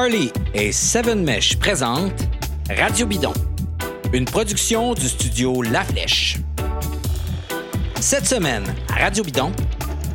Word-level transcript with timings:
Marley 0.00 0.30
et 0.54 0.70
Seven 0.70 1.24
Mesh 1.24 1.58
présentent 1.58 2.28
Radio 2.70 3.04
Bidon, 3.04 3.32
une 4.12 4.26
production 4.26 4.94
du 4.94 5.08
studio 5.08 5.60
La 5.60 5.82
Flèche. 5.82 6.36
Cette 7.98 8.24
semaine, 8.24 8.62
à 8.94 9.02
Radio 9.02 9.24
Bidon, 9.24 9.50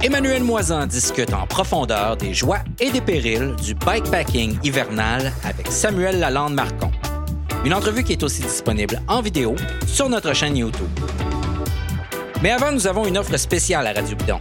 Emmanuel 0.01 0.41
Moisan 0.41 0.87
discute 0.87 1.33
en 1.33 1.45
profondeur 1.47 2.15
des 2.15 2.33
joies 2.33 2.59
et 2.79 2.91
des 2.91 3.01
périls 3.01 3.57
du 3.61 3.73
bikepacking 3.73 4.57
hivernal 4.63 5.33
avec 5.43 5.67
Samuel 5.67 6.17
Lalande-Marcon. 6.17 6.91
Une 7.65 7.73
entrevue 7.73 8.05
qui 8.05 8.13
est 8.13 8.23
aussi 8.23 8.41
disponible 8.41 9.01
en 9.09 9.21
vidéo 9.21 9.53
sur 9.85 10.07
notre 10.07 10.31
chaîne 10.31 10.55
YouTube. 10.55 10.87
Mais 12.41 12.51
avant, 12.51 12.71
nous 12.71 12.87
avons 12.87 13.05
une 13.05 13.17
offre 13.17 13.35
spéciale 13.35 13.85
à 13.85 13.91
Radio 13.91 14.15
Bidon. 14.15 14.39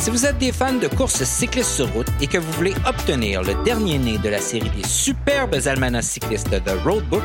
Si 0.00 0.08
vous 0.08 0.24
êtes 0.24 0.38
des 0.38 0.50
fans 0.50 0.72
de 0.72 0.88
courses 0.88 1.24
cyclistes 1.24 1.72
sur 1.72 1.92
route 1.92 2.08
et 2.22 2.26
que 2.26 2.38
vous 2.38 2.50
voulez 2.52 2.72
obtenir 2.86 3.42
le 3.42 3.52
dernier 3.64 3.98
né 3.98 4.16
de 4.16 4.30
la 4.30 4.38
série 4.38 4.70
des 4.70 4.88
superbes 4.88 5.54
almanachs 5.66 6.04
cyclistes 6.04 6.48
The 6.48 6.70
Roadbook, 6.82 7.22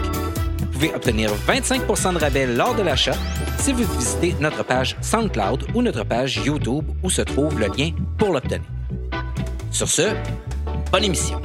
vous 0.60 0.66
pouvez 0.74 0.94
obtenir 0.94 1.32
25% 1.48 2.16
de 2.16 2.18
rabais 2.18 2.46
lors 2.46 2.76
de 2.76 2.82
l'achat 2.82 3.16
si 3.60 3.72
vous 3.72 3.86
visitez 3.98 4.36
notre 4.42 4.66
page 4.66 4.98
SoundCloud 5.00 5.68
ou 5.74 5.82
notre 5.82 6.04
page 6.04 6.42
YouTube 6.46 6.84
où 7.02 7.10
se 7.10 7.22
trouve 7.22 7.58
le 7.58 7.68
lien 7.68 7.92
pour 8.18 8.34
l'obtenir. 8.34 8.68
Sur 9.72 9.88
ce, 9.88 10.14
bonne 10.92 11.06
émission. 11.06 11.42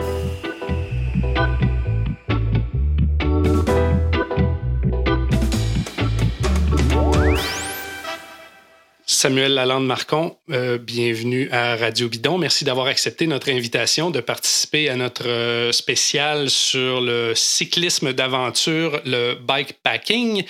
Samuel 9.23 9.53
Lalande-Marcon, 9.53 10.39
euh, 10.49 10.79
bienvenue 10.79 11.51
à 11.51 11.77
Radio 11.77 12.09
Bidon. 12.09 12.39
Merci 12.39 12.65
d'avoir 12.65 12.87
accepté 12.87 13.27
notre 13.27 13.51
invitation 13.51 14.11
de 14.11 14.21
participer 14.21 14.89
à 14.89 14.97
notre 14.97 15.29
euh, 15.29 15.73
spécial 15.73 16.49
sur 16.49 17.03
le 17.03 17.35
cyclisme 17.35 18.15
d'aventure, 18.15 18.99
le 19.05 19.35
bikepacking. 19.35 20.45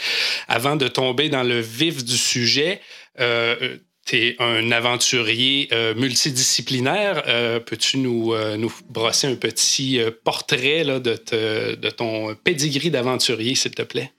Avant 0.47 0.77
de 0.77 0.86
tomber 0.86 1.28
dans 1.28 1.42
le 1.42 1.58
vif 1.58 2.05
du 2.05 2.17
sujet, 2.17 2.80
euh, 3.19 3.78
tu 4.06 4.17
es 4.19 4.36
un 4.39 4.70
aventurier 4.70 5.69
multidisciplinaire. 5.97 7.25
Peux-tu 7.67 7.98
nous, 7.98 8.34
nous 8.56 8.73
brosser 8.89 9.27
un 9.27 9.34
petit 9.34 10.00
portrait 10.25 10.84
là, 10.84 11.00
de, 11.00 11.19
de 11.75 11.91
ton 11.91 12.36
pedigree 12.36 12.91
d'aventurier, 12.91 13.56
s'il 13.56 13.73
te 13.73 13.83
plaît? 13.83 14.12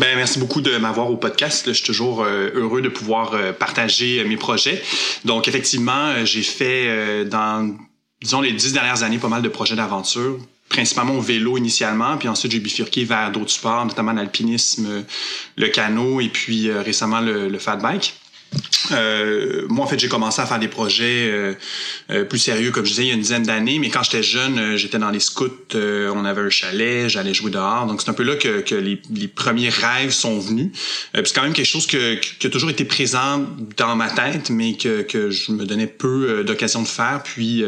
Ben, 0.00 0.16
merci 0.16 0.38
beaucoup 0.38 0.62
de 0.62 0.78
m'avoir 0.78 1.10
au 1.10 1.18
podcast. 1.18 1.66
Je 1.66 1.72
suis 1.74 1.84
toujours 1.84 2.22
euh, 2.22 2.50
heureux 2.54 2.80
de 2.80 2.88
pouvoir 2.88 3.34
euh, 3.34 3.52
partager 3.52 4.20
euh, 4.20 4.26
mes 4.26 4.38
projets. 4.38 4.82
Donc, 5.26 5.46
effectivement, 5.46 6.24
j'ai 6.24 6.42
fait 6.42 7.26
dans, 7.26 7.76
disons, 8.22 8.40
les 8.40 8.52
dix 8.52 8.72
dernières 8.72 9.02
années 9.02 9.18
pas 9.18 9.28
mal 9.28 9.42
de 9.42 9.48
projets 9.50 9.76
d'aventure 9.76 10.38
principalement 10.70 11.16
au 11.16 11.20
vélo 11.20 11.58
initialement, 11.58 12.16
puis 12.16 12.28
ensuite 12.28 12.52
j'ai 12.52 12.60
bifurqué 12.60 13.04
vers 13.04 13.32
d'autres 13.32 13.50
sports, 13.50 13.84
notamment 13.84 14.12
l'alpinisme, 14.12 15.04
le 15.56 15.68
canot 15.68 16.20
et 16.20 16.28
puis 16.28 16.70
récemment 16.70 17.20
le, 17.20 17.48
le 17.48 17.58
fat 17.58 17.74
bike. 17.74 18.14
Euh, 18.92 19.66
moi, 19.68 19.84
en 19.84 19.88
fait, 19.88 19.98
j'ai 19.98 20.08
commencé 20.08 20.40
à 20.40 20.46
faire 20.46 20.58
des 20.58 20.68
projets 20.68 21.28
euh, 21.30 21.54
euh, 22.10 22.24
plus 22.24 22.38
sérieux, 22.38 22.70
comme 22.70 22.84
je 22.84 22.90
disais, 22.90 23.04
il 23.04 23.08
y 23.08 23.10
a 23.12 23.14
une 23.14 23.20
dizaine 23.20 23.44
d'années. 23.44 23.78
Mais 23.78 23.90
quand 23.90 24.02
j'étais 24.02 24.22
jeune, 24.22 24.76
j'étais 24.76 24.98
dans 24.98 25.10
les 25.10 25.20
scouts, 25.20 25.50
on 25.74 26.24
avait 26.24 26.40
un 26.40 26.50
chalet, 26.50 27.08
j'allais 27.08 27.34
jouer 27.34 27.50
dehors. 27.50 27.86
Donc, 27.86 28.00
c'est 28.02 28.10
un 28.10 28.14
peu 28.14 28.22
là 28.22 28.36
que, 28.36 28.60
que 28.60 28.74
les, 28.74 28.96
premiers 29.28 29.68
rêves 29.68 30.10
sont 30.10 30.38
venus. 30.38 30.70
c'est 31.14 31.32
quand 31.34 31.42
même 31.42 31.52
quelque 31.52 31.66
chose 31.66 31.86
que, 31.86 32.14
qui 32.16 32.46
a 32.46 32.50
toujours 32.50 32.70
été 32.70 32.84
présent 32.84 33.46
dans 33.76 33.96
ma 33.96 34.10
tête, 34.10 34.50
mais 34.50 34.74
que, 34.74 35.02
que 35.02 35.30
je 35.30 35.52
me 35.52 35.64
donnais 35.64 35.86
peu 35.86 36.42
d'occasion 36.44 36.82
de 36.82 36.88
faire. 36.88 37.22
Puis, 37.22 37.64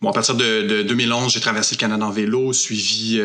bon, 0.00 0.10
à 0.10 0.12
partir 0.12 0.34
de, 0.34 0.62
de 0.62 0.82
2011, 0.82 1.32
j'ai 1.32 1.40
traversé 1.40 1.74
le 1.74 1.80
Canada 1.80 2.04
en 2.04 2.10
vélo, 2.10 2.52
suivi 2.52 3.20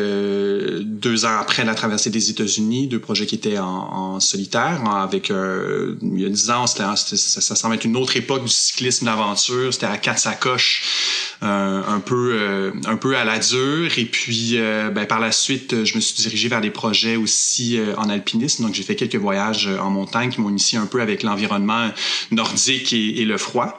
deux 0.82 1.24
ans 1.24 1.38
après 1.40 1.64
la 1.64 1.74
traversée 1.74 2.10
des 2.10 2.30
États-Unis, 2.30 2.88
deux 2.88 3.00
projets 3.00 3.26
qui 3.26 3.34
étaient 3.34 3.58
en, 3.58 4.20
solitaire. 4.20 4.82
Avec, 4.88 5.30
il 5.30 6.20
y 6.20 6.24
a 6.24 6.28
dix 6.28 6.50
ans, 6.50 6.66
c'était 6.66 6.84
ça, 6.94 7.40
ça 7.40 7.54
semble 7.54 7.74
être 7.74 7.84
une 7.84 7.96
autre 7.96 8.16
époque 8.16 8.44
du 8.44 8.50
cyclisme 8.50 9.06
d'aventure. 9.06 9.72
C'était 9.72 9.86
à 9.86 9.98
quatre 9.98 10.18
sacoches, 10.18 10.82
euh, 10.86 11.15
un 11.42 12.00
peu 12.00 12.38
euh, 12.40 12.72
un 12.86 12.96
peu 12.96 13.16
à 13.16 13.24
la 13.24 13.38
dure. 13.38 13.98
Et 13.98 14.04
puis 14.04 14.52
euh, 14.54 14.90
ben, 14.90 15.06
par 15.06 15.20
la 15.20 15.32
suite, 15.32 15.84
je 15.84 15.94
me 15.94 16.00
suis 16.00 16.14
dirigé 16.14 16.48
vers 16.48 16.60
des 16.60 16.70
projets 16.70 17.16
aussi 17.16 17.78
en 17.96 18.08
alpinisme. 18.08 18.64
Donc 18.64 18.74
j'ai 18.74 18.82
fait 18.82 18.96
quelques 18.96 19.16
voyages 19.16 19.68
en 19.80 19.90
montagne 19.90 20.30
qui 20.30 20.40
m'ont 20.40 20.50
initié 20.50 20.78
un 20.78 20.86
peu 20.86 21.00
avec 21.00 21.22
l'environnement 21.22 21.90
nordique 22.30 22.92
et, 22.92 23.24
le 23.24 23.38
froid. 23.38 23.78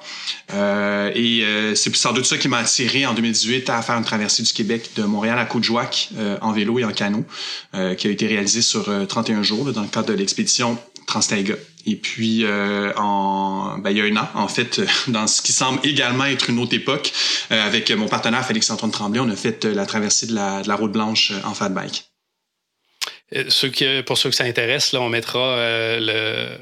et 0.53 1.43
c'est 1.75 1.95
sans 1.95 2.13
doute 2.13 2.25
ça 2.25 2.37
qui 2.37 2.47
m'a 2.47 2.57
attiré 2.57 3.05
en 3.05 3.13
2018 3.13 3.69
à 3.69 3.81
faire 3.81 3.97
une 3.97 4.03
traversée 4.03 4.43
du 4.43 4.51
Québec 4.51 4.91
de 4.95 5.03
Montréal 5.03 5.39
à 5.39 5.45
Côte-Jouac 5.45 6.09
en 6.41 6.51
vélo 6.51 6.79
et 6.79 6.83
en 6.83 6.91
canot, 6.91 7.25
qui 7.71 8.07
a 8.07 8.11
été 8.11 8.27
réalisée 8.27 8.61
sur 8.61 8.89
31 9.07 9.43
jours 9.43 9.71
dans 9.71 9.81
le 9.81 9.87
cadre 9.87 10.09
de 10.09 10.13
l'expédition 10.13 10.77
Transtaiga. 11.07 11.55
Et 11.89 11.95
puis, 11.95 12.43
euh, 12.43 12.91
en, 12.97 13.77
ben, 13.77 13.91
il 13.91 13.97
y 13.97 14.01
a 14.01 14.03
un 14.03 14.17
an, 14.17 14.27
en 14.33 14.49
fait, 14.49 14.81
dans 15.07 15.25
ce 15.25 15.41
qui 15.41 15.53
semble 15.53 15.79
également 15.85 16.25
être 16.25 16.49
une 16.49 16.59
autre 16.59 16.75
époque, 16.75 17.13
euh, 17.49 17.65
avec 17.65 17.89
mon 17.91 18.09
partenaire 18.09 18.45
Félix-Antoine 18.45 18.91
Tremblay, 18.91 19.21
on 19.21 19.29
a 19.29 19.35
fait 19.37 19.63
euh, 19.63 19.73
la 19.73 19.85
traversée 19.85 20.27
de 20.27 20.35
la, 20.35 20.61
de 20.61 20.67
la 20.67 20.75
route 20.75 20.91
blanche 20.91 21.31
en 21.45 21.53
fat 21.53 21.69
bike. 21.69 22.03
Ceux 23.49 23.69
qui, 23.69 23.85
pour 24.05 24.17
ceux 24.17 24.29
que 24.29 24.35
ça 24.35 24.43
intéresse, 24.43 24.91
là, 24.91 25.01
on 25.01 25.09
mettra 25.09 25.57
le, 25.99 26.57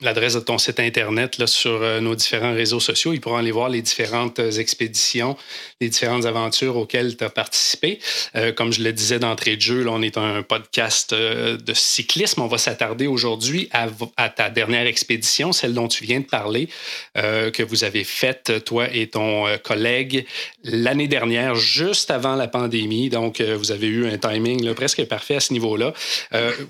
l'adresse 0.00 0.34
de 0.34 0.40
ton 0.40 0.58
site 0.58 0.78
Internet 0.78 1.38
là, 1.38 1.46
sur 1.46 1.82
euh, 1.82 2.00
nos 2.00 2.14
différents 2.14 2.54
réseaux 2.54 2.78
sociaux. 2.78 3.12
Ils 3.12 3.20
pourront 3.20 3.36
aller 3.36 3.50
voir 3.50 3.68
les 3.68 3.82
différentes 3.82 4.38
euh, 4.38 4.50
expéditions, 4.52 5.36
les 5.80 5.88
différentes 5.88 6.24
aventures 6.24 6.76
auxquelles 6.76 7.16
tu 7.16 7.24
as 7.24 7.30
participé. 7.30 7.98
Euh, 8.36 8.52
comme 8.52 8.72
je 8.72 8.82
le 8.82 8.92
disais 8.92 9.18
d'entrée 9.18 9.56
de 9.56 9.60
jeu, 9.60 9.82
là, 9.82 9.90
on 9.92 10.02
est 10.02 10.16
un 10.16 10.42
podcast 10.42 11.14
de 11.14 11.74
cyclisme. 11.74 12.42
On 12.42 12.46
va 12.46 12.58
s'attarder 12.58 13.06
aujourd'hui 13.06 13.68
à, 13.72 14.28
ta 14.28 14.50
dernière 14.50 14.86
expédition, 14.86 15.52
celle 15.52 15.74
dont 15.74 15.88
tu 15.88 16.04
viens 16.04 16.20
de 16.20 16.26
parler, 16.26 16.68
que 17.14 17.62
vous 17.62 17.84
avez 17.84 18.04
faite, 18.04 18.64
toi 18.64 18.88
et 18.92 19.08
ton 19.08 19.46
collègue, 19.62 20.26
l'année 20.64 21.08
dernière, 21.08 21.54
juste 21.54 22.10
avant 22.10 22.34
la 22.36 22.48
pandémie. 22.48 23.08
Donc, 23.08 23.40
vous 23.40 23.72
avez 23.72 23.86
eu 23.86 24.06
un 24.06 24.18
timing 24.18 24.64
là, 24.64 24.74
presque 24.74 25.04
parfait 25.04 25.36
à 25.36 25.40
ce 25.40 25.52
niveau-là. 25.52 25.92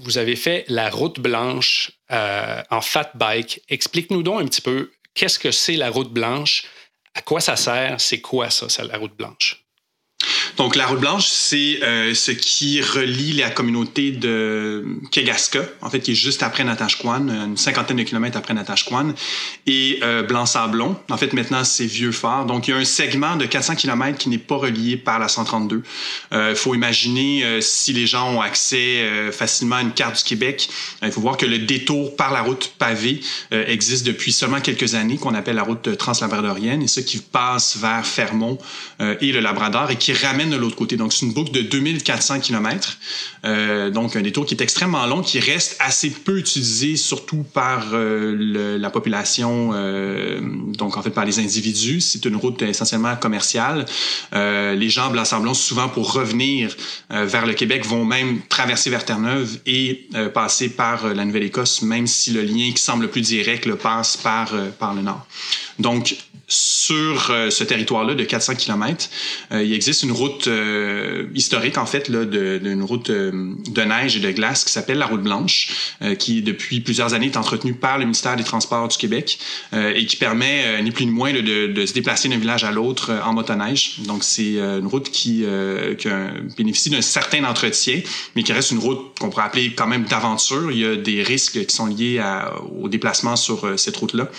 vous 0.00 0.19
avez 0.19 0.37
fait 0.37 0.65
la 0.69 0.91
route 0.91 1.21
blanche 1.21 1.98
euh, 2.11 2.63
en 2.71 2.81
fat 2.81 3.11
bike. 3.15 3.63
Explique-nous 3.69 4.23
donc 4.23 4.41
un 4.41 4.47
petit 4.47 4.61
peu 4.61 4.91
qu'est-ce 5.15 5.39
que 5.39 5.51
c'est 5.51 5.77
la 5.77 5.91
route 5.91 6.13
blanche, 6.13 6.65
à 7.15 7.23
quoi 7.23 7.41
ça 7.41 7.57
sert, 7.57 8.01
c'est 8.01 8.21
quoi 8.21 8.51
ça, 8.51 8.69
ça 8.69 8.85
la 8.85 8.97
route 8.97 9.17
blanche? 9.17 9.65
Donc, 10.57 10.77
la 10.77 10.87
route 10.87 11.01
blanche, 11.01 11.27
c'est 11.29 11.81
euh, 11.83 12.15
ce 12.15 12.31
qui 12.31 12.81
relie 12.81 13.33
la 13.33 13.51
communauté 13.51 14.11
de 14.11 14.85
Kegaska, 15.11 15.61
en 15.81 15.91
fait, 15.91 16.01
qui 16.01 16.13
est 16.13 16.15
juste 16.15 16.43
après 16.43 16.65
Natashquan, 16.65 17.29
une 17.29 17.57
cinquantaine 17.57 17.97
de 17.97 18.03
kilomètres 18.03 18.37
après 18.37 18.55
Natashquan, 18.55 19.15
et 19.67 20.01
euh, 20.03 20.23
Blanc-Sablon. 20.23 20.97
En 21.11 21.17
fait, 21.17 21.33
maintenant, 21.33 21.65
c'est 21.65 21.87
Vieux-Fort. 21.87 22.47
Donc, 22.47 22.69
il 22.69 22.73
y 22.73 22.75
a 22.75 22.77
un 22.77 22.85
segment 22.85 23.37
de 23.37 23.47
400 23.47 23.77
kilomètres 23.77 24.19
qui 24.19 24.29
n'est 24.29 24.39
pas 24.39 24.57
relié 24.57 24.97
par 24.97 25.19
la 25.19 25.29
132. 25.29 25.83
Il 26.33 26.37
euh, 26.37 26.55
faut 26.55 26.75
imaginer, 26.75 27.45
euh, 27.45 27.61
si 27.61 27.93
les 27.93 28.07
gens 28.07 28.35
ont 28.35 28.41
accès 28.41 28.79
facilement 29.33 29.77
à 29.77 29.83
une 29.83 29.93
carte 29.93 30.19
du 30.19 30.25
Québec, 30.25 30.69
il 31.03 31.11
faut 31.13 31.21
voir 31.21 31.37
que 31.37 31.47
le 31.47 31.59
détour 31.59 32.17
par 32.17 32.33
la 32.33 32.43
route 32.43 32.73
pavée 32.79 33.21
existe 33.51 34.07
depuis 34.07 34.33
seulement 34.33 34.61
quelques 34.61 34.95
années, 34.95 35.17
qu'on 35.17 35.35
appelle 35.35 35.57
la 35.57 35.63
route 35.63 35.97
translabradorienne, 35.97 36.83
et 36.83 36.89
ce 36.89 37.01
qui 37.01 37.19
passe 37.19 37.77
vers 37.77 38.07
Fermont 38.07 38.59
et 39.01 39.33
le 39.33 39.41
Labrador, 39.41 39.91
et 39.91 39.97
qui 39.97 40.13
ramène 40.13 40.38
de 40.47 40.56
l'autre 40.56 40.76
côté. 40.76 40.97
Donc, 40.97 41.12
c'est 41.12 41.26
une 41.26 41.32
boucle 41.32 41.53
de 41.53 41.62
2400 41.62 42.41
km. 42.41 42.99
Euh, 43.44 43.91
donc, 43.91 44.16
un 44.16 44.22
détour 44.22 44.47
qui 44.47 44.54
est 44.54 44.62
extrêmement 44.62 45.06
long, 45.06 45.22
qui 45.22 45.41
reste 45.41 45.76
assez 45.81 46.10
peu 46.10 46.38
utilisé, 46.38 46.97
surtout 46.97 47.44
par 47.53 47.88
euh, 47.93 48.78
la 48.78 48.91
population, 48.91 49.70
euh, 49.73 50.40
donc 50.40 50.96
en 50.96 51.02
fait 51.02 51.11
par 51.11 51.25
les 51.25 51.38
individus. 51.38 52.00
C'est 52.00 52.25
une 52.25 52.37
route 52.37 52.62
essentiellement 52.62 53.17
commerciale. 53.17 53.87
Euh, 54.35 54.75
les 54.75 54.90
gens 54.90 55.11
blanc-sablon, 55.11 55.55
souvent 55.55 55.88
pour 55.88 56.12
revenir 56.12 56.76
vers 57.11 57.46
le 57.46 57.55
Québec, 57.55 57.84
vont 57.87 58.05
même 58.05 58.41
traverser 58.49 58.91
vers 58.91 59.05
Terre-Neuve 59.05 59.58
et 59.67 60.08
passer 60.34 60.69
par 60.69 61.14
la 61.14 61.25
Nouvelle-Écosse, 61.25 61.82
même 61.82 62.06
si 62.06 62.32
le 62.32 62.43
lien 62.43 62.70
qui 62.75 62.82
semble 62.82 63.05
le 63.05 63.11
plus 63.11 63.23
direct 63.23 63.67
le 63.67 63.76
passe 63.76 64.17
par, 64.17 64.52
par 64.79 64.94
le 64.94 65.02
nord. 65.02 65.26
Donc, 65.79 66.17
sur 66.49 67.31
euh, 67.31 67.50
ce 67.50 67.62
territoire-là 67.62 68.15
de 68.15 68.25
400 68.25 68.55
km, 68.55 69.11
euh, 69.53 69.62
il 69.62 69.75
existe 69.75 70.03
une 70.03 70.12
route 70.12 70.49
euh, 70.49 71.27
historique, 71.35 71.77
en 71.77 71.85
fait, 71.85 72.09
là, 72.09 72.25
d'une 72.25 72.83
route 72.83 73.11
de 73.11 73.83
neige 73.83 74.17
et 74.17 74.21
de 74.21 74.31
glace 74.31 74.65
qui 74.65 74.73
s'appelle 74.73 74.99
la 74.99 75.06
route 75.06 75.23
blanche, 75.23 75.93
qui, 76.19 76.43
depuis 76.43 76.81
plusieurs 76.81 77.12
années, 77.15 77.27
est 77.27 77.37
entretenue 77.37 77.75
par 77.75 77.99
le 77.99 78.05
ministère 78.05 78.37
des 78.37 78.45
Transports 78.45 78.89
du 78.89 78.97
Québec 78.97 79.39
et 79.73 80.06
qui 80.06 80.17
permet, 80.17 80.83
ni 80.83 80.91
plus 80.91 81.06
ni 81.06 81.12
moins, 81.12 81.33
de, 81.33 81.67
de, 81.67 81.87
se 81.87 81.93
déplacer 81.93 82.29
d'un 82.29 82.39
village 82.39 82.65
à 82.65 82.71
l'autre 82.71 83.12
en 83.25 83.35
motoneige. 83.35 84.01
Donc, 84.06 84.25
c'est 84.25 84.59
une 84.59 84.87
route 84.87 85.11
qui, 85.11 85.44
qui 85.99 86.09
bénéficie 86.56 86.91
d'un 86.91 87.03
certain 87.03 87.44
entretien, 87.44 88.01
mais 88.35 88.43
qui 88.43 88.53
reste 88.53 88.71
une 88.71 88.79
route 88.79 89.19
qu'on 89.19 89.31
pourrait 89.31 89.44
appeler 89.44 89.75
quand 89.75 89.87
même 89.87 90.05
d'aventure. 90.05 90.71
Il 90.73 90.79
y 90.79 90.87
a 90.87 90.97
des 90.97 91.23
risques 91.23 91.67
qui 91.67 91.75
sont 91.75 91.87
liés 91.87 92.19
à, 92.19 92.55
au 92.81 92.89
déplacement 92.89 93.37
sur 93.37 93.79
cette 93.79 93.97
route-là. 93.97 94.31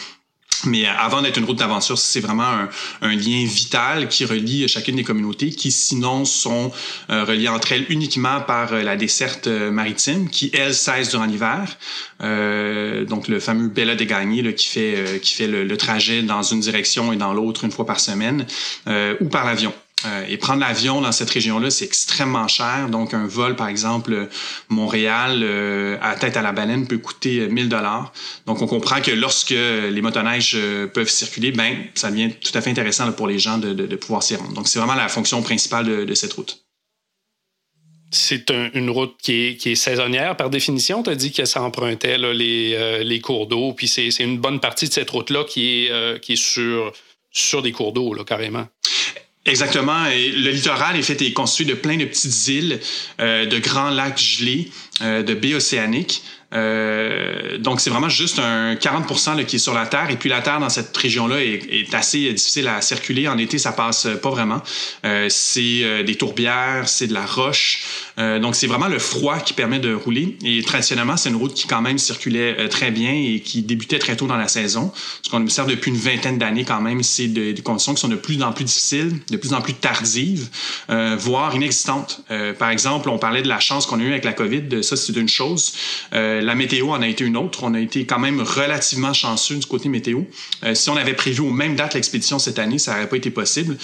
Mais 0.66 0.86
avant 0.86 1.22
d'être 1.22 1.38
une 1.38 1.46
route 1.46 1.58
d'aventure, 1.58 1.98
c'est 1.98 2.20
vraiment 2.20 2.68
un, 3.02 3.16
lien 3.16 3.46
vital 3.46 4.08
qui 4.08 4.26
relie 4.26 4.68
chacune 4.68 4.96
des 4.96 5.04
communautés 5.04 5.50
qui 5.52 5.72
sinon 5.72 6.26
sont 6.26 6.72
euh, 7.10 7.24
reliées 7.24 7.48
entre 7.48 7.72
elles 7.72 7.86
uniquement 7.90 8.42
par 8.42 8.74
euh, 8.74 8.84
la 8.84 8.96
desserte 8.96 9.48
euh, 9.48 9.72
maritime 9.72 10.30
qui, 10.30 10.52
elle, 10.54 10.74
cesse 10.74 11.10
durant 11.10 11.26
l'hiver. 11.26 11.78
Euh, 12.22 13.06
donc 13.06 13.28
le 13.28 13.40
fameux 13.40 13.68
Bella 13.68 13.96
des 13.96 14.06
Gagnés 14.06 14.54
qui 14.54 14.68
fait, 14.68 15.20
qui 15.22 15.34
fait 15.34 15.48
le, 15.48 15.64
le, 15.64 15.78
trajet 15.78 16.22
dans 16.22 16.44
une 16.44 16.60
direction 16.60 17.14
et 17.14 17.16
dans 17.16 17.34
l'autre 17.34 17.64
une 17.64 17.72
fois 17.72 17.86
par 17.86 18.00
semaine 18.00 18.46
ou 19.22 19.26
par 19.30 19.46
l'avion. 19.46 19.74
Euh, 20.06 20.26
et 20.30 20.38
prendre 20.38 20.62
l'avion 20.62 21.02
dans 21.02 21.12
cette 21.12 21.30
région-là, 21.30 21.70
c'est 21.70 21.86
extrêmement 21.86 22.48
cher. 22.48 22.88
Donc, 22.90 23.14
un 23.14 23.28
vol, 23.28 23.56
par 23.56 23.68
exemple, 23.68 24.30
Montréal 24.70 25.42
euh, 25.44 25.98
à 26.02 26.16
tête 26.16 26.38
à 26.38 26.42
la 26.42 26.54
baleine 26.54 26.88
peut 26.88 26.98
coûter 26.98 27.48
1000 27.48 27.66
euh, 27.66 27.68
dollars. 27.68 28.14
Donc, 28.46 28.62
on 28.62 28.68
comprend 28.68 29.02
que 29.02 29.12
lorsque 29.12 29.50
les 29.50 30.02
motoneiges 30.02 30.58
peuvent 30.94 31.10
circuler, 31.10 31.52
ben, 31.52 31.86
ça 31.96 32.12
devient 32.12 32.32
tout 32.32 32.58
à 32.58 32.62
fait 32.62 32.70
intéressant 32.70 33.12
pour 33.12 33.28
les 33.28 33.40
gens 33.40 33.58
de, 33.58 33.96
pouvoir 33.96 34.24
s'y 34.24 34.36
rendre. 34.36 34.54
Donc, 34.54 34.68
c'est 34.68 34.80
vraiment 34.80 34.96
la 34.96 35.10
fonction 35.10 35.42
principale 35.42 36.06
de, 36.06 36.14
cette 36.14 36.34
route. 36.34 36.64
C'est 38.12 38.50
un, 38.52 38.70
une 38.74 38.90
route 38.90 39.16
qui 39.22 39.58
est, 39.64 39.76
saisonnière 39.76 40.38
par 40.38 40.50
définition? 40.50 41.04
Tu 41.04 41.10
as 41.10 41.16
dit 41.16 41.32
que 41.32 41.46
ça 41.46 41.62
empruntait 41.62 42.18
les, 42.18 43.22
cours 43.22 43.48
d'eau, 43.48 43.74
puis 43.74 43.88
c'est 43.88 44.10
une 44.20 44.38
bonne 44.38 44.60
partie 44.60 44.88
de 44.88 44.94
cette 44.94 45.10
route-là 45.10 45.44
qui 45.44 45.86
est, 45.86 46.22
qui 46.22 46.34
est 46.34 46.42
sur, 46.42 46.94
sur 47.32 47.62
des 47.62 47.74
cours 47.74 47.92
d'eau, 47.92 48.16
carrément. 48.24 48.68
Exactement. 49.50 50.06
Le 50.06 50.52
littoral 50.52 50.96
est 50.96 51.02
fait 51.02 51.20
et 51.24 51.34
construit 51.34 51.66
de 51.66 51.74
plein 51.74 51.98
de 51.98 52.06
petites 52.06 52.48
îles, 52.50 52.80
euh, 53.20 53.48
de 53.48 53.58
grands 53.58 53.90
lacs 53.90 54.20
gelés, 54.20 54.70
euh, 55.02 55.24
de 55.24 55.34
baies 55.34 55.56
océaniques. 55.56 56.22
Euh, 56.54 57.58
donc, 57.60 57.80
c'est 57.80 57.90
vraiment 57.90 58.10
juste 58.10 58.40
un 58.40 58.76
40 58.76 59.38
là, 59.38 59.44
qui 59.44 59.58
est 59.58 59.60
sur 59.60 59.74
la 59.74 59.86
Terre. 59.86 60.10
Et 60.10 60.16
puis, 60.16 60.30
la 60.30 60.42
Terre 60.42 60.60
dans 60.60 60.70
cette 60.70 60.96
région-là 60.96 61.44
est, 61.44 61.94
assez 61.94 62.32
difficile 62.34 62.68
à 62.68 62.82
circuler. 62.82 63.28
En 63.28 63.38
été, 63.38 63.58
ça 63.58 63.72
passe 63.72 64.08
pas 64.22 64.30
vraiment. 64.30 64.62
Euh, 65.06 65.28
c'est 65.30 65.84
euh, 65.84 66.04
des 66.04 66.16
tourbières, 66.16 66.88
c'est 66.88 67.08
de 67.08 67.14
la 67.14 67.26
roche. 67.26 67.84
Euh, 68.20 68.40
donc, 68.40 68.56
c'est 68.56 68.68
vraiment 68.68 68.88
le 68.88 69.00
froid 69.00 69.40
qui 69.40 69.54
permet 69.54 69.80
de 69.80 69.94
rouler. 69.94 70.38
Et 70.44 70.62
traditionnellement, 70.64 71.18
c'est 71.18 71.30
une 71.30 71.38
route 71.38 71.54
qui 71.54 71.68
quand 71.68 71.82
même 71.82 71.98
circulait 71.98 72.56
euh, 72.60 72.68
très 72.68 72.92
bien 72.92 73.14
et 73.14 73.40
qui 73.40 73.62
débutait 73.62 74.00
très 74.00 74.16
tôt 74.16 74.28
dans 74.28 74.38
la 74.38 74.48
saison. 74.48 74.92
Ce 75.22 75.30
qu'on 75.30 75.42
observe 75.42 75.70
depuis 75.70 75.90
une 75.90 75.98
vingtaine 75.98 76.38
d'années 76.38 76.66
quand 76.66 76.82
même, 76.82 77.02
c'est 77.02 77.28
de, 77.28 77.52
des 77.54 77.62
conditions 77.62 77.94
qui 77.94 78.02
sont 78.02 78.10
de 78.10 78.16
plus 78.16 78.42
en 78.44 78.52
plus 78.52 78.66
difficiles, 78.66 79.18
de 79.30 79.38
plus 79.38 79.54
en 79.54 79.62
plus 79.62 79.74
tardives, 79.74 80.50
euh, 80.90 81.16
voire 81.18 81.56
inexistantes. 81.56 82.22
par 82.58 82.70
exemple, 82.70 83.10
on 83.10 83.18
parlait 83.18 83.42
de 83.42 83.48
la 83.48 83.60
chance 83.60 83.86
qu'on 83.86 84.00
a 84.00 84.04
eue 84.04 84.12
avec 84.12 84.26
la 84.26 84.34
COVID. 84.34 84.84
Ça, 84.84 84.96
c'est 84.96 85.16
une 85.16 85.30
chose. 85.30 85.74
La 86.42 86.56
météo 86.56 86.90
en 86.90 87.02
a 87.02 87.08
été 87.08 87.24
une 87.24 87.38
autre. 87.38 87.64
On 87.64 87.74
a 87.74 87.80
été 87.80 88.06
quand 88.06 88.20
même 88.20 88.42
relativement 88.42 89.14
chanceux 89.14 89.56
du 89.56 89.66
côté 89.66 89.90
météo. 89.90 90.22
si 90.74 90.90
on 90.90 90.98
avait 90.98 91.14
prévu 91.14 91.42
aux 91.42 91.52
mêmes 91.52 91.76
dates 91.76 91.94
l'expédition 91.94 92.40
cette 92.40 92.60
année, 92.60 92.80
ça 92.80 92.94
n'aurait 92.94 93.10
pas 93.10 93.18
été 93.18 93.32
possible. 93.32 93.78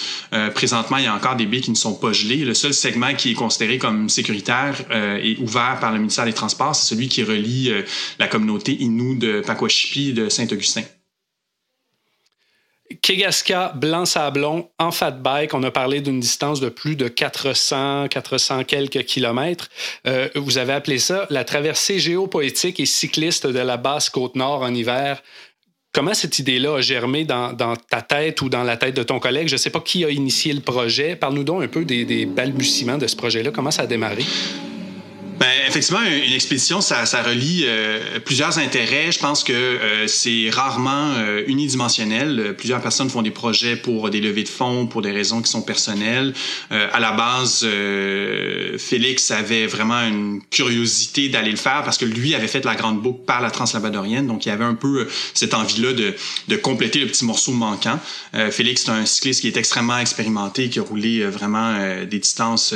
présentement, 0.54 0.96
il 0.98 1.04
y 1.04 1.06
a 1.06 1.14
encore 1.14 1.36
des 1.36 1.46
baies 1.46 1.60
qui 1.60 1.70
ne 1.70 1.76
sont 1.76 1.94
pas 1.94 2.12
gelées. 2.12 2.44
Le 2.44 2.54
seul 2.54 2.74
segment 2.74 3.14
qui 3.14 3.32
est 3.32 3.34
considéré 3.34 3.78
comme 3.78 4.08
sécuritaire 4.08 4.74
euh, 4.90 5.18
et 5.22 5.36
ouvert 5.40 5.78
par 5.80 5.92
le 5.92 5.98
ministère 5.98 6.24
des 6.24 6.32
Transports, 6.32 6.74
c'est 6.74 6.94
celui 6.94 7.08
qui 7.08 7.22
relie 7.22 7.70
euh, 7.70 7.82
la 8.18 8.28
communauté 8.28 8.76
Innu 8.80 9.16
de 9.16 9.40
Pakwashipi 9.40 10.12
de 10.12 10.28
Saint-Augustin. 10.28 10.82
Kegaska, 13.06 13.72
Blanc-Sablon, 13.76 14.68
en 14.80 14.90
fat 14.90 15.12
bike, 15.12 15.54
on 15.54 15.62
a 15.62 15.70
parlé 15.70 16.00
d'une 16.00 16.18
distance 16.18 16.58
de 16.58 16.68
plus 16.68 16.96
de 16.96 17.06
400, 17.06 18.08
400 18.08 18.64
quelques 18.64 19.04
kilomètres. 19.04 19.68
Euh, 20.08 20.28
vous 20.34 20.58
avez 20.58 20.72
appelé 20.72 20.98
ça 20.98 21.24
la 21.30 21.44
traversée 21.44 22.00
géopoétique 22.00 22.80
et 22.80 22.84
cycliste 22.84 23.46
de 23.46 23.60
la 23.60 23.76
basse 23.76 24.10
côte 24.10 24.34
nord 24.34 24.62
en 24.62 24.74
hiver. 24.74 25.22
Comment 25.92 26.14
cette 26.14 26.40
idée-là 26.40 26.78
a 26.78 26.80
germé 26.80 27.24
dans, 27.24 27.54
ta 27.88 28.02
tête 28.02 28.42
ou 28.42 28.48
dans 28.48 28.64
la 28.64 28.76
tête 28.76 28.96
de 28.96 29.04
ton 29.04 29.20
collègue? 29.20 29.46
Je 29.46 29.54
ne 29.54 29.58
sais 29.58 29.70
pas 29.70 29.80
qui 29.80 30.04
a 30.04 30.10
initié 30.10 30.52
le 30.52 30.60
projet. 30.60 31.14
Parle-nous 31.14 31.44
donc 31.44 31.62
un 31.62 31.68
peu 31.68 31.84
des 31.84 32.26
balbutiements 32.26 32.98
de 32.98 33.06
ce 33.06 33.14
projet-là. 33.14 33.52
Comment 33.52 33.70
ça 33.70 33.82
a 33.82 33.86
démarré? 33.86 34.24
Ben, 35.38 35.50
effectivement, 35.68 36.00
une 36.02 36.32
expédition, 36.32 36.80
ça, 36.80 37.04
ça 37.04 37.22
relie 37.22 37.64
euh, 37.66 38.20
plusieurs 38.24 38.58
intérêts. 38.58 39.12
Je 39.12 39.18
pense 39.18 39.44
que 39.44 39.52
euh, 39.52 40.06
c'est 40.06 40.48
rarement 40.50 41.12
euh, 41.18 41.42
unidimensionnel. 41.46 42.54
Plusieurs 42.56 42.80
personnes 42.80 43.10
font 43.10 43.20
des 43.20 43.30
projets 43.30 43.76
pour 43.76 44.08
des 44.08 44.22
levées 44.22 44.44
de 44.44 44.48
fonds, 44.48 44.86
pour 44.86 45.02
des 45.02 45.12
raisons 45.12 45.42
qui 45.42 45.50
sont 45.50 45.60
personnelles. 45.60 46.32
Euh, 46.72 46.88
à 46.90 47.00
la 47.00 47.12
base, 47.12 47.60
euh, 47.64 48.78
Félix 48.78 49.30
avait 49.30 49.66
vraiment 49.66 50.00
une 50.06 50.40
curiosité 50.50 51.28
d'aller 51.28 51.50
le 51.50 51.58
faire 51.58 51.82
parce 51.84 51.98
que 51.98 52.06
lui 52.06 52.34
avait 52.34 52.48
fait 52.48 52.64
la 52.64 52.74
grande 52.74 53.02
boucle 53.02 53.24
par 53.26 53.42
la 53.42 53.50
Translabadorienne, 53.50 54.26
donc 54.26 54.46
il 54.46 54.50
avait 54.50 54.64
un 54.64 54.74
peu 54.74 55.06
cette 55.34 55.52
envie-là 55.52 55.92
de, 55.92 56.14
de 56.48 56.56
compléter 56.56 57.00
le 57.00 57.08
petit 57.08 57.26
morceau 57.26 57.52
manquant. 57.52 57.98
Félix, 58.50 58.84
c'est 58.84 58.90
un 58.90 59.04
cycliste 59.04 59.42
qui 59.42 59.48
est 59.48 59.56
extrêmement 59.56 59.98
expérimenté, 59.98 60.70
qui 60.70 60.78
a 60.78 60.82
roulé 60.82 61.24
vraiment 61.24 61.76
des 62.04 62.18
distances 62.18 62.74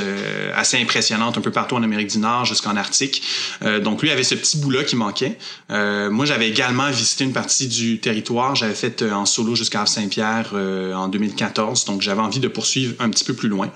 assez 0.55 0.77
impressionnantes 0.77 1.37
un 1.37 1.41
peu 1.41 1.51
partout 1.51 1.75
en 1.75 1.83
Amérique 1.83 2.09
du 2.09 2.19
Nord 2.19 2.50
jusqu'en 2.51 2.75
Arctique. 2.75 3.23
Euh, 3.63 3.79
donc 3.79 4.01
lui 4.01 4.11
avait 4.11 4.23
ce 4.23 4.35
petit 4.35 4.57
bout-là 4.57 4.83
qui 4.83 4.95
manquait. 4.95 5.37
Euh, 5.71 6.09
moi, 6.09 6.25
j'avais 6.25 6.49
également 6.49 6.89
visité 6.91 7.23
une 7.23 7.33
partie 7.33 7.67
du 7.67 7.99
territoire. 7.99 8.55
J'avais 8.55 8.75
fait 8.75 9.01
euh, 9.01 9.11
en 9.11 9.25
solo 9.25 9.55
jusqu'à 9.55 9.85
Saint-Pierre 9.85 10.53
en 10.53 11.07
2014. 11.07 11.85
Donc 11.85 12.01
j'avais 12.01 12.21
envie 12.21 12.39
de 12.39 12.47
poursuivre 12.47 12.95
un 12.99 13.09
petit 13.09 13.23
peu 13.23 13.33
plus 13.33 13.49
loin. 13.49 13.71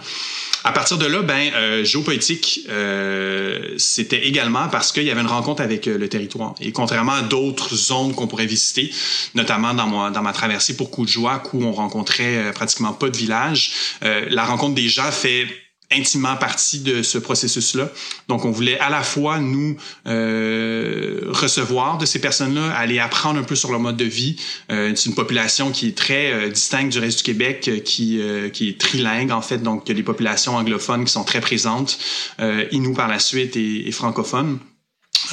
À 0.63 0.71
partir 0.71 0.97
de 0.97 1.05
là, 1.05 1.21
ben 1.21 1.51
euh, 1.53 1.83
géopolitique, 1.83 2.61
euh, 2.69 3.75
c'était 3.77 4.25
également 4.25 4.67
parce 4.67 4.91
qu'il 4.91 5.03
y 5.03 5.11
avait 5.11 5.21
une 5.21 5.27
rencontre 5.27 5.61
avec 5.61 5.85
le 5.85 6.09
territoire. 6.09 6.55
Et 6.59 6.71
contrairement 6.71 7.11
à 7.11 7.21
d'autres 7.21 7.75
zones 7.75 8.15
qu'on 8.15 8.25
pourrait 8.25 8.47
visiter, 8.47 8.91
notamment 9.35 9.75
dans 9.75 10.09
dans 10.09 10.21
ma 10.23 10.33
traversée 10.33 10.75
pour 10.75 10.89
Joie, 11.07 11.43
où 11.53 11.63
on 11.63 11.71
rencontrait 11.71 12.51
pratiquement 12.55 12.93
pas 12.93 13.09
de 13.09 13.17
village, 13.17 13.71
la 14.01 14.43
rencontre 14.43 14.73
des 14.73 14.89
gens 14.89 15.11
fait 15.11 15.45
intimement 15.91 16.35
partie 16.35 16.79
de 16.79 17.03
ce 17.03 17.17
processus-là. 17.17 17.91
Donc, 18.27 18.45
on 18.45 18.51
voulait 18.51 18.79
à 18.79 18.89
la 18.89 19.03
fois 19.03 19.39
nous 19.39 19.77
euh, 20.07 21.21
recevoir 21.27 21.97
de 21.97 22.05
ces 22.05 22.19
personnes-là, 22.19 22.73
aller 22.75 22.99
apprendre 22.99 23.39
un 23.39 23.43
peu 23.43 23.55
sur 23.55 23.71
leur 23.71 23.79
mode 23.79 23.97
de 23.97 24.05
vie. 24.05 24.35
Euh, 24.71 24.93
c'est 24.95 25.09
une 25.09 25.15
population 25.15 25.71
qui 25.71 25.87
est 25.87 25.97
très 25.97 26.31
euh, 26.31 26.49
distincte 26.49 26.91
du 26.91 26.99
reste 26.99 27.19
du 27.19 27.23
Québec, 27.23 27.67
euh, 27.67 27.79
qui, 27.79 28.19
euh, 28.19 28.49
qui 28.49 28.69
est 28.69 28.79
trilingue 28.79 29.31
en 29.31 29.41
fait. 29.41 29.59
Donc, 29.59 29.83
il 29.85 29.89
y 29.89 29.91
a 29.91 29.95
des 29.95 30.03
populations 30.03 30.55
anglophones 30.55 31.05
qui 31.05 31.11
sont 31.11 31.23
très 31.23 31.41
présentes, 31.41 31.97
euh, 32.39 32.65
Inou 32.71 32.93
par 32.93 33.07
la 33.07 33.19
suite 33.19 33.55
et, 33.55 33.87
et 33.87 33.91
francophones. 33.91 34.59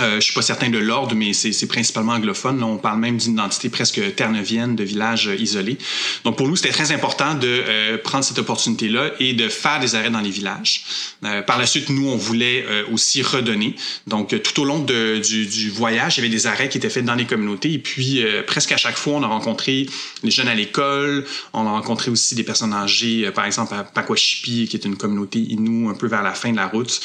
Euh, 0.01 0.17
je 0.17 0.21
suis 0.21 0.35
pas 0.35 0.43
certain 0.43 0.71
de 0.71 0.79
l'ordre, 0.79 1.15
mais 1.15 1.33
c'est 1.33 1.67
principalement 1.67 2.13
anglophone. 2.13 2.61
Là, 2.61 2.67
on 2.67 2.79
parle 2.79 2.99
même 2.99 3.17
d'une 3.17 3.33
identité 3.33 3.69
presque 3.69 4.15
ternevienne 4.15 4.77
de 4.77 4.85
village 4.85 5.29
euh, 5.29 5.37
isolé. 5.37 5.79
Donc 6.25 6.37
pour 6.37 6.49
nous, 6.49 6.57
c'était 6.57 6.71
très 6.71 6.93
important 6.93 7.35
de 7.35 7.47
euh, 7.47 7.99
prendre 7.99 8.25
cette 8.25 8.39
opportunité-là 8.39 9.11
et 9.21 9.33
de 9.33 9.49
faire 9.49 9.81
des 9.81 9.95
arrêts 9.95 10.11
dans 10.11 10.21
les 10.21 10.31
villages. 10.31 10.85
Euh, 11.25 11.43
par 11.43 11.59
la 11.59 11.67
suite, 11.67 11.89
nous, 11.89 12.09
on 12.09 12.17
voulait 12.17 12.65
euh, 12.67 12.85
aussi 12.93 13.23
redonner. 13.23 13.75
Donc 14.07 14.41
tout 14.43 14.61
au 14.61 14.65
long 14.65 14.79
de, 14.79 15.19
du, 15.19 15.47
du, 15.47 15.71
voyage, 15.71 16.17
il 16.17 16.21
y 16.21 16.27
avait 16.27 16.35
des 16.35 16.47
arrêts 16.47 16.69
qui 16.69 16.79
étaient 16.79 16.91
faits 16.91 17.05
dans 17.05 17.15
les 17.15 17.27
communautés. 17.27 17.73
Et 17.73 17.79
puis 17.79 18.25
presque 18.47 18.73
à 18.73 18.77
chaque 18.77 18.97
fois, 18.97 19.15
on 19.15 19.23
a 19.23 19.27
rencontré 19.27 19.87
les 20.23 20.31
jeunes 20.31 20.49
à 20.49 20.55
l'école. 20.55 21.25
On 21.53 21.67
a 21.67 21.71
rencontré 21.71 22.11
aussi 22.11 22.35
des 22.35 22.43
personnes 22.43 22.73
âgées, 22.73 23.31
par 23.35 23.45
exemple 23.45 23.75
à 23.75 23.85
Pakwashipi, 23.85 24.67
qui 24.69 24.77
est 24.77 24.85
une 24.85 24.97
communauté 24.97 25.39
inou 25.39 25.89
un 25.89 25.95
peu 25.95 26.07
vers 26.07 26.23
la 26.23 26.33
fin 26.33 26.51
de 26.51 26.57
la 26.57 26.67
route, 26.67 27.01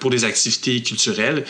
pour 0.00 0.10
des 0.10 0.24
activités 0.24 0.82
culturelles. 0.82 1.44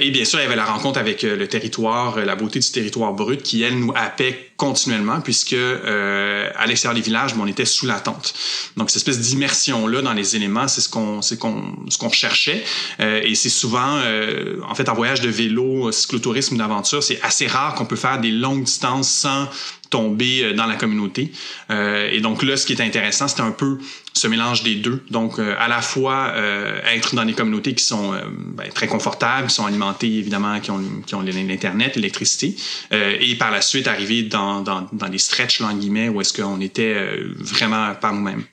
Et 0.00 0.10
bien 0.10 0.24
sûr, 0.24 0.38
il 0.38 0.42
y 0.42 0.46
avait 0.46 0.56
la 0.56 0.64
rencontre 0.64 0.98
avec 0.98 1.24
euh, 1.24 1.36
le 1.36 1.48
territoire, 1.48 2.18
euh, 2.18 2.24
la 2.24 2.36
beauté 2.36 2.58
du 2.58 2.70
territoire 2.70 3.12
brut 3.12 3.42
qui, 3.42 3.62
elle, 3.62 3.78
nous 3.78 3.92
happait 3.94 4.52
continuellement 4.62 5.20
puisque 5.20 5.54
euh, 5.54 6.48
à 6.56 6.66
l'extérieur 6.66 6.94
des 6.94 7.04
villages, 7.04 7.34
on 7.36 7.48
était 7.48 7.64
sous 7.64 7.84
la 7.84 7.98
tente. 7.98 8.32
Donc 8.76 8.90
cette 8.90 8.98
espèce 8.98 9.18
d'immersion 9.18 9.88
là 9.88 10.02
dans 10.02 10.12
les 10.12 10.36
éléments, 10.36 10.68
c'est 10.68 10.80
ce 10.80 10.88
qu'on 10.88 11.20
c'est 11.20 11.36
qu'on 11.36 11.74
ce 11.88 11.98
qu'on 11.98 12.08
recherchait 12.08 12.62
euh, 13.00 13.22
et 13.24 13.34
c'est 13.34 13.48
souvent 13.48 13.98
euh, 14.04 14.60
en 14.68 14.76
fait 14.76 14.88
en 14.88 14.94
voyage 14.94 15.20
de 15.20 15.28
vélo, 15.28 15.90
cyclotourisme 15.90 16.56
d'aventure, 16.56 17.02
c'est 17.02 17.20
assez 17.22 17.48
rare 17.48 17.74
qu'on 17.74 17.86
peut 17.86 17.96
faire 17.96 18.20
des 18.20 18.30
longues 18.30 18.62
distances 18.62 19.10
sans 19.10 19.48
tomber 19.92 20.42
euh, 20.42 20.54
dans 20.54 20.66
la 20.66 20.74
communauté. 20.74 21.30
Euh, 21.70 22.10
et 22.10 22.20
donc 22.20 22.42
là, 22.42 22.56
ce 22.56 22.66
qui 22.66 22.72
est 22.72 22.80
intéressant, 22.80 23.28
c'est 23.28 23.42
un 23.42 23.52
peu 23.52 23.78
ce 24.14 24.26
mélange 24.26 24.62
des 24.62 24.76
deux. 24.76 25.02
Donc, 25.10 25.38
euh, 25.38 25.54
à 25.58 25.68
la 25.68 25.80
fois 25.80 26.32
euh, 26.34 26.80
être 26.84 27.14
dans 27.14 27.24
des 27.24 27.32
communautés 27.32 27.74
qui 27.74 27.84
sont 27.84 28.12
euh, 28.12 28.20
ben, 28.28 28.68
très 28.70 28.86
confortables, 28.86 29.48
qui 29.48 29.54
sont 29.54 29.66
alimentées 29.66 30.18
évidemment, 30.18 30.60
qui 30.60 30.70
ont, 30.70 31.22
l'internet, 31.22 31.96
l'électricité, 31.96 32.54
et 32.90 33.34
par 33.36 33.50
la 33.50 33.60
suite 33.60 33.86
arriver 33.86 34.22
dans, 34.22 34.62
des 35.10 35.18
stretches, 35.18 35.60
en 35.60 35.76
où 35.76 36.20
est-ce 36.20 36.32
qu'on 36.32 36.60
était 36.60 36.94
vraiment 37.38 37.94
par 37.94 38.12
nous-mêmes. 38.12 38.44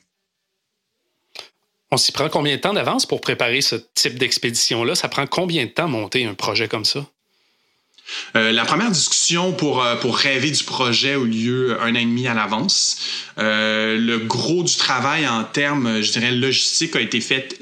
On 1.92 1.98
s'y 1.98 2.12
prend 2.12 2.30
combien 2.30 2.56
de 2.56 2.62
temps 2.62 2.74
d'avance 2.74 3.06
pour 3.06 3.22
préparer 3.22 3.62
ce 3.62 3.76
type 3.96 4.18
d'expédition-là? 4.18 4.96
Ça 4.96 5.10
prend 5.10 5.26
combien 5.28 5.66
de 5.66 5.72
temps 5.72 5.88
monter 5.88 6.26
un 6.26 6.34
projet 6.34 6.68
comme 6.68 6.86
ça? 6.86 7.06
Euh, 8.36 8.52
la 8.52 8.66
première 8.66 8.92
discussion 8.92 9.54
pour, 9.54 9.84
euh, 9.84 9.96
pour 9.96 10.18
rêver 10.18 10.52
du 10.52 10.64
projet 10.64 11.14
a 11.14 11.18
eu 11.18 11.26
lieu 11.26 11.82
un 11.82 11.92
an 11.92 12.00
et 12.00 12.06
demi 12.06 12.28
à 12.28 12.34
l'avance. 12.34 12.98
Euh, 13.38 13.98
le 13.98 14.20
gros 14.20 14.64
du 14.64 14.76
travail 14.76 15.28
en 15.28 15.44
termes, 15.44 16.02
je 16.02 16.12
dirais, 16.12 16.32
logistique 16.32 16.96
a 16.96 17.02
été 17.02 17.22
fait 17.22 17.58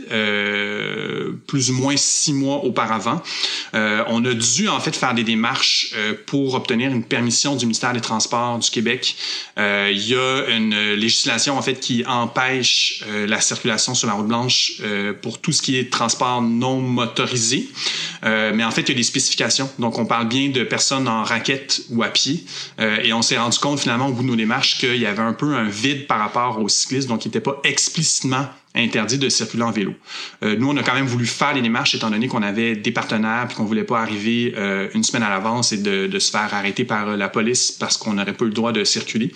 plus 1.47 1.69
ou 1.69 1.73
moins 1.73 1.97
six 1.97 2.31
mois 2.31 2.63
auparavant. 2.63 3.21
On 3.73 4.23
a 4.23 4.33
dû 4.33 4.69
en 4.69 4.79
fait 4.79 4.95
faire 4.95 5.13
des 5.13 5.25
démarches 5.25 5.93
pour 6.25 6.53
obtenir 6.53 6.91
une 6.91 7.03
permission 7.03 7.57
du 7.57 7.65
ministère 7.65 7.91
des 7.91 7.99
Transports 7.99 8.57
du 8.57 8.69
Québec. 8.69 9.15
il 9.57 10.07
y 10.07 10.15
a 10.15 10.45
une 10.47 10.93
législation 10.93 11.57
en 11.57 11.61
fait 11.61 11.81
qui 11.81 12.05
empêche 12.05 13.03
la 13.27 13.41
circulation 13.41 13.95
sur 13.95 14.07
la 14.07 14.13
route 14.13 14.27
blanche 14.27 14.81
pour 15.21 15.41
tout 15.41 15.51
ce 15.51 15.61
qui 15.61 15.77
est 15.77 15.91
transport 15.91 16.41
non 16.41 16.79
motorisé. 16.79 17.67
mais 18.23 18.63
en 18.63 18.71
fait, 18.71 18.83
il 18.83 18.89
y 18.89 18.91
a 18.93 18.95
des 18.95 19.03
spécifications. 19.03 19.69
Donc, 19.77 19.97
on 19.97 20.05
parle 20.05 20.29
bien 20.29 20.36
de 20.49 20.63
personnes 20.63 21.07
en 21.07 21.23
raquette 21.23 21.81
ou 21.89 22.03
à 22.03 22.09
pied. 22.09 22.45
et 22.79 23.13
on 23.13 23.21
s'est 23.21 23.37
rendu 23.37 23.57
compte 23.59 23.79
finalement 23.79 24.07
au 24.07 24.13
bout 24.13 24.23
de 24.23 24.27
nos 24.27 24.35
démarches 24.35 24.77
qu'il 24.79 24.97
y 24.97 25.05
avait 25.05 25.21
un 25.21 25.33
peu 25.33 25.55
un 25.55 25.67
vide 25.67 26.07
par 26.07 26.19
rapport 26.19 26.61
aux 26.61 26.69
cyclistes, 26.69 27.07
donc 27.07 27.25
il 27.25 27.29
n'était 27.29 27.41
pas 27.41 27.59
explicitement 27.63 28.47
interdit 28.77 29.17
de 29.17 29.29
circuler 29.29 29.63
en 29.63 29.71
vélo. 29.71 29.93
Euh, 30.43 30.55
nous, 30.57 30.69
on 30.69 30.77
a 30.77 30.83
quand 30.83 30.93
même 30.93 31.05
voulu 31.05 31.25
faire 31.25 31.53
les 31.53 31.61
démarches 31.61 31.95
étant 31.95 32.09
donné 32.09 32.27
qu'on 32.27 32.43
avait 32.43 32.75
des 32.75 32.91
partenaires 32.91 33.45
puis 33.47 33.57
qu'on 33.57 33.65
voulait 33.65 33.83
pas 33.83 33.99
arriver 33.99 34.53
euh, 34.57 34.89
une 34.93 35.03
semaine 35.03 35.23
à 35.23 35.29
l'avance 35.29 35.71
et 35.71 35.77
de, 35.77 36.07
de, 36.07 36.19
se 36.19 36.31
faire 36.31 36.53
arrêter 36.53 36.83
par 36.83 37.17
la 37.17 37.29
police 37.29 37.71
parce 37.71 37.97
qu'on 37.97 38.13
n'aurait 38.13 38.33
pas 38.33 38.45
le 38.45 38.51
droit 38.51 38.71
de 38.71 38.83
circuler. 38.83 39.31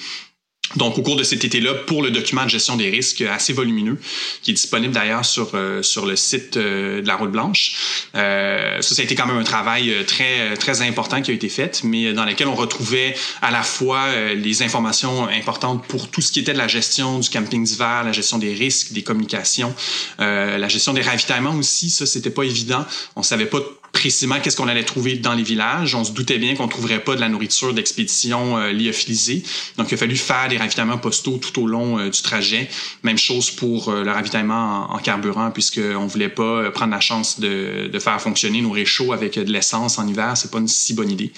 Donc, 0.75 0.98
au 0.98 1.01
cours 1.01 1.16
de 1.16 1.24
cet 1.24 1.44
été-là, 1.44 1.74
pour 1.86 2.01
le 2.01 2.12
document 2.12 2.44
de 2.44 2.50
gestion 2.50 2.75
des 2.78 2.90
risques 2.90 3.22
assez 3.22 3.54
volumineux, 3.54 3.98
qui 4.42 4.51
est 4.51 4.54
disponible 4.54 4.94
d'ailleurs 4.94 5.25
sur, 5.25 5.51
euh, 5.54 5.82
sur 5.82 6.06
le 6.06 6.16
site 6.16 6.58
euh, 6.58 7.01
de 7.01 7.08
la 7.08 7.16
Route 7.16 7.32
Blanche, 7.32 8.06
euh, 8.16 8.82
ça, 8.82 8.96
ça 8.96 9.01
a 9.01 9.06
été 9.06 9.16
quand 9.16 9.25
même 9.25 9.38
un 9.38 9.44
travail 9.44 9.94
très, 10.06 10.56
très 10.58 10.82
important 10.82 11.22
qui 11.22 11.32
a 11.32 11.34
été 11.34 11.50
fait, 11.50 11.82
mais 11.84 12.13
dans 12.13 12.25
lequel 12.25 12.48
on 12.48 12.56
retrouvait 12.56 13.16
à 13.42 13.51
la 13.51 13.63
fois 13.63 14.08
les 14.36 14.63
informations 14.63 15.28
importantes 15.28 15.86
pour 15.88 16.10
tout 16.10 16.22
ce 16.22 16.32
qui 16.32 16.40
était 16.40 16.54
de 16.54 16.58
la 16.58 16.68
gestion 16.68 17.20
du 17.20 17.30
camping 17.30 17.63
d'hiver, 17.63 18.04
la 18.04 18.12
gestion 18.12 18.38
des 18.38 18.54
risques, 18.54 18.94
des 18.94 19.04
communications, 19.04 19.74
la 20.20 20.68
gestion 20.68 20.94
des 20.94 21.01
ravitaillements 21.01 21.56
aussi. 21.56 21.90
Ça, 21.90 22.06
c'était 22.06 22.30
pas 22.30 22.44
évident. 22.44 22.86
On 23.16 23.24
savait 23.24 23.46
pas 23.46 23.60
précisément 23.92 24.40
qu'est-ce 24.40 24.58
qu'on 24.58 24.68
allait 24.68 24.84
trouver 24.84 25.16
dans 25.16 25.34
les 25.34 25.44
villages. 25.44 25.96
On 25.96 26.04
se 26.04 26.12
doutait 26.12 26.38
bien 26.38 26.56
qu'on 26.56 26.68
trouverait 26.68 27.04
pas 27.04 27.16
de 27.16 27.22
la 27.22 27.30
nourriture 27.30 27.74
d'expédition 27.74 28.58
euh, 28.58 28.72
lyophilisée. 28.72 29.44
Donc, 29.78 29.92
il 29.92 29.96
a 29.96 29.98
fallu 29.98 30.16
faire 30.16 30.48
des 30.50 30.58
ravitaillements 30.58 30.98
postaux 30.98 31.38
tout 31.38 31.62
au 31.62 31.68
long 31.68 32.00
euh, 32.00 32.10
du 32.10 32.22
trajet. 32.22 32.70
Même 33.04 33.18
chose 33.18 33.52
pour 33.52 33.90
euh, 33.90 34.04
le 34.04 34.12
ravitaillement 34.12 34.92
en, 34.92 34.98
carburant, 35.00 35.52
puisqu'on 35.52 36.08
voulait 36.08 36.30
pas 36.30 36.44
euh, 36.44 36.72
prendre 36.72 36.92
la 36.92 37.00
chance 37.00 37.40
de, 37.40 37.90
faire 38.00 38.20
fonctionner 38.20 38.62
nos 38.62 38.72
réchauds 38.72 39.14
avec 39.14 39.38
de 39.38 39.52
l'essence 39.52 40.00
en 40.00 40.08
hiver. 40.08 40.36
C'est 40.36 40.52
pas 40.52 40.60
une 40.60 40.68
si 40.68 40.94
bonne 40.94 41.12
idée. 41.12 41.32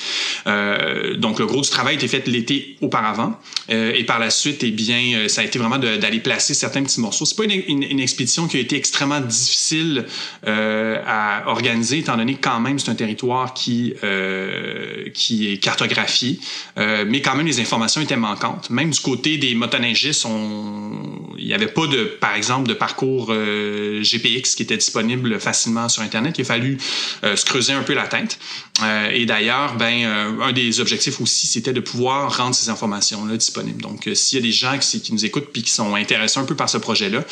donc, 1.18 1.40
le 1.40 1.46
gros 1.46 1.62
du 1.62 1.70
travail 1.70 1.96
a 1.96 1.98
été 1.98 2.08
fait 2.08 2.26
l'été 2.28 2.78
auparavant. 2.82 3.38
et 3.70 4.04
par 4.06 4.20
la 4.20 4.30
suite, 4.30 4.64
eh 4.64 4.72
bien, 4.72 5.28
ça 5.28 5.42
a 5.42 5.44
été 5.44 5.60
vraiment 5.60 5.78
d'aller 5.78 6.20
placer 6.20 6.54
certains 6.54 6.84
petits 6.84 7.02
morceaux. 7.02 7.26
C'est 7.26 7.36
pas 7.36 7.44
une, 7.44 7.52
une, 7.68 7.84
une, 7.84 8.00
expédition 8.00 8.48
qui 8.48 8.58
a 8.58 8.60
été 8.62 8.78
extrêmement 8.78 9.20
difficile 9.20 10.06
à 10.46 11.44
organiser, 11.48 12.00
étant 12.00 12.16
donné 12.16 12.36
que 12.36 12.43
quand 12.44 12.60
même, 12.60 12.78
c'est 12.78 12.92
un 12.92 12.96
territoire 12.96 13.54
qui, 13.54 13.94
euh, 14.04 15.10
qui 15.14 15.52
est 15.52 15.58
cartographié, 15.58 16.40
euh, 16.78 17.06
mais 17.08 17.22
quand 17.22 17.36
même, 17.36 17.48
les 17.48 17.62
informations 17.62 18.02
étaient 18.02 18.18
manquantes. 18.18 18.70
Même 18.70 18.92
du 18.92 19.00
côté 19.00 19.38
des 19.38 19.56
motoneigistes, 19.56 20.26
on... 20.26 20.92
il 21.38 21.48
n'y 21.48 21.54
avait 21.54 21.68
pas, 21.68 21.88
de, 21.88 22.04
par 22.04 22.36
exemple, 22.36 22.68
de 22.68 22.74
parcours 22.74 23.28
euh, 23.30 24.04
GPX 24.04 24.56
qui 24.56 24.64
était 24.64 24.76
disponible 24.76 25.40
facilement 25.40 25.88
sur 25.88 26.02
Internet. 26.04 26.38
Il 26.38 26.42
a 26.42 26.46
fallu 26.46 26.78
se 27.24 27.46
creuser 27.46 27.72
un 27.72 27.84
peu 27.84 27.94
la 27.94 28.08
tête. 28.08 28.38
Et 29.14 29.26
d'ailleurs, 29.26 29.76
ben, 29.76 30.04
un 30.42 30.52
des 30.52 30.82
objectifs 30.82 31.22
aussi, 31.22 31.48
c'était 31.48 31.72
de 31.72 31.80
pouvoir 31.80 32.36
rendre 32.38 32.54
ces 32.54 32.70
informations-là 32.70 33.38
disponibles. 33.38 33.82
Donc, 33.82 34.10
s'il 34.14 34.40
y 34.40 34.42
a 34.42 34.46
des 34.46 34.52
gens 34.52 34.78
qui, 34.78 35.14
nous 35.14 35.26
écoutent 35.26 35.52
puis 35.54 35.64
qui 35.64 35.72
sont 35.72 35.96
intéressés 35.96 36.40
un 36.40 36.46
peu 36.46 36.56
par 36.56 36.70
ce 36.70 36.78
projet-là, 36.78 37.24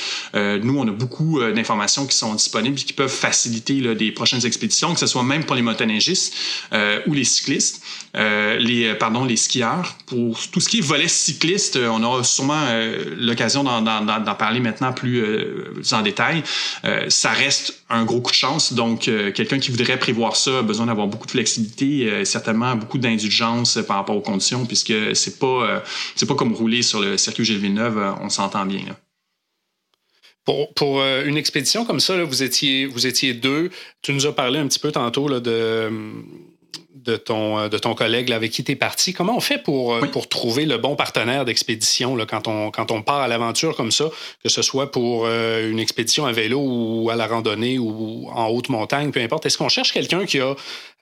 nous, 0.59 0.77
on 0.77 0.87
a 0.87 0.91
beaucoup 0.91 1.41
d'informations 1.53 2.05
qui 2.05 2.15
sont 2.15 2.33
disponibles 2.35 2.79
et 2.79 2.83
qui 2.83 2.93
peuvent 2.93 3.09
faciliter 3.09 3.73
là, 3.81 3.95
des 3.95 4.11
prochaines 4.11 4.45
expéditions 4.45 4.95
ce 5.01 5.07
soit 5.07 5.23
même 5.23 5.43
pour 5.43 5.55
les 5.55 5.61
motoneigistes 5.61 6.33
euh, 6.73 7.01
ou 7.07 7.13
les 7.13 7.23
cyclistes, 7.23 7.83
euh, 8.15 8.57
les 8.57 8.85
euh, 8.85 8.95
pardon 8.95 9.25
les 9.25 9.35
skieurs. 9.35 9.95
Pour 10.05 10.39
tout 10.51 10.59
ce 10.59 10.69
qui 10.69 10.79
est 10.79 10.81
volet 10.81 11.07
cycliste, 11.07 11.77
on 11.77 12.03
aura 12.03 12.23
sûrement 12.23 12.61
l'occasion 13.17 13.63
d'en 13.63 14.35
parler 14.35 14.59
maintenant 14.59 14.93
plus 14.93 15.23
en 15.91 16.01
détail. 16.01 16.43
ça 17.07 17.31
reste 17.31 17.83
un 17.89 18.03
gros 18.03 18.21
coup 18.21 18.31
de 18.31 18.35
chance. 18.35 18.73
Donc, 18.73 19.09
quelqu'un 19.35 19.59
qui 19.59 19.71
voudrait 19.71 19.97
prévoir 19.97 20.35
ça 20.35 20.59
a 20.59 20.61
besoin 20.61 20.87
d'avoir 20.87 21.07
beaucoup 21.07 21.25
de 21.25 21.31
flexibilité, 21.31 22.25
certainement 22.25 22.75
beaucoup 22.75 22.97
d'indulgence 22.97 23.79
par 23.87 23.97
rapport 23.97 24.15
aux 24.15 24.21
conditions, 24.21 24.65
puisque 24.65 24.93
c'est 25.13 25.39
pas 25.39 25.83
c'est 26.15 26.25
pas 26.25 26.35
comme 26.35 26.53
rouler 26.53 26.81
sur 26.81 26.99
le 26.99 27.17
circuit 27.17 27.45
Gilles 27.45 27.59
Villeneuve. 27.59 28.15
On 28.21 28.29
s'entend 28.29 28.65
bien. 28.65 28.81
Là. 28.87 29.10
Pour, 30.45 30.73
pour 30.73 31.01
euh, 31.01 31.23
une 31.25 31.37
expédition 31.37 31.85
comme 31.85 31.99
ça, 31.99 32.17
là, 32.17 32.23
vous, 32.23 32.41
étiez, 32.41 32.87
vous 32.87 33.05
étiez 33.05 33.33
deux. 33.33 33.69
Tu 34.01 34.11
nous 34.13 34.25
as 34.25 34.35
parlé 34.35 34.59
un 34.59 34.67
petit 34.67 34.79
peu 34.79 34.91
tantôt 34.91 35.27
là, 35.27 35.39
de, 35.39 35.91
de 36.95 37.15
ton, 37.15 37.57
euh, 37.57 37.69
de 37.69 37.77
ton 37.77 37.95
collègue 37.95 38.31
avec 38.31 38.51
qui 38.51 38.63
tu 38.63 38.73
es 38.73 38.75
parti. 38.75 39.13
Comment 39.13 39.35
on 39.35 39.39
fait 39.39 39.57
pour, 39.57 39.93
euh, 39.93 40.01
pour 40.07 40.27
trouver 40.27 40.65
le 40.65 40.77
bon 40.77 40.95
partenaire 40.95 41.45
d'expédition 41.45 42.17
quand 42.27 42.47
on, 42.47 42.71
quand 42.71 42.91
on 42.91 43.01
part 43.01 43.21
à 43.21 43.27
l'aventure 43.27 43.75
comme 43.75 43.91
ça, 43.91 44.09
que 44.43 44.49
ce 44.49 44.61
soit 44.61 44.91
pour 44.91 45.25
euh, 45.25 45.69
une 45.69 45.79
expédition 45.79 46.25
à 46.25 46.31
vélo 46.31 46.59
ou 46.59 47.09
à 47.09 47.15
la 47.15 47.27
randonnée 47.27 47.79
ou 47.79 48.27
en 48.33 48.47
haute 48.47 48.69
montagne, 48.69 49.11
peu 49.11 49.21
importe. 49.21 49.45
Est-ce 49.45 49.57
qu'on 49.57 49.69
cherche 49.69 49.93
quelqu'un 49.93 50.25
qui 50.25 50.39
a 50.39 50.51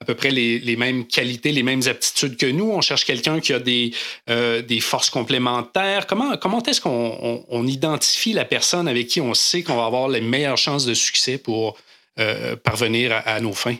à 0.00 0.04
peu 0.04 0.14
près 0.14 0.30
les, 0.30 0.58
les, 0.58 0.76
mêmes 0.76 1.06
qualités, 1.06 1.52
les 1.52 1.62
mêmes 1.62 1.82
aptitudes 1.86 2.36
que 2.36 2.46
nous? 2.46 2.70
On 2.70 2.80
cherche 2.80 3.04
quelqu'un 3.04 3.40
qui 3.40 3.52
a 3.52 3.58
des, 3.58 3.92
des 4.26 4.80
forces 4.80 5.10
complémentaires? 5.10 6.06
Comment, 6.06 6.36
comment 6.36 6.62
est-ce 6.62 6.80
qu'on 6.80 7.44
on, 7.48 7.66
identifie 7.66 8.32
la 8.32 8.44
personne 8.44 8.88
avec 8.88 9.08
qui 9.08 9.20
on 9.20 9.34
sait 9.34 9.62
qu'on 9.62 9.76
va 9.76 9.84
avoir 9.84 10.08
les 10.08 10.20
meilleures 10.20 10.56
chances 10.56 10.86
de 10.86 10.94
succès 10.94 11.38
pour 11.38 11.76
parvenir 12.64 13.22
à 13.26 13.40
nos 13.40 13.52
fins? 13.52 13.76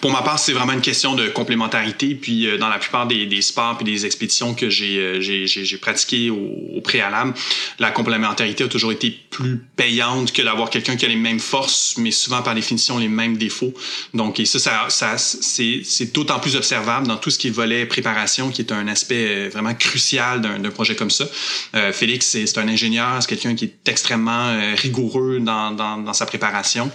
Pour 0.00 0.12
ma 0.12 0.22
part, 0.22 0.38
c'est 0.38 0.52
vraiment 0.52 0.72
une 0.72 0.80
question 0.80 1.14
de 1.14 1.28
complémentarité. 1.28 2.14
Puis 2.14 2.46
euh, 2.46 2.58
dans 2.58 2.68
la 2.68 2.78
plupart 2.78 3.06
des, 3.06 3.26
des 3.26 3.42
sports 3.42 3.78
et 3.80 3.84
des 3.84 4.06
expéditions 4.06 4.54
que 4.54 4.70
j'ai 4.70 4.98
euh, 4.98 5.20
j'ai 5.20 5.78
pratiquées 5.78 6.30
au, 6.30 6.76
au, 6.76 6.80
préalable, 6.80 7.34
la 7.78 7.90
complémentarité 7.90 8.64
a 8.64 8.68
toujours 8.68 8.92
été 8.92 9.10
plus 9.30 9.58
payante 9.76 10.32
que 10.32 10.42
d'avoir 10.42 10.70
quelqu'un 10.70 10.96
qui 10.96 11.04
a 11.04 11.08
les 11.08 11.16
mêmes 11.16 11.40
forces, 11.40 11.96
mais 11.98 12.10
souvent 12.10 12.42
par 12.42 12.54
définition 12.54 12.98
les 12.98 13.08
mêmes 13.08 13.36
défauts. 13.36 13.74
Donc 14.14 14.40
et 14.40 14.46
ça, 14.46 14.58
ça, 14.58 14.88
ça 14.88 15.16
c'est 15.18 16.12
d'autant 16.14 16.38
plus 16.38 16.56
observable 16.56 17.06
dans 17.06 17.16
tout 17.16 17.30
ce 17.30 17.38
qui 17.38 17.48
est 17.48 17.50
volet 17.50 17.86
préparation, 17.86 18.50
qui 18.50 18.62
est 18.62 18.72
un 18.72 18.88
aspect 18.88 19.26
euh, 19.28 19.48
vraiment 19.52 19.74
crucial 19.74 20.40
d'un 20.40 20.70
projet 20.70 20.94
comme 20.94 21.10
ça. 21.10 21.24
Euh, 21.74 21.92
Félix, 21.92 22.26
c'est 22.26 22.58
un 22.58 22.68
ingénieur, 22.68 23.16
c'est 23.20 23.28
quelqu'un 23.28 23.54
qui 23.54 23.64
est 23.64 23.88
extrêmement 23.88 24.56
rigoureux 24.76 25.38
dans, 25.40 25.72
dans, 25.72 25.98
dans 25.98 26.12
sa 26.12 26.26
préparation. 26.26 26.90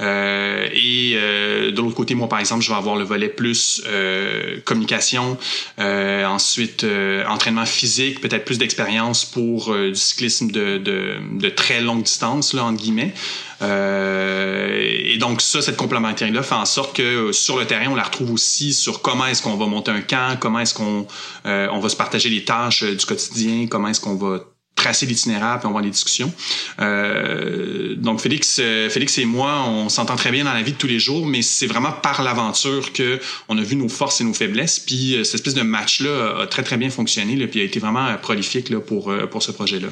Euh, 0.00 0.68
et 0.72 1.14
de 1.14 1.76
l'autre 1.76 1.94
côté, 1.94 2.14
moi 2.14 2.28
par 2.28 2.38
exemple, 2.38 2.43
je 2.44 2.70
vais 2.70 2.76
avoir 2.76 2.96
le 2.96 3.04
volet 3.04 3.28
plus 3.28 3.82
euh, 3.86 4.60
communication, 4.64 5.36
euh, 5.78 6.24
ensuite 6.26 6.84
euh, 6.84 7.24
entraînement 7.26 7.66
physique, 7.66 8.20
peut-être 8.20 8.44
plus 8.44 8.58
d'expérience 8.58 9.24
pour 9.24 9.74
du 9.74 9.94
cyclisme 9.94 10.50
de, 10.50 10.78
de, 10.78 11.16
de, 11.32 11.48
très 11.48 11.80
longue 11.80 12.02
distance, 12.02 12.54
là, 12.54 12.64
entre 12.64 12.82
guillemets. 12.82 13.14
et 13.62 15.16
donc 15.18 15.40
ça, 15.40 15.62
cette 15.62 15.76
complémentarité-là 15.76 16.42
fait 16.42 16.54
en 16.54 16.64
sorte 16.64 16.96
que 16.96 17.32
sur 17.32 17.58
le 17.58 17.66
terrain, 17.66 17.86
on 17.90 17.94
la 17.94 18.04
retrouve 18.04 18.32
aussi 18.32 18.72
sur 18.72 19.02
comment 19.02 19.26
est-ce 19.26 19.42
qu'on 19.42 19.56
va 19.56 19.66
monter 19.66 19.90
un 19.90 20.02
camp, 20.02 20.38
comment 20.38 20.60
est-ce 20.60 20.74
qu'on 20.74 21.06
on 21.44 21.78
va 21.78 21.88
se 21.88 21.96
partager 21.96 22.28
les 22.28 22.44
tâches 22.44 22.84
du 22.84 23.04
quotidien, 23.04 23.66
comment 23.68 23.88
est-ce 23.88 24.00
qu'on 24.00 24.16
va 24.16 24.40
tracer 24.74 25.06
l'itinéraire 25.06 25.58
puis 25.60 25.68
on 25.68 25.72
va 25.72 25.80
les 25.80 25.90
discussions. 25.90 26.32
Euh, 26.80 27.94
donc 27.96 28.20
Félix, 28.20 28.58
euh, 28.60 28.88
Félix 28.90 29.18
et 29.18 29.24
moi, 29.24 29.64
on 29.66 29.88
s'entend 29.88 30.16
très 30.16 30.30
bien 30.30 30.44
dans 30.44 30.52
la 30.52 30.62
vie 30.62 30.72
de 30.72 30.76
tous 30.76 30.86
les 30.86 30.98
jours, 30.98 31.26
mais 31.26 31.42
c'est 31.42 31.66
vraiment 31.66 31.92
par 31.92 32.22
l'aventure 32.22 32.92
que 32.92 33.20
on 33.48 33.56
a 33.58 33.62
vu 33.62 33.76
nos 33.76 33.88
forces 33.88 34.20
et 34.20 34.24
nos 34.24 34.34
faiblesses. 34.34 34.78
Puis 34.80 35.16
euh, 35.16 35.24
cette 35.24 35.36
espèce 35.36 35.54
de 35.54 35.62
match 35.62 36.00
là 36.00 36.42
a 36.42 36.46
très 36.46 36.62
très 36.62 36.76
bien 36.76 36.90
fonctionné, 36.90 37.36
là, 37.36 37.46
puis 37.46 37.60
a 37.60 37.64
été 37.64 37.78
vraiment 37.78 38.16
prolifique 38.18 38.68
là, 38.70 38.80
pour 38.80 39.12
pour 39.30 39.42
ce 39.42 39.52
projet 39.52 39.80
là 39.80 39.88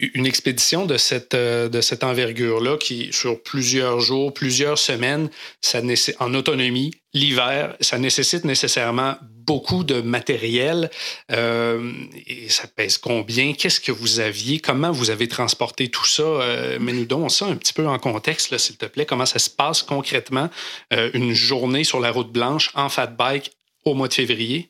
une 0.00 0.26
expédition 0.26 0.86
de 0.86 0.96
cette, 0.96 1.34
de 1.34 1.80
cette 1.80 2.04
envergure-là 2.04 2.76
qui, 2.76 3.08
sur 3.12 3.42
plusieurs 3.42 4.00
jours, 4.00 4.32
plusieurs 4.32 4.78
semaines, 4.78 5.28
ça 5.60 5.80
en 6.20 6.34
autonomie, 6.34 6.92
l'hiver, 7.14 7.76
ça 7.80 7.98
nécessite 7.98 8.44
nécessairement 8.44 9.16
beaucoup 9.48 9.82
de 9.82 10.00
matériel. 10.02 10.90
Euh, 11.32 11.92
et 12.26 12.48
ça 12.48 12.68
pèse 12.68 12.98
combien? 12.98 13.54
Qu'est-ce 13.54 13.80
que 13.80 13.92
vous 13.92 14.20
aviez? 14.20 14.60
Comment 14.60 14.92
vous 14.92 15.10
avez 15.10 15.26
transporté 15.26 15.88
tout 15.88 16.06
ça? 16.06 16.22
Euh, 16.22 16.78
Mets-nous 16.78 17.06
donc 17.06 17.30
ça 17.30 17.46
un 17.46 17.56
petit 17.56 17.72
peu 17.72 17.86
en 17.88 17.98
contexte, 17.98 18.56
s'il 18.58 18.76
te 18.76 18.86
plaît. 18.86 19.06
Comment 19.06 19.26
ça 19.26 19.38
se 19.38 19.50
passe 19.50 19.82
concrètement 19.82 20.50
euh, 20.92 21.10
une 21.14 21.32
journée 21.32 21.84
sur 21.84 21.98
la 21.98 22.10
route 22.10 22.30
blanche 22.30 22.70
en 22.74 22.88
fat 22.88 23.06
bike 23.06 23.52
au 23.84 23.94
mois 23.94 24.08
de 24.08 24.14
février? 24.14 24.68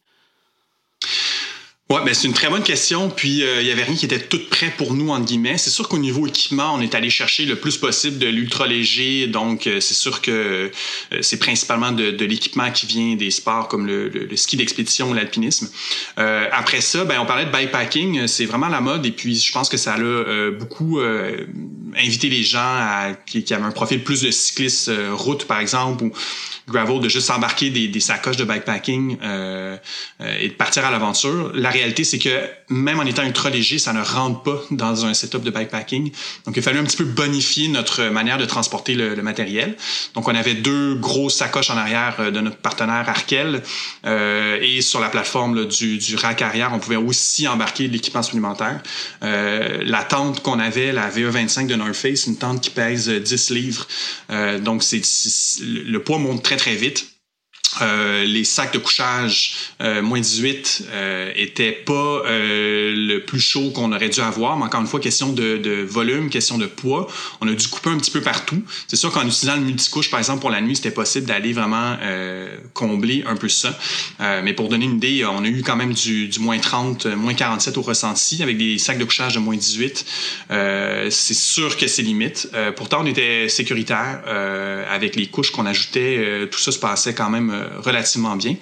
Ouais, 1.90 2.00
ben 2.04 2.12
c'est 2.12 2.26
une 2.26 2.34
très 2.34 2.50
bonne 2.50 2.62
question. 2.62 3.08
Puis 3.08 3.42
euh, 3.42 3.62
il 3.62 3.66
y 3.66 3.72
avait 3.72 3.82
rien 3.82 3.94
qui 3.94 4.04
était 4.04 4.18
tout 4.18 4.40
prêt 4.50 4.70
pour 4.76 4.92
nous 4.92 5.08
entre 5.08 5.24
guillemets. 5.24 5.56
C'est 5.56 5.70
sûr 5.70 5.88
qu'au 5.88 5.96
niveau 5.96 6.26
équipement, 6.26 6.74
on 6.74 6.82
est 6.82 6.94
allé 6.94 7.08
chercher 7.08 7.46
le 7.46 7.56
plus 7.56 7.78
possible 7.78 8.18
de 8.18 8.26
l'ultra 8.26 8.66
léger. 8.66 9.26
Donc 9.26 9.66
euh, 9.66 9.80
c'est 9.80 9.94
sûr 9.94 10.20
que 10.20 10.70
euh, 11.10 11.22
c'est 11.22 11.38
principalement 11.38 11.90
de, 11.90 12.10
de 12.10 12.24
l'équipement 12.26 12.70
qui 12.70 12.84
vient 12.84 13.16
des 13.16 13.30
sports 13.30 13.68
comme 13.68 13.86
le, 13.86 14.10
le, 14.10 14.36
ski 14.36 14.58
d'expédition 14.58 15.10
ou 15.10 15.14
l'alpinisme. 15.14 15.70
après 16.16 16.82
ça, 16.82 17.06
ben 17.06 17.20
on 17.20 17.26
parlait 17.26 17.46
de 17.46 17.50
bikepacking. 17.50 18.26
C'est 18.26 18.44
vraiment 18.44 18.68
la 18.68 18.82
mode 18.82 19.06
et 19.06 19.10
puis 19.10 19.34
je 19.34 19.50
pense 19.50 19.70
que 19.70 19.78
ça 19.78 19.94
a 19.94 20.50
beaucoup 20.50 21.00
invité 21.96 22.28
les 22.28 22.42
gens 22.42 22.58
à, 22.60 23.12
qui, 23.26 23.42
qui 23.44 23.54
avaient 23.54 23.64
un 23.64 23.70
profil 23.70 24.04
plus 24.04 24.20
de 24.20 24.30
cycliste 24.30 24.90
route 25.12 25.46
par 25.46 25.58
exemple 25.58 26.04
ou 26.04 26.12
gravel 26.68 27.00
de 27.00 27.08
juste 27.08 27.26
s'embarquer 27.26 27.70
des, 27.70 27.88
des, 27.88 28.00
sacoches 28.00 28.36
de 28.36 28.44
bikepacking 28.44 29.18
euh, 29.22 29.76
euh, 30.20 30.36
et 30.40 30.48
de 30.48 30.54
partir 30.54 30.84
à 30.84 30.90
l'aventure. 30.90 31.52
La 31.54 31.70
réalité, 31.70 32.04
c'est 32.04 32.18
que 32.18 32.30
même 32.68 33.00
en 33.00 33.04
étant 33.04 33.24
ultra 33.24 33.50
léger, 33.50 33.78
ça 33.78 33.92
ne 33.92 34.02
rentre 34.02 34.42
pas 34.42 34.60
dans 34.70 35.04
un 35.06 35.14
setup 35.14 35.42
de 35.42 35.50
bikepacking. 35.50 36.12
Donc, 36.46 36.56
il 36.56 36.62
fallu 36.62 36.78
un 36.78 36.84
petit 36.84 36.96
peu 36.96 37.04
bonifier 37.04 37.68
notre 37.68 38.04
manière 38.04 38.38
de 38.38 38.44
transporter 38.44 38.94
le, 38.94 39.14
le 39.14 39.22
matériel. 39.22 39.76
Donc, 40.14 40.28
on 40.28 40.34
avait 40.34 40.54
deux 40.54 40.94
grosses 40.94 41.36
sacoches 41.36 41.70
en 41.70 41.76
arrière 41.76 42.16
euh, 42.20 42.30
de 42.30 42.40
notre 42.40 42.56
partenaire 42.56 43.08
Arkel 43.08 43.62
euh, 44.06 44.58
et 44.60 44.80
sur 44.80 45.00
la 45.00 45.08
plateforme 45.08 45.56
là, 45.56 45.64
du, 45.64 45.98
du 45.98 46.16
rack 46.16 46.42
arrière, 46.42 46.70
on 46.74 46.78
pouvait 46.78 46.96
aussi 46.96 47.48
embarquer 47.48 47.88
de 47.88 47.92
l'équipement 47.92 48.22
supplémentaire. 48.22 48.80
Euh, 49.22 49.82
la 49.84 50.02
tente 50.04 50.42
qu'on 50.42 50.58
avait, 50.58 50.92
la 50.92 51.10
VE25 51.10 51.66
de 51.66 51.74
North 51.74 51.94
Face, 51.94 52.26
une 52.26 52.36
tente 52.36 52.60
qui 52.60 52.70
pèse 52.70 53.08
10 53.08 53.50
livres. 53.50 53.86
donc, 54.60 54.82
c'est 54.82 55.02
le 55.62 55.98
poids 55.98 56.18
monte 56.18 56.42
très 56.42 56.56
très 56.58 56.74
vite. 56.74 57.17
Euh, 57.82 58.24
les 58.24 58.44
sacs 58.44 58.72
de 58.72 58.78
couchage 58.78 59.54
euh, 59.80 60.02
moins 60.02 60.20
18 60.20 60.84
euh, 60.90 61.32
étaient 61.36 61.72
pas 61.72 61.92
euh, 61.92 62.94
le 62.94 63.18
plus 63.20 63.40
chaud 63.40 63.70
qu'on 63.70 63.92
aurait 63.92 64.08
dû 64.08 64.20
avoir, 64.20 64.56
mais 64.56 64.64
encore 64.64 64.80
une 64.80 64.86
fois, 64.86 65.00
question 65.00 65.32
de, 65.32 65.56
de, 65.56 65.82
volume, 65.82 66.30
question 66.30 66.58
de 66.58 66.66
poids. 66.66 67.06
On 67.40 67.48
a 67.48 67.52
dû 67.52 67.68
couper 67.68 67.90
un 67.90 67.98
petit 67.98 68.10
peu 68.10 68.20
partout. 68.20 68.62
C'est 68.86 68.96
sûr 68.96 69.12
qu'en 69.12 69.26
utilisant 69.26 69.56
le 69.56 69.62
multicouche, 69.62 70.10
par 70.10 70.18
exemple, 70.18 70.40
pour 70.40 70.50
la 70.50 70.60
nuit, 70.60 70.76
c'était 70.76 70.90
possible 70.90 71.26
d'aller 71.26 71.52
vraiment 71.52 71.96
euh, 72.02 72.56
combler 72.74 73.24
un 73.26 73.36
peu 73.36 73.48
ça. 73.48 73.78
mais 74.18 74.52
pour 74.52 74.68
donner 74.68 74.86
une 74.86 74.96
idée, 74.96 75.24
on 75.24 75.44
a 75.44 75.48
eu 75.48 75.62
quand 75.62 75.76
même 75.76 75.92
du, 75.92 76.28
du 76.28 76.40
moins 76.40 76.58
30, 76.58 77.06
moins 77.06 77.34
47 77.34 77.76
au 77.76 77.82
ressenti 77.82 78.42
avec 78.42 78.56
des 78.56 78.78
sacs 78.78 78.98
de 78.98 79.04
couchage 79.04 79.34
de 79.34 79.38
moins 79.38 79.56
18. 79.56 80.06
c'est 81.10 81.34
sûr 81.34 81.76
que 81.76 81.86
c'est 81.86 82.02
limite. 82.02 82.50
pourtant, 82.76 83.02
on 83.02 83.06
était 83.06 83.48
sécuritaire 83.48 84.22
avec 84.90 85.16
les 85.16 85.26
couches 85.26 85.50
qu'on 85.50 85.66
ajoutait. 85.66 86.48
tout 86.50 86.58
ça 86.58 86.72
se 86.72 86.78
passait 86.78 87.14
quand 87.14 87.30
même 87.30 87.57
relativement 87.78 88.36
bien. 88.36 88.56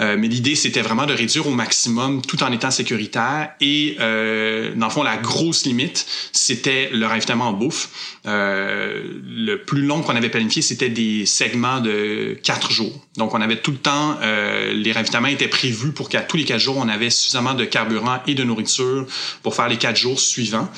Euh, 0.00 0.16
mais 0.18 0.28
l'idée, 0.28 0.54
c'était 0.54 0.82
vraiment 0.82 1.06
de 1.06 1.12
réduire 1.12 1.46
au 1.46 1.50
maximum 1.50 2.22
tout 2.22 2.42
en 2.42 2.52
étant 2.52 2.70
sécuritaire. 2.70 3.50
Et 3.60 3.96
euh, 4.00 4.72
dans 4.74 4.86
le 4.86 4.92
fond, 4.92 5.02
la 5.02 5.16
grosse 5.16 5.64
limite, 5.64 6.06
c'était 6.32 6.90
le 6.92 7.06
ravitaillement 7.06 7.48
en 7.48 7.52
bouffe. 7.52 7.88
Euh, 8.26 9.02
le 9.24 9.56
plus 9.56 9.82
long 9.82 10.02
qu'on 10.02 10.16
avait 10.16 10.28
planifié, 10.28 10.62
c'était 10.62 10.90
des 10.90 11.26
segments 11.26 11.80
de 11.80 12.38
quatre 12.42 12.70
jours. 12.70 13.06
Donc, 13.16 13.34
on 13.34 13.40
avait 13.40 13.56
tout 13.56 13.70
le 13.70 13.78
temps, 13.78 14.16
euh, 14.22 14.72
les 14.72 14.92
ravitaillements 14.92 15.28
étaient 15.28 15.48
prévus 15.48 15.92
pour 15.92 16.08
qu'à 16.08 16.20
tous 16.20 16.36
les 16.36 16.44
quatre 16.44 16.60
jours, 16.60 16.76
on 16.76 16.88
avait 16.88 17.10
suffisamment 17.10 17.54
de 17.54 17.64
carburant 17.64 18.18
et 18.26 18.34
de 18.34 18.44
nourriture 18.44 19.06
pour 19.42 19.54
faire 19.54 19.68
les 19.68 19.78
quatre 19.78 19.96
jours 19.96 20.20
suivants. 20.20 20.68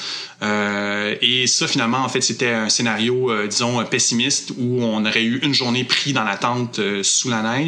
Euh, 0.42 1.14
et 1.20 1.46
ça, 1.46 1.68
finalement, 1.68 1.98
en 1.98 2.08
fait, 2.08 2.20
c'était 2.20 2.50
un 2.50 2.68
scénario, 2.68 3.30
euh, 3.30 3.46
disons, 3.46 3.84
pessimiste 3.84 4.52
où 4.58 4.82
on 4.82 5.04
aurait 5.04 5.22
eu 5.22 5.38
une 5.42 5.54
journée 5.54 5.84
pris 5.84 6.12
dans 6.12 6.24
la 6.24 6.36
tente 6.36 6.78
euh, 6.78 7.02
sous 7.02 7.30
la 7.30 7.42
neige, 7.42 7.61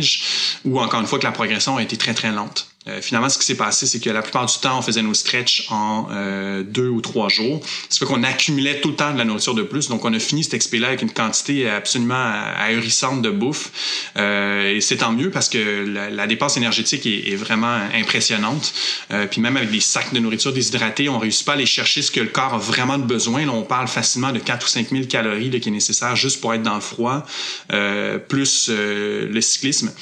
ou 0.64 0.80
encore 0.80 1.00
une 1.00 1.06
fois 1.06 1.18
que 1.18 1.24
la 1.24 1.32
progression 1.32 1.76
a 1.76 1.82
été 1.82 1.96
très, 1.96 2.14
très 2.14 2.30
lente. 2.30 2.73
Euh, 2.88 3.00
finalement, 3.00 3.28
ce 3.28 3.38
qui 3.38 3.44
s'est 3.44 3.56
passé, 3.56 3.86
c'est 3.86 4.00
que 4.00 4.10
la 4.10 4.22
plupart 4.22 4.46
du 4.46 4.58
temps, 4.58 4.78
on 4.78 4.82
faisait 4.82 5.02
nos 5.02 5.14
stretches 5.14 5.66
en 5.70 6.08
euh, 6.10 6.62
deux 6.62 6.88
ou 6.88 7.00
trois 7.00 7.28
jours. 7.28 7.60
Ça 7.88 7.98
fait 7.98 8.04
qu'on 8.04 8.22
accumulait 8.22 8.80
tout 8.80 8.90
le 8.90 8.96
temps 8.96 9.12
de 9.12 9.18
la 9.18 9.24
nourriture 9.24 9.54
de 9.54 9.62
plus. 9.62 9.88
Donc, 9.88 10.04
on 10.04 10.12
a 10.12 10.18
fini 10.18 10.44
cet 10.44 10.54
expé-là 10.54 10.88
avec 10.88 11.02
une 11.02 11.12
quantité 11.12 11.68
absolument 11.68 12.32
ahurissante 12.58 13.22
de 13.22 13.30
bouffe. 13.30 13.70
Euh, 14.16 14.74
et 14.74 14.80
c'est 14.80 14.98
tant 14.98 15.12
mieux 15.12 15.30
parce 15.30 15.48
que 15.48 15.84
la, 15.86 16.26
dépense 16.26 16.56
énergétique 16.56 17.06
est, 17.06 17.36
vraiment 17.36 17.78
impressionnante. 17.94 18.72
Euh, 19.12 19.26
puis 19.26 19.40
même 19.40 19.56
avec 19.56 19.70
des 19.70 19.80
sacs 19.80 20.12
de 20.12 20.20
nourriture 20.20 20.52
déshydratés, 20.52 21.08
on 21.08 21.18
réussit 21.18 21.44
pas 21.44 21.52
à 21.52 21.54
aller 21.56 21.66
chercher 21.66 22.02
ce 22.02 22.10
que 22.10 22.20
le 22.20 22.28
corps 22.28 22.54
a 22.54 22.58
vraiment 22.58 22.98
de 22.98 23.04
besoin. 23.04 23.44
Là, 23.44 23.52
on 23.52 23.62
parle 23.62 23.88
facilement 23.88 24.32
de 24.32 24.38
4 24.38 24.64
ou 24.64 24.68
5 24.68 24.90
000 24.90 25.04
calories 25.04 25.50
là, 25.50 25.58
qui 25.58 25.68
est 25.68 25.72
nécessaire 25.72 26.16
juste 26.16 26.40
pour 26.40 26.54
être 26.54 26.62
dans 26.62 26.74
le 26.74 26.80
froid, 26.80 27.26
euh, 27.72 28.18
plus 28.18 28.70
le 28.70 29.40
cyclisme. 29.40 29.92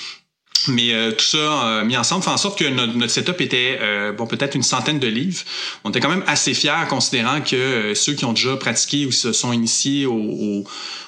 Mais 0.68 0.92
euh, 0.92 1.12
tout 1.12 1.24
ça 1.24 1.66
euh, 1.66 1.84
mis 1.84 1.96
ensemble 1.96 2.22
fait 2.22 2.30
en 2.30 2.36
sorte 2.36 2.58
que 2.58 2.64
notre, 2.64 2.94
notre 2.94 3.12
setup 3.12 3.40
était 3.40 3.78
euh, 3.80 4.12
bon 4.12 4.26
peut-être 4.26 4.54
une 4.54 4.62
centaine 4.62 4.98
de 4.98 5.08
livres. 5.08 5.42
On 5.84 5.90
était 5.90 6.00
quand 6.00 6.08
même 6.08 6.24
assez 6.26 6.54
fiers 6.54 6.86
considérant 6.88 7.40
que 7.40 7.92
ceux 7.94 8.14
qui 8.14 8.24
ont 8.24 8.32
déjà 8.32 8.56
pratiqué 8.56 9.06
ou 9.06 9.12
se 9.12 9.32
sont 9.32 9.52
initiés 9.52 10.06
au, 10.06 10.14
au 10.14 10.64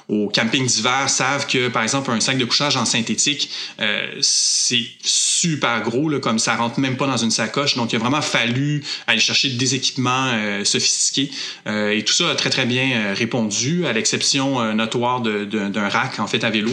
au 0.08 0.28
camping 0.28 0.66
d'hiver 0.66 1.08
savent 1.08 1.46
que, 1.46 1.68
par 1.68 1.82
exemple, 1.82 2.10
un 2.10 2.20
sac 2.20 2.36
de 2.36 2.44
couchage 2.44 2.76
en 2.76 2.84
synthétique, 2.84 3.50
euh, 3.80 4.06
c'est 4.20 4.84
super 5.02 5.82
gros, 5.82 6.08
là, 6.08 6.18
comme 6.20 6.38
ça 6.38 6.56
rentre 6.56 6.78
même 6.78 6.96
pas 6.96 7.06
dans 7.06 7.16
une 7.16 7.30
sacoche. 7.30 7.76
Donc, 7.76 7.92
il 7.92 7.96
a 7.96 7.98
vraiment 7.98 8.22
fallu 8.22 8.84
aller 9.06 9.20
chercher 9.20 9.50
des 9.50 9.74
équipements 9.74 10.30
euh, 10.34 10.64
sophistiqués. 10.64 11.30
Euh, 11.66 11.90
et 11.90 12.02
tout 12.04 12.12
ça 12.12 12.30
a 12.30 12.34
très, 12.34 12.50
très 12.50 12.66
bien 12.66 12.90
euh, 12.92 13.14
répondu, 13.14 13.86
à 13.86 13.92
l'exception 13.92 14.60
euh, 14.60 14.72
notoire 14.72 15.20
d'un 15.20 15.88
rack, 15.88 16.18
en 16.18 16.26
fait, 16.26 16.44
à 16.44 16.50
vélo, 16.50 16.72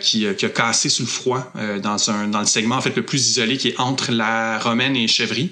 qui, 0.00 0.26
qui, 0.36 0.46
a 0.46 0.48
cassé 0.48 0.88
sous 0.88 1.02
le 1.02 1.08
froid 1.08 1.52
dans, 1.82 2.10
un, 2.10 2.28
dans 2.28 2.40
le 2.40 2.46
segment, 2.46 2.76
en 2.76 2.80
fait, 2.80 2.94
le 2.96 3.02
plus 3.02 3.28
isolé, 3.28 3.56
qui 3.56 3.68
est 3.68 3.80
entre 3.80 4.12
la 4.12 4.58
Romaine 4.58 4.96
et 4.96 5.08
Chevry. 5.08 5.50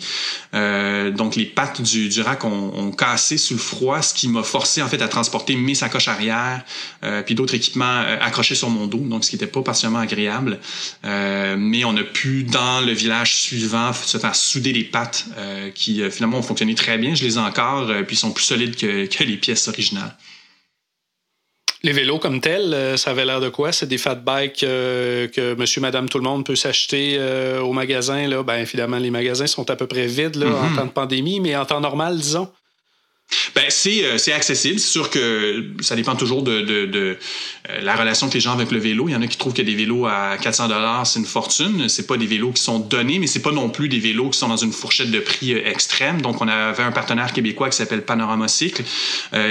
donc, 0.53 1.37
les 1.37 1.45
pattes 1.45 1.81
du, 1.83 2.09
du 2.09 2.21
rack 2.21 2.45
ont, 2.45 2.73
ont, 2.75 2.91
cassé 2.91 3.39
sous 3.39 3.55
le 3.55 3.61
froid, 3.61 4.03
ce 4.03 4.13
qui 4.15 4.29
m'a 4.29 4.43
forcé, 4.43 4.83
en 4.83 4.89
fait, 4.89 5.01
à 5.03 5.09
transporter 5.09 5.57
mes 5.57 5.75
sacoches 5.75 6.09
arrière, 6.09 6.65
euh, 7.05 7.23
puis 7.23 7.35
d'autres 7.35 7.55
équipements 7.55 8.01
euh, 8.01 8.19
accrochés 8.21 8.55
sur 8.55 8.71
mon 8.71 8.87
dos, 8.87 8.99
donc 8.99 9.25
ce 9.25 9.31
qui 9.31 9.37
n'était 9.37 9.47
pas 9.47 9.63
particulièrement 9.63 10.01
agréable. 10.01 10.59
Euh, 11.05 11.57
mais 11.59 11.85
on 11.85 11.97
a 11.97 12.03
pu, 12.03 12.43
dans 12.43 12.81
le 12.81 12.93
village 12.93 13.37
suivant, 13.37 13.93
se 13.93 14.19
faire 14.19 14.35
souder 14.35 14.73
les 14.73 14.85
pattes 14.85 15.27
qui 15.75 16.03
finalement 16.11 16.39
ont 16.39 16.43
fonctionné 16.43 16.75
très 16.75 16.99
bien. 16.99 17.15
Je 17.15 17.25
les 17.25 17.37
ai 17.37 17.41
encore, 17.41 17.91
puis 18.07 18.17
sont 18.17 18.33
plus 18.33 18.45
solides 18.45 18.77
que, 18.77 19.07
que 19.07 19.25
les 19.25 19.37
pièces 19.37 19.69
originales. 19.69 20.17
Les 21.85 21.93
vélos 21.93 22.19
comme 22.19 22.41
tels, 22.41 22.99
ça 22.99 23.11
avait 23.11 23.25
l'air 23.25 23.41
de 23.41 23.51
quoi? 23.51 23.71
C'est 23.71 23.87
des 23.87 23.99
fat 23.99 24.17
bikes 24.17 24.65
euh, 24.65 25.29
que 25.29 25.55
monsieur, 25.55 25.81
madame, 25.81 26.09
tout 26.09 26.19
le 26.19 26.25
monde 26.25 26.45
peut 26.45 26.57
s'acheter 26.57 27.17
euh, 27.19 27.61
au 27.61 27.73
magasin. 27.73 28.27
Là. 28.27 28.43
Ben, 28.43 28.57
évidemment, 28.57 28.99
les 28.99 29.11
magasins 29.13 29.47
sont 29.47 29.71
à 29.71 29.77
peu 29.77 29.87
près 29.87 30.09
vides 30.09 30.35
là, 30.35 30.47
mm 30.47 30.53
-hmm. 30.53 30.73
en 30.73 30.77
temps 30.77 30.87
de 30.87 30.91
pandémie, 30.91 31.39
mais 31.39 31.55
en 31.55 31.65
temps 31.65 31.81
normal, 31.81 32.17
disons. 32.19 32.49
Ben, 33.55 33.65
c'est, 33.69 34.05
euh, 34.05 34.19
c'est 34.19 34.33
accessible. 34.33 34.79
C'est 34.79 34.89
sûr 34.91 35.11
que 35.11 35.67
ça 35.81 35.97
dépend 35.97 36.17
toujours 36.17 36.43
de, 36.43 36.65
euh, 36.97 37.15
la 37.83 37.97
relation 37.97 38.29
que 38.29 38.35
les 38.35 38.41
gens 38.41 38.53
ont 38.53 38.55
avec 38.55 38.71
le 38.71 38.79
vélo. 38.79 39.09
Il 39.09 39.13
y 39.13 39.17
en 39.17 39.21
a 39.21 39.27
qui 39.27 39.37
trouvent 39.37 39.53
que 39.53 39.63
des 39.63 39.75
vélos 39.75 40.07
à 40.07 40.37
400 40.41 40.69
dollars, 40.69 41.07
c'est 41.07 41.19
une 41.19 41.27
fortune. 41.27 41.89
C'est 41.89 42.07
pas 42.07 42.17
des 42.17 42.27
vélos 42.27 42.53
qui 42.53 42.63
sont 42.63 42.79
donnés, 42.79 43.19
mais 43.19 43.27
c'est 43.27 43.43
pas 43.43 43.53
non 43.53 43.69
plus 43.69 43.89
des 43.89 43.99
vélos 43.99 44.31
qui 44.31 44.39
sont 44.39 44.49
dans 44.49 44.57
une 44.57 44.73
fourchette 44.73 45.11
de 45.11 45.21
prix 45.21 45.53
euh, 45.53 45.69
extrême. 45.69 46.23
Donc, 46.23 46.41
on 46.41 46.49
avait 46.49 46.83
un 46.83 46.93
partenaire 46.93 47.33
québécois 47.33 47.69
qui 47.69 47.77
s'appelle 47.77 48.03
Panorama 48.03 48.49
Cycle, 48.49 48.83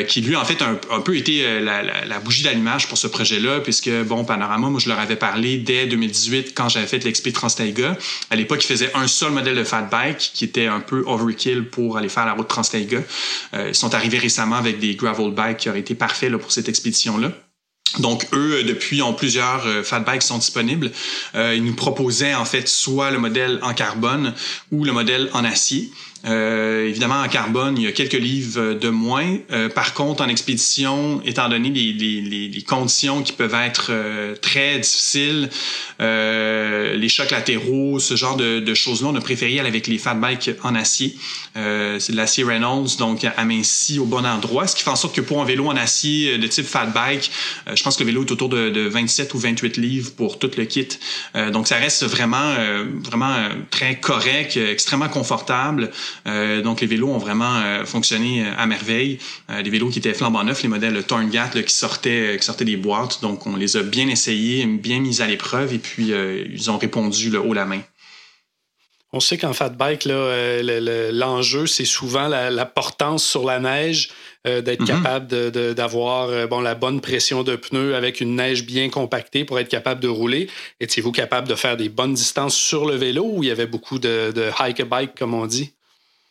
qui 0.08 0.22
lui, 0.22 0.36
en 0.36 0.46
fait, 0.46 0.62
a 0.62 0.70
un, 0.92 1.00
peu 1.02 1.16
été 1.16 1.60
la, 1.60 2.20
bougie 2.20 2.44
d'allumage 2.44 2.88
pour 2.88 2.98
ce 2.98 3.08
projet-là, 3.08 3.60
puisque, 3.60 3.90
bon, 4.06 4.24
Panorama, 4.24 4.70
moi, 4.70 4.80
je 4.80 4.90
leur 4.90 5.00
avais 5.00 5.16
parlé 5.16 5.58
dès 5.58 5.86
2018 5.86 6.54
quand 6.56 6.70
j'avais 6.70 6.88
fait 6.88 7.04
l'expé 7.04 7.32
Transtaiga. 7.32 7.98
À 8.30 8.36
l'époque, 8.36 8.64
ils 8.64 8.68
faisaient 8.68 8.92
un 8.96 9.08
seul 9.08 9.32
modèle 9.32 9.56
de 9.56 9.64
fat 9.64 9.84
bike 9.84 10.32
qui 10.34 10.46
était 10.46 10.68
un 10.68 10.80
peu 10.80 11.04
overkill 11.06 11.66
pour 11.66 11.98
aller 11.98 12.10
faire 12.10 12.26
la 12.26 12.34
route 12.34 12.48
Transtaiga. 12.48 13.00
Euh, 13.68 13.74
sont 13.74 13.94
arrivés 13.94 14.18
récemment 14.18 14.56
avec 14.56 14.80
des 14.80 14.96
gravel 14.96 15.32
bikes 15.32 15.58
qui 15.58 15.70
auraient 15.70 15.80
été 15.80 15.96
parfaits 15.96 16.36
pour 16.38 16.52
cette 16.52 16.70
expédition-là. 16.70 17.32
Donc, 18.00 18.28
eux, 18.34 18.64
depuis, 18.64 19.02
ont 19.02 19.14
plusieurs 19.14 19.66
euh, 19.66 19.84
fat 19.84 20.02
bikes 20.02 20.22
sont 20.22 20.38
disponibles. 20.38 20.92
Euh, 21.36 21.56
ils 21.56 21.64
nous 21.64 21.76
proposaient, 21.76 22.36
en 22.36 22.46
fait, 22.46 22.68
soit 22.68 23.12
le 23.12 23.20
modèle 23.20 23.60
en 23.64 23.74
carbone 23.74 24.34
ou 24.72 24.84
le 24.84 24.92
modèle 24.92 25.30
en 25.34 25.44
acier. 25.46 25.90
Euh, 26.26 26.88
évidemment, 26.88 27.22
en 27.22 27.28
carbone, 27.28 27.78
il 27.78 27.84
y 27.84 27.88
a 27.88 27.92
quelques 27.92 28.14
livres 28.14 28.74
de 28.74 28.90
moins. 28.90 29.38
Euh, 29.52 29.70
par 29.70 29.94
contre, 29.94 30.24
en 30.24 30.28
expédition, 30.28 31.22
étant 31.26 31.48
donné 31.48 31.70
les, 31.70 32.64
conditions 32.68 33.22
qui 33.22 33.34
peuvent 33.34 33.54
être 33.54 33.88
euh, 33.92 34.36
très 34.36 34.80
difficiles, 34.80 35.50
les 36.00 37.10
chocs 37.10 37.32
latéraux, 37.32 38.00
ce 38.00 38.16
genre 38.16 38.36
de, 38.36 38.74
choses-là, 38.74 39.10
on 39.10 39.16
a 39.16 39.22
préféré 39.22 39.60
aller 39.60 39.70
avec 39.70 39.88
les 39.88 39.98
fat 39.98 40.16
bikes 40.16 40.52
en 40.64 40.76
acier. 40.76 41.16
C'est 41.56 42.12
de 42.12 42.18
l'acier 42.18 42.44
Reynolds, 42.44 42.98
donc 43.00 43.26
aminci 43.38 44.00
au 44.00 44.06
bon 44.06 44.26
endroit, 44.26 44.68
ce 44.68 44.76
qui 44.76 44.84
fait 44.84 44.90
en 44.90 44.96
sorte 44.96 45.16
que 45.16 45.22
pour 45.22 45.42
un 45.42 45.46
vélo 45.46 45.68
en 45.68 45.76
acier 45.76 46.38
de 46.38 46.48
type 46.48 46.66
fat 46.66 46.88
bike, 46.88 47.32
je 47.74 47.82
pense 47.82 47.96
que 47.96 48.04
le 48.04 48.08
vélo 48.08 48.26
est 48.26 48.32
autour 48.32 48.50
de, 48.50 48.70
de 48.70 48.82
27 48.82 49.34
ou 49.34 49.40
28 49.40 49.78
livres 49.78 50.12
pour 50.16 50.40
tout 50.40 50.52
le 50.58 50.66
kit. 50.66 50.88
donc, 51.52 51.68
ça 51.68 51.78
reste 51.78 52.04
vraiment, 52.04 52.56
vraiment 53.04 53.36
très 53.72 53.96
correct, 54.00 54.58
extrêmement 54.58 55.10
confortable. 55.10 55.92
Euh, 56.28 56.62
donc, 56.62 56.82
les 56.82 56.88
vélos 56.88 57.10
ont 57.10 57.18
vraiment 57.18 57.56
euh, 57.58 57.86
fonctionné 57.86 58.44
euh, 58.44 58.52
à 58.58 58.66
merveille. 58.66 59.20
les 59.50 59.70
vélos 59.70 59.90
qui 59.90 60.00
étaient 60.00 60.14
flambant 60.14 60.44
neufs, 60.44 60.64
les 60.64 60.70
modèles 60.70 61.04
Torngat 61.04 61.50
qui, 61.50 61.74
sortaient, 61.74 62.38
qui 62.38 62.46
sortaient 62.46 62.66
des 62.66 62.78
boîtes. 62.78 63.22
Donc, 63.22 63.48
on 63.48 63.56
les 63.56 63.78
a 63.78 63.84
bien 63.84 64.08
essayés, 64.08 64.66
bien 64.66 65.00
mis 65.00 65.22
à 65.22 65.28
l'épreuve 65.28 65.74
et 65.74 65.80
puis 65.80 66.08
ils 66.10 66.72
ont 66.72 66.78
répondu 66.78 67.30
le 67.30 67.40
haut 67.40 67.54
la 67.54 67.66
main. 67.66 67.82
On 69.14 69.20
sait 69.20 69.38
qu'en 69.38 69.54
fat 69.54 69.70
bike, 69.70 70.06
l'enjeu, 70.06 71.66
c'est 71.66 71.86
souvent 71.86 72.28
la, 72.28 72.66
portance 72.66 73.26
sur 73.26 73.46
la 73.46 73.60
neige, 73.60 74.10
d'être 74.46 74.84
mm-hmm. 74.84 74.86
capable 74.86 75.52
d'avoir 75.74 76.48
bon, 76.48 76.60
la 76.60 76.76
bonne 76.76 77.00
pression 77.00 77.44
de 77.44 77.56
pneus 77.56 77.96
avec 77.96 78.20
une 78.22 78.36
neige 78.36 78.66
bien 78.66 78.90
compactée 78.90 79.46
pour 79.46 79.60
être 79.60 79.70
capable 79.70 80.02
de 80.02 80.10
rouler. 80.10 80.50
Étiez-vous 80.80 81.12
capable 81.12 81.48
de 81.48 81.56
faire 81.56 81.78
des 81.78 81.90
bonnes 81.90 82.14
distances 82.14 82.56
sur 82.56 82.86
le 82.86 82.96
vélo 82.96 83.26
ou 83.26 83.44
il 83.44 83.50
y 83.50 83.52
avait 83.52 83.68
beaucoup 83.68 83.98
de, 83.98 84.32
de 84.36 84.50
hike-a-bike, 84.60 85.16
comme 85.16 85.34
on 85.34 85.46
dit? 85.46 85.77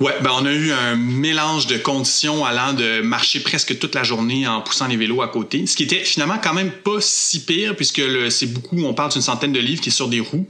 Ouais, 0.00 0.12
ben 0.22 0.30
on 0.34 0.44
a 0.44 0.50
eu 0.50 0.72
un 0.72 0.96
mélange 0.96 1.68
de 1.68 1.76
conditions 1.76 2.44
allant 2.44 2.72
de 2.72 3.00
marcher 3.00 3.38
presque 3.38 3.78
toute 3.78 3.94
la 3.94 4.02
journée 4.02 4.44
en 4.44 4.60
poussant 4.60 4.88
les 4.88 4.96
vélos 4.96 5.22
à 5.22 5.28
côté, 5.28 5.66
ce 5.68 5.76
qui 5.76 5.84
était 5.84 6.04
finalement 6.04 6.38
quand 6.42 6.52
même 6.52 6.72
pas 6.72 6.96
si 6.98 7.44
pire 7.44 7.76
puisque 7.76 8.02
c'est 8.32 8.52
beaucoup, 8.52 8.82
on 8.82 8.92
parle 8.92 9.12
d'une 9.12 9.22
centaine 9.22 9.52
de 9.52 9.60
livres 9.60 9.80
qui 9.80 9.90
est 9.90 9.92
sur 9.92 10.08
des 10.08 10.18
roues. 10.18 10.48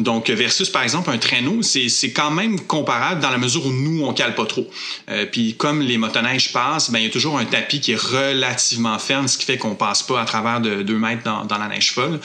Donc 0.00 0.28
versus 0.28 0.68
par 0.70 0.82
exemple 0.82 1.08
un 1.10 1.18
traîneau, 1.18 1.62
c'est 1.62 2.10
quand 2.10 2.32
même 2.32 2.58
comparable 2.58 3.20
dans 3.20 3.30
la 3.30 3.38
mesure 3.38 3.64
où 3.64 3.70
nous 3.70 4.04
on 4.04 4.12
cale 4.12 4.34
pas 4.34 4.46
trop. 4.46 4.68
Euh, 5.08 5.24
puis 5.24 5.54
comme 5.54 5.82
les 5.82 5.96
motoneiges 5.96 6.52
passent, 6.52 6.90
ben 6.90 6.98
il 6.98 7.04
y 7.04 7.08
a 7.08 7.12
toujours 7.12 7.38
un 7.38 7.44
tapis 7.44 7.80
qui 7.80 7.92
est 7.92 8.00
relativement 8.00 8.98
ferme, 8.98 9.28
ce 9.28 9.38
qui 9.38 9.44
fait 9.44 9.56
qu'on 9.56 9.76
passe 9.76 10.02
pas 10.02 10.20
à 10.20 10.24
travers 10.24 10.60
de 10.60 10.82
2 10.82 10.98
mètres 10.98 11.22
dans, 11.22 11.44
dans, 11.44 11.58
la 11.58 11.68
neige 11.68 11.92
folle. 11.92 12.18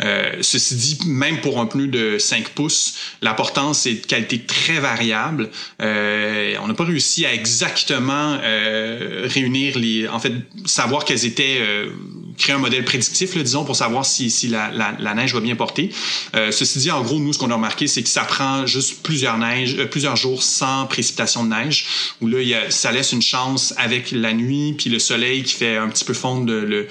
Euh, 0.00 0.32
ceci 0.40 0.74
dit, 0.74 0.98
même 1.06 1.40
pour 1.40 1.60
un 1.60 1.66
pneu 1.66 1.86
de 1.86 2.18
5 2.18 2.48
pouces, 2.48 2.94
la 3.22 3.34
portance 3.34 3.86
est 3.86 4.02
de 4.02 4.06
qualité 4.06 4.40
très 4.40 4.80
variable. 4.80 5.50
Euh, 5.80 6.07
euh, 6.08 6.54
on 6.62 6.68
n'a 6.68 6.74
pas 6.74 6.84
réussi 6.84 7.26
à 7.26 7.34
exactement 7.34 8.38
euh, 8.42 9.26
réunir 9.26 9.78
les, 9.78 10.08
en 10.08 10.18
fait, 10.18 10.32
savoir 10.64 11.04
quelles 11.04 11.24
étaient 11.24 11.58
euh, 11.60 11.90
créer 12.38 12.54
un 12.54 12.58
modèle 12.58 12.84
prédictif, 12.84 13.34
là, 13.34 13.42
disons, 13.42 13.64
pour 13.64 13.76
savoir 13.76 14.06
si, 14.06 14.30
si 14.30 14.48
la, 14.48 14.70
la, 14.70 14.94
la, 14.98 15.14
neige 15.14 15.34
va 15.34 15.40
bien 15.40 15.56
porter. 15.56 15.90
Euh, 16.34 16.52
ceci 16.52 16.78
dit, 16.78 16.90
en 16.90 17.02
gros, 17.02 17.18
nous, 17.18 17.32
ce 17.32 17.38
qu'on 17.38 17.50
a 17.50 17.54
remarqué, 17.54 17.86
c'est 17.86 18.02
que 18.02 18.08
ça 18.08 18.22
prend 18.22 18.64
juste 18.66 19.02
plusieurs, 19.02 19.38
neiges, 19.38 19.74
euh, 19.78 19.86
plusieurs 19.86 20.16
jours 20.16 20.42
sans 20.42 20.86
précipitation 20.86 21.44
de 21.44 21.50
neige, 21.50 22.14
où 22.20 22.28
là, 22.28 22.40
y 22.40 22.54
a, 22.54 22.70
ça 22.70 22.92
laisse 22.92 23.12
une 23.12 23.22
chance 23.22 23.74
avec 23.76 24.12
la 24.12 24.32
nuit, 24.32 24.74
puis 24.78 24.88
le 24.88 24.98
soleil 24.98 25.42
qui 25.42 25.54
fait 25.54 25.76
un 25.76 25.88
petit 25.88 26.04
peu 26.04 26.14
fondre 26.14 26.50
le, 26.52 26.86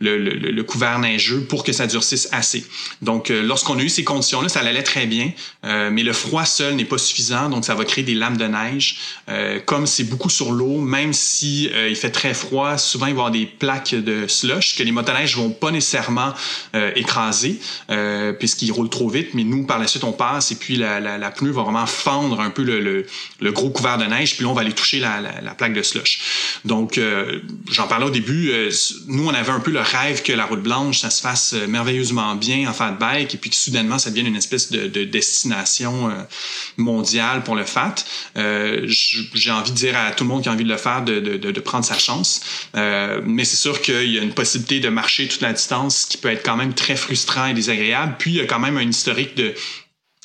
le, 0.00 0.18
le, 0.18 0.34
le 0.34 0.62
couvert 0.62 0.98
neigeux 1.00 1.40
pour 1.40 1.64
que 1.64 1.72
ça 1.72 1.86
durcisse 1.86 2.28
assez. 2.30 2.64
Donc, 3.02 3.30
euh, 3.30 3.42
lorsqu'on 3.42 3.78
a 3.78 3.82
eu 3.82 3.88
ces 3.88 4.04
conditions-là, 4.04 4.48
ça 4.48 4.60
allait 4.60 4.82
très 4.84 5.06
bien, 5.06 5.32
euh, 5.64 5.90
mais 5.90 6.04
le 6.04 6.12
froid 6.12 6.44
seul 6.44 6.76
n'est 6.76 6.84
pas 6.84 6.98
suffisant, 6.98 7.48
donc 7.48 7.64
ça 7.64 7.74
va 7.74 7.84
créer 7.84 8.04
des 8.04 8.14
lames 8.14 8.36
de 8.36 8.46
neige. 8.46 8.98
comme 9.66 9.86
c'est 9.86 10.04
beaucoup 10.04 10.30
sur 10.30 10.52
l'eau, 10.52 10.78
même 10.78 11.12
si 11.12 11.64
il 11.64 11.96
fait 11.96 12.10
très 12.10 12.34
froid, 12.34 12.78
souvent 12.78 13.06
il 13.06 13.14
va 13.14 13.16
y 13.16 13.20
avoir 13.20 13.30
des 13.30 13.46
plaques 13.46 13.94
de 13.94 14.26
slush 14.28 14.76
que 14.76 14.82
les 14.82 14.91
les 14.92 14.94
motoneiges 14.94 15.36
vont 15.36 15.50
pas 15.50 15.70
nécessairement 15.70 16.34
euh, 16.74 16.92
écraser 16.96 17.58
euh, 17.90 18.32
puisqu'ils 18.32 18.72
roulent 18.72 18.90
trop 18.90 19.08
vite, 19.08 19.30
mais 19.32 19.42
nous, 19.42 19.64
par 19.64 19.78
la 19.78 19.86
suite, 19.86 20.04
on 20.04 20.12
passe 20.12 20.52
et 20.52 20.56
puis 20.56 20.76
la, 20.76 21.00
la, 21.00 21.16
la 21.16 21.30
pneu 21.30 21.50
va 21.50 21.62
vraiment 21.62 21.86
fendre 21.86 22.40
un 22.40 22.50
peu 22.50 22.62
le, 22.62 23.06
le, 23.40 23.52
gros 23.52 23.70
couvert 23.70 23.98
de 23.98 24.04
neige, 24.04 24.36
puis 24.36 24.44
là, 24.44 24.50
on 24.50 24.54
va 24.54 24.60
aller 24.60 24.72
toucher 24.72 25.00
la, 25.00 25.20
la 25.20 25.54
plaque 25.54 25.72
de 25.72 25.82
slush. 25.82 26.60
Donc, 26.64 26.98
euh, 26.98 27.40
j'en 27.70 27.86
parlais 27.86 28.06
au 28.06 28.10
début, 28.10 28.52
nous, 29.06 29.26
on 29.26 29.34
avait 29.34 29.50
un 29.50 29.60
peu 29.60 29.70
le 29.70 29.80
rêve 29.80 30.22
que 30.22 30.32
la 30.32 30.44
route 30.44 30.62
blanche, 30.62 31.00
ça 31.00 31.10
se 31.10 31.22
fasse 31.22 31.54
merveilleusement 31.68 32.34
bien 32.34 32.68
en 32.68 32.72
fat 32.72 32.92
bike 32.92 33.34
et 33.34 33.38
puis 33.38 33.50
que 33.50 33.56
soudainement, 33.56 33.98
ça 33.98 34.10
devienne 34.10 34.26
une 34.26 34.36
espèce 34.36 34.70
de, 34.70 34.88
de 34.88 35.04
destination 35.04 36.10
mondiale 36.76 37.42
pour 37.44 37.56
le 37.56 37.64
fat. 37.64 37.94
J'ai 38.36 39.50
envie 39.50 39.70
de 39.70 39.76
dire 39.76 39.96
à 39.96 40.12
tout 40.12 40.24
le 40.24 40.28
monde 40.28 40.42
qui 40.42 40.48
a 40.48 40.52
envie 40.52 40.64
de 40.64 40.68
le 40.68 40.76
faire 40.76 41.02
de, 41.02 41.20
de, 41.20 41.50
de 41.50 41.60
prendre 41.60 41.84
sa 41.84 41.98
chance. 41.98 42.40
mais 42.74 43.44
c'est 43.44 43.56
sûr 43.56 43.80
qu'il 43.80 44.10
y 44.10 44.18
a 44.18 44.22
une 44.22 44.34
possibilité 44.34 44.81
de 44.82 44.90
marcher 44.90 45.26
toute 45.28 45.40
la 45.40 45.54
distance, 45.54 46.04
qui 46.04 46.18
peut 46.18 46.30
être 46.30 46.44
quand 46.44 46.56
même 46.56 46.74
très 46.74 46.96
frustrant 46.96 47.46
et 47.46 47.54
désagréable. 47.54 48.16
Puis 48.18 48.32
il 48.32 48.36
y 48.36 48.40
a 48.40 48.46
quand 48.46 48.58
même 48.58 48.76
un 48.76 48.88
historique 48.88 49.34
de 49.34 49.54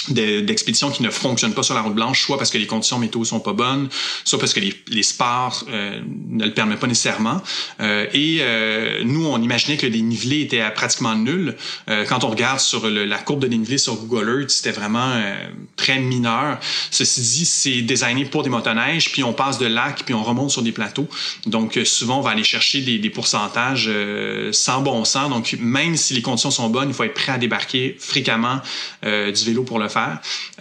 d'expéditions 0.09 0.91
qui 0.91 1.03
ne 1.03 1.09
fonctionnent 1.09 1.53
pas 1.53 1.63
sur 1.63 1.75
la 1.75 1.81
route 1.81 1.95
blanche, 1.95 2.21
soit 2.21 2.37
parce 2.37 2.49
que 2.49 2.57
les 2.57 2.67
conditions 2.67 2.99
météo 2.99 3.23
sont 3.23 3.39
pas 3.39 3.53
bonnes, 3.53 3.89
soit 4.23 4.39
parce 4.39 4.53
que 4.53 4.59
les, 4.59 4.73
les 4.87 5.03
sports 5.03 5.65
euh, 5.69 6.01
ne 6.29 6.45
le 6.45 6.53
permettent 6.53 6.79
pas 6.79 6.87
nécessairement. 6.87 7.41
Euh, 7.79 8.05
et 8.13 8.39
euh, 8.41 9.03
nous, 9.03 9.25
on 9.25 9.41
imaginait 9.41 9.77
que 9.77 9.85
le 9.85 9.91
dénivelé 9.91 10.41
était 10.41 10.67
pratiquement 10.71 11.15
nul. 11.15 11.55
quand 12.07 12.23
on 12.23 12.29
regarde 12.29 12.59
sur 12.59 12.87
la 12.87 13.17
courbe 13.17 13.41
de 13.41 13.47
dénivelé 13.47 13.77
sur 13.77 13.95
Google 13.95 14.41
Earth, 14.41 14.49
c'était 14.49 14.71
vraiment 14.71 15.13
très 15.75 15.99
mineur. 15.99 16.59
Ceci 16.91 17.21
dit, 17.21 17.45
c'est 17.45 17.81
designé 17.81 18.25
pour 18.25 18.43
des 18.43 18.49
motoneiges, 18.49 19.11
puis 19.11 19.23
on 19.23 19.33
passe 19.33 19.57
de 19.57 19.65
lac, 19.65 20.03
puis 20.05 20.13
on 20.13 20.23
remonte 20.23 20.51
sur 20.51 20.61
des 20.61 20.71
plateaux. 20.71 21.07
Donc 21.45 21.79
souvent, 21.85 22.19
on 22.19 22.21
va 22.21 22.31
aller 22.31 22.43
chercher 22.43 22.81
des, 22.81 22.97
des 22.99 23.09
pourcentages 23.09 23.89
sans 24.51 24.81
bon 24.81 25.03
sens. 25.05 25.29
Donc 25.29 25.55
même 25.59 25.95
si 25.95 26.13
les 26.13 26.21
conditions 26.21 26.51
sont 26.51 26.69
bonnes, 26.69 26.89
il 26.89 26.93
faut 26.93 27.03
être 27.03 27.13
prêt 27.13 27.33
à 27.33 27.37
débarquer 27.37 27.95
fréquemment 27.99 28.61
du 29.03 29.45
vélo 29.45 29.63
pour 29.63 29.79
le 29.79 29.87
faire 29.87 29.96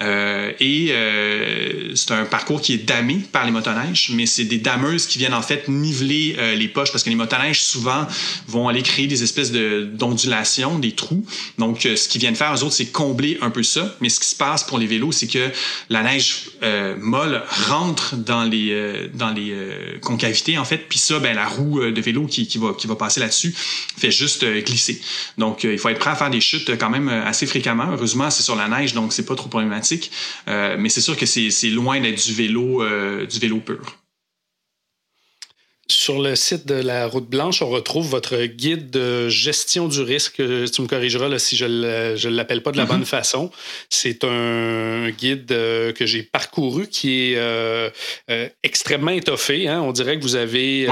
euh, 0.01 0.53
et 0.61 0.89
euh, 0.91 1.95
c'est 1.95 2.13
un 2.13 2.25
parcours 2.25 2.61
qui 2.61 2.75
est 2.75 2.85
damé 2.85 3.21
par 3.33 3.45
les 3.45 3.51
motoneiges, 3.51 4.11
mais 4.13 4.27
c'est 4.27 4.45
des 4.45 4.59
dameuses 4.59 5.07
qui 5.07 5.19
viennent 5.19 5.35
en 5.35 5.43
fait 5.43 5.69
niveler 5.69 6.37
euh, 6.39 6.55
les 6.55 6.69
poches 6.69 6.93
parce 6.93 7.03
que 7.03 7.11
les 7.11 7.17
motoneiges 7.17 7.63
souvent 7.63 8.07
vont 8.49 8.69
aller 8.69 8.83
créer 8.83 9.07
des 9.07 9.23
espèces 9.23 9.53
d'ondulations, 9.53 10.79
des 10.79 10.93
trous. 10.93 11.25
Donc 11.59 11.83
ce 11.83 12.09
qu'ils 12.09 12.21
viennent 12.21 12.37
faire 12.37 12.55
eux 12.55 12.63
autres, 12.63 12.75
c'est 12.75 12.87
combler 12.87 13.39
un 13.41 13.51
peu 13.51 13.63
ça. 13.63 13.97
Mais 14.01 14.09
ce 14.09 14.21
qui 14.21 14.29
se 14.29 14.37
passe 14.37 14.65
pour 14.65 14.79
les 14.79 14.87
vélos, 14.87 15.13
c'est 15.13 15.27
que 15.27 15.51
la 15.89 16.03
neige 16.03 16.51
molle 16.99 17.43
rentre 17.69 18.17
dans 18.17 18.45
les 18.45 19.09
dans 19.15 19.31
les 19.31 19.55
concavités 20.03 20.59
en 20.59 20.65
fait, 20.65 20.89
puis 20.89 20.99
ça, 20.99 21.19
ben 21.19 21.35
la 21.35 21.47
roue 21.47 21.81
de 21.81 22.01
vélo 22.01 22.27
qui, 22.27 22.47
qui 22.47 22.59
va 22.59 22.75
qui 22.75 22.87
va 22.87 22.97
passer 22.97 23.21
là-dessus 23.21 23.55
fait 23.97 24.11
juste 24.11 24.45
glisser. 24.65 25.01
Donc 25.39 25.65
il 25.65 25.79
faut 25.79 25.89
être 25.89 25.99
prêt 25.99 26.11
à 26.11 26.17
faire 26.17 26.31
des 26.31 26.41
chutes 26.41 26.77
quand 26.79 26.91
même 26.91 27.09
assez 27.09 27.47
fréquemment. 27.47 27.87
Heureusement, 27.93 28.31
c'est 28.31 28.43
sur 28.43 28.57
la 28.57 28.69
neige, 28.69 28.95
donc 28.95 29.13
c'est 29.13 29.26
pas 29.27 29.35
trop 29.35 29.49
problématique. 29.49 30.11
Euh, 30.49 30.77
mais 30.79 30.89
c'est 30.89 31.01
sûr 31.01 31.17
que 31.17 31.27
c'est 31.27 31.71
loin 31.71 32.01
d'être 32.01 32.25
du 32.25 32.33
vélo, 32.33 32.83
euh, 32.83 33.27
du 33.27 33.39
vélo 33.39 33.59
pur. 33.59 33.99
Sur 35.89 36.21
le 36.21 36.35
site 36.35 36.67
de 36.67 36.75
la 36.75 37.07
Route 37.07 37.29
Blanche, 37.29 37.63
on 37.63 37.69
retrouve 37.69 38.09
votre 38.09 38.45
guide 38.47 38.91
de 38.91 39.29
gestion 39.29 39.87
du 39.87 40.01
risque. 40.01 40.37
Tu 40.37 40.83
me 40.83 40.89
corrigeras 40.89 41.39
si 41.39 41.57
je 41.57 41.65
ne 41.65 42.29
l'appelle 42.29 42.61
pas 42.61 42.73
de 42.73 42.77
la 42.77 42.85
mm-hmm. 42.85 42.89
bonne 42.89 43.05
façon. 43.05 43.53
C'est 43.89 44.25
un 44.25 45.11
guide 45.11 45.53
euh, 45.53 45.93
que 45.93 46.05
j'ai 46.05 46.25
parcouru 46.25 46.89
qui 46.89 47.35
est 47.35 47.93
extrêmement 48.65 49.13
étoffé. 49.13 49.69
Hein. 49.69 49.81
On 49.81 49.93
dirait 49.93 50.19
que 50.19 50.23
vous 50.23 50.35
avez 50.35 50.89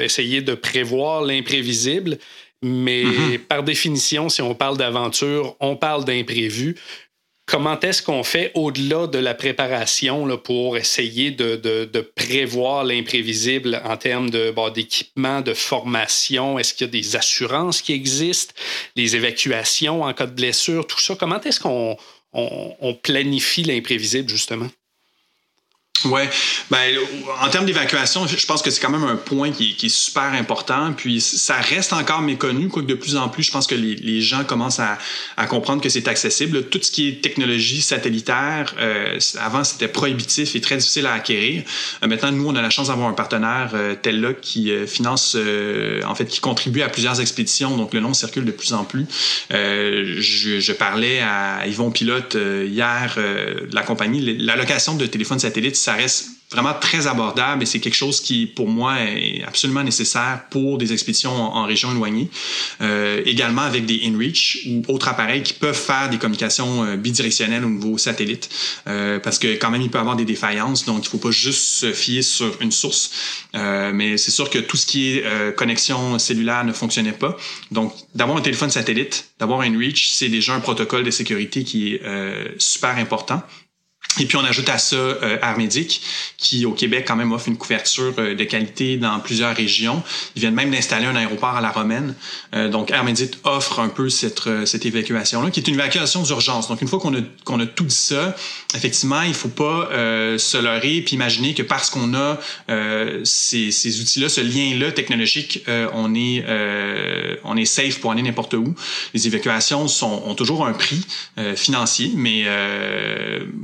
essayé 0.00 0.42
de 0.42 0.54
prévoir 0.54 1.22
l'imprévisible. 1.22 2.18
Mais 2.62 3.04
mm-hmm. 3.04 3.38
par 3.38 3.62
définition, 3.62 4.28
si 4.28 4.42
on 4.42 4.54
parle 4.54 4.76
d'aventure, 4.76 5.56
on 5.60 5.76
parle 5.76 6.04
d'imprévu 6.04 6.76
comment 7.50 7.78
est-ce 7.80 8.02
qu'on 8.02 8.22
fait 8.22 8.52
au-delà 8.54 9.08
de 9.08 9.18
la 9.18 9.34
préparation 9.34 10.38
pour 10.38 10.76
essayer 10.76 11.32
de, 11.32 12.12
prévoir 12.14 12.84
l'imprévisible 12.84 13.82
en 13.84 13.96
termes 13.96 14.30
de, 14.30 14.54
d'équipement, 14.70 15.40
de 15.40 15.52
formation? 15.52 16.58
Est-ce 16.58 16.74
qu'il 16.74 16.86
y 16.86 16.90
a 16.90 16.92
des 16.92 17.16
assurances 17.16 17.82
qui 17.82 17.92
existent, 17.92 18.54
les 18.94 19.16
évacuations 19.16 20.02
en 20.02 20.14
cas 20.14 20.26
de 20.26 20.34
blessure, 20.34 20.86
tout 20.86 21.00
ça? 21.00 21.16
Comment 21.16 21.40
est-ce 21.40 21.60
qu'on 21.60 21.96
on 22.32 22.94
planifie 22.94 23.64
l'imprévisible, 23.64 24.28
justement? 24.28 24.68
Ouais, 26.06 26.30
ben 26.70 26.96
en 27.42 27.48
termes 27.50 27.66
d'évacuation, 27.66 28.26
je 28.26 28.46
pense 28.46 28.62
que 28.62 28.70
c'est 28.70 28.80
quand 28.80 28.90
même 28.90 29.04
un 29.04 29.16
point 29.16 29.52
qui, 29.52 29.76
est 29.82 29.88
super 29.88 30.32
important. 30.32 30.92
Puis 30.96 31.20
ça 31.20 31.56
reste 31.56 31.92
encore 31.92 32.22
méconnu, 32.22 32.68
quoique 32.68 32.86
de 32.86 32.94
plus 32.94 33.16
en 33.16 33.28
plus, 33.28 33.42
je 33.42 33.50
pense 33.50 33.66
que 33.66 33.74
les, 33.74 34.20
gens 34.20 34.44
commencent 34.44 34.80
à, 34.80 34.98
comprendre 35.46 35.82
que 35.82 35.88
c'est 35.88 36.08
accessible. 36.08 36.68
Tout 36.68 36.78
ce 36.82 36.90
qui 36.90 37.08
est 37.08 37.22
technologie 37.22 37.82
satellitaire, 37.82 38.74
euh, 38.78 39.18
avant 39.40 39.64
c'était 39.64 39.88
prohibitif 39.88 40.54
et 40.54 40.60
très 40.60 40.76
difficile 40.76 41.06
à 41.06 41.12
acquérir. 41.12 41.64
Euh, 42.02 42.06
maintenant, 42.06 42.32
nous, 42.32 42.48
on 42.48 42.54
a 42.54 42.62
la 42.62 42.70
chance 42.70 42.88
d'avoir 42.88 43.08
un 43.08 43.14
partenaire 43.14 43.72
euh, 43.74 43.94
tel 44.00 44.20
là 44.20 44.32
qui 44.32 44.70
finance, 44.86 45.36
en 46.04 46.14
fait, 46.14 46.26
qui 46.26 46.40
contribue 46.40 46.82
à 46.82 46.88
plusieurs 46.88 47.20
expéditions. 47.20 47.76
Donc 47.76 47.92
le 47.92 48.00
nom 48.00 48.14
circule 48.14 48.44
de 48.44 48.52
plus 48.52 48.72
en 48.72 48.84
plus. 48.84 49.06
Je, 49.50 50.60
je, 50.60 50.72
parlais 50.72 51.20
à 51.20 51.66
Yvon 51.66 51.90
Pilote 51.90 52.34
hier 52.34 53.14
de 53.16 53.74
la 53.74 53.82
compagnie. 53.82 54.38
L'allocation 54.38 54.94
de 54.94 55.06
téléphone 55.06 55.38
satellite 55.38 55.76
ça 55.90 55.96
reste 55.96 56.26
vraiment 56.52 56.74
très 56.74 57.06
abordable 57.06 57.62
et 57.62 57.66
c'est 57.66 57.78
quelque 57.78 57.96
chose 57.96 58.20
qui, 58.20 58.46
pour 58.46 58.68
moi, 58.68 59.00
est 59.00 59.42
absolument 59.44 59.84
nécessaire 59.84 60.42
pour 60.50 60.78
des 60.78 60.92
expéditions 60.92 61.30
en, 61.32 61.64
région 61.64 61.92
éloignée. 61.92 62.28
Euh, 62.80 63.22
également 63.24 63.62
avec 63.62 63.86
des 63.86 64.00
InReach 64.06 64.66
ou 64.68 64.82
autres 64.88 65.08
appareils 65.08 65.42
qui 65.42 65.52
peuvent 65.52 65.76
faire 65.76 66.10
des 66.10 66.18
communications 66.18 66.84
euh, 66.84 66.96
bidirectionnelles 66.96 67.64
au 67.64 67.68
niveau 67.68 67.98
satellite 67.98 68.48
euh, 68.88 69.20
parce 69.20 69.38
que 69.38 69.56
quand 69.56 69.70
même, 69.70 69.82
il 69.82 69.90
peut 69.90 69.98
y 69.98 70.00
avoir 70.00 70.16
des 70.16 70.24
défaillances, 70.24 70.84
donc 70.84 71.04
il 71.04 71.08
faut 71.08 71.18
pas 71.18 71.30
juste 71.30 71.62
se 71.62 71.92
fier 71.92 72.22
sur 72.22 72.56
une 72.60 72.72
source. 72.72 73.12
Euh, 73.54 73.92
mais 73.92 74.16
c'est 74.16 74.32
sûr 74.32 74.50
que 74.50 74.58
tout 74.58 74.76
ce 74.76 74.86
qui 74.86 75.16
est 75.16 75.24
euh, 75.24 75.52
connexion 75.52 76.18
cellulaire 76.18 76.64
ne 76.64 76.72
fonctionnait 76.72 77.12
pas. 77.12 77.36
Donc, 77.70 77.94
d'avoir 78.14 78.36
un 78.38 78.42
téléphone 78.42 78.70
satellite, 78.70 79.30
d'avoir 79.38 79.60
InReach, 79.60 80.10
c'est 80.10 80.28
déjà 80.28 80.54
un 80.54 80.60
protocole 80.60 81.04
de 81.04 81.10
sécurité 81.10 81.62
qui 81.62 81.94
est 81.94 82.02
super 82.58 82.96
important. 82.98 83.42
Et 84.18 84.26
puis 84.26 84.36
on 84.36 84.44
ajoute 84.44 84.68
à 84.68 84.78
ça 84.78 84.96
euh, 84.96 85.38
Air 85.40 85.56
qui 86.36 86.66
au 86.66 86.72
Québec 86.72 87.04
quand 87.06 87.16
même 87.16 87.32
offre 87.32 87.48
une 87.48 87.56
couverture 87.56 88.12
euh, 88.18 88.34
de 88.34 88.44
qualité 88.44 88.96
dans 88.96 89.20
plusieurs 89.20 89.54
régions. 89.54 90.02
Ils 90.34 90.40
viennent 90.40 90.54
même 90.54 90.70
d'installer 90.70 91.06
un 91.06 91.14
aéroport 91.14 91.50
à 91.56 91.60
la 91.60 91.70
Romaine. 91.70 92.14
Euh, 92.54 92.68
donc 92.68 92.90
Air 92.90 93.04
offre 93.44 93.78
un 93.78 93.88
peu 93.88 94.10
cette, 94.10 94.46
euh, 94.48 94.66
cette 94.66 94.84
évacuation-là, 94.84 95.50
qui 95.50 95.60
est 95.60 95.68
une 95.68 95.74
évacuation 95.74 96.22
d'urgence. 96.22 96.68
Donc 96.68 96.82
une 96.82 96.88
fois 96.88 96.98
qu'on 96.98 97.14
a, 97.14 97.20
qu'on 97.44 97.60
a 97.60 97.66
tout 97.66 97.84
dit 97.84 97.94
ça, 97.94 98.34
effectivement, 98.74 99.22
il 99.22 99.34
faut 99.34 99.48
pas 99.48 99.88
euh, 99.92 100.38
se 100.38 100.56
leurrer 100.56 101.02
puis 101.02 101.14
imaginer 101.14 101.54
que 101.54 101.62
parce 101.62 101.88
qu'on 101.88 102.14
a 102.14 102.38
ces, 103.24 103.70
ces 103.70 104.00
outils-là, 104.00 104.28
ce 104.28 104.40
lien-là 104.40 104.92
technologique, 104.92 105.64
on 105.92 106.14
est 106.14 106.44
on 107.44 107.56
est 107.56 107.64
safe 107.64 108.00
pour 108.00 108.12
aller 108.12 108.22
n'importe 108.22 108.54
où. 108.54 108.74
Les 109.14 109.26
évacuations 109.26 109.88
sont, 109.88 110.22
ont 110.26 110.34
toujours 110.34 110.66
un 110.66 110.72
prix 110.72 111.04
financier, 111.56 112.12
mais 112.14 112.46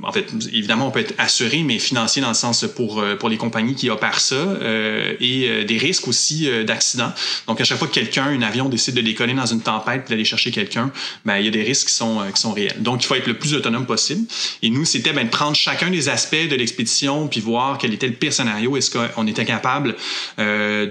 en 0.02 0.12
fait 0.12 0.35
évidemment, 0.52 0.88
on 0.88 0.90
peut 0.90 1.00
être 1.00 1.14
assuré, 1.18 1.62
mais 1.62 1.78
financier 1.78 2.22
dans 2.22 2.28
le 2.28 2.34
sens 2.34 2.64
pour, 2.74 3.00
euh, 3.00 3.16
pour 3.16 3.28
les 3.28 3.36
compagnies 3.36 3.74
qui 3.74 3.90
opèrent 3.90 4.20
ça 4.20 4.34
euh, 4.34 5.14
et 5.20 5.48
euh, 5.48 5.64
des 5.64 5.78
risques 5.78 6.08
aussi 6.08 6.48
d'accident. 6.64 7.12
Donc, 7.46 7.60
à 7.60 7.64
chaque 7.64 7.78
fois 7.78 7.88
que 7.88 7.94
quelqu'un, 7.94 8.24
un 8.24 8.42
avion 8.42 8.68
décide 8.68 8.94
de 8.94 9.00
décoller 9.00 9.34
dans 9.34 9.46
une 9.46 9.60
tempête 9.60 10.08
d'aller 10.08 10.24
chercher 10.24 10.50
quelqu'un, 10.50 10.90
ben, 11.24 11.38
il 11.38 11.44
y 11.44 11.48
a 11.48 11.50
des 11.50 11.62
risques 11.62 11.88
qui 11.88 11.94
sont, 11.94 12.20
qui 12.34 12.40
sont 12.40 12.52
réels. 12.52 12.82
Donc, 12.82 13.02
il 13.02 13.06
faut 13.06 13.14
être 13.14 13.26
le 13.26 13.38
plus 13.38 13.54
autonome 13.54 13.86
possible. 13.86 14.26
Et 14.62 14.70
nous, 14.70 14.84
c'était 14.84 15.12
ben, 15.12 15.24
de 15.24 15.30
prendre 15.30 15.56
chacun 15.56 15.90
des 15.90 16.08
aspects 16.08 16.48
de 16.48 16.56
l'expédition 16.56 17.28
puis 17.28 17.40
voir 17.40 17.78
quel 17.78 17.92
était 17.92 18.08
le 18.08 18.14
pire 18.14 18.32
scénario. 18.32 18.76
Est-ce 18.76 18.90
qu'on 18.90 19.26
était 19.26 19.44
capable 19.44 19.96
de, 20.38 20.86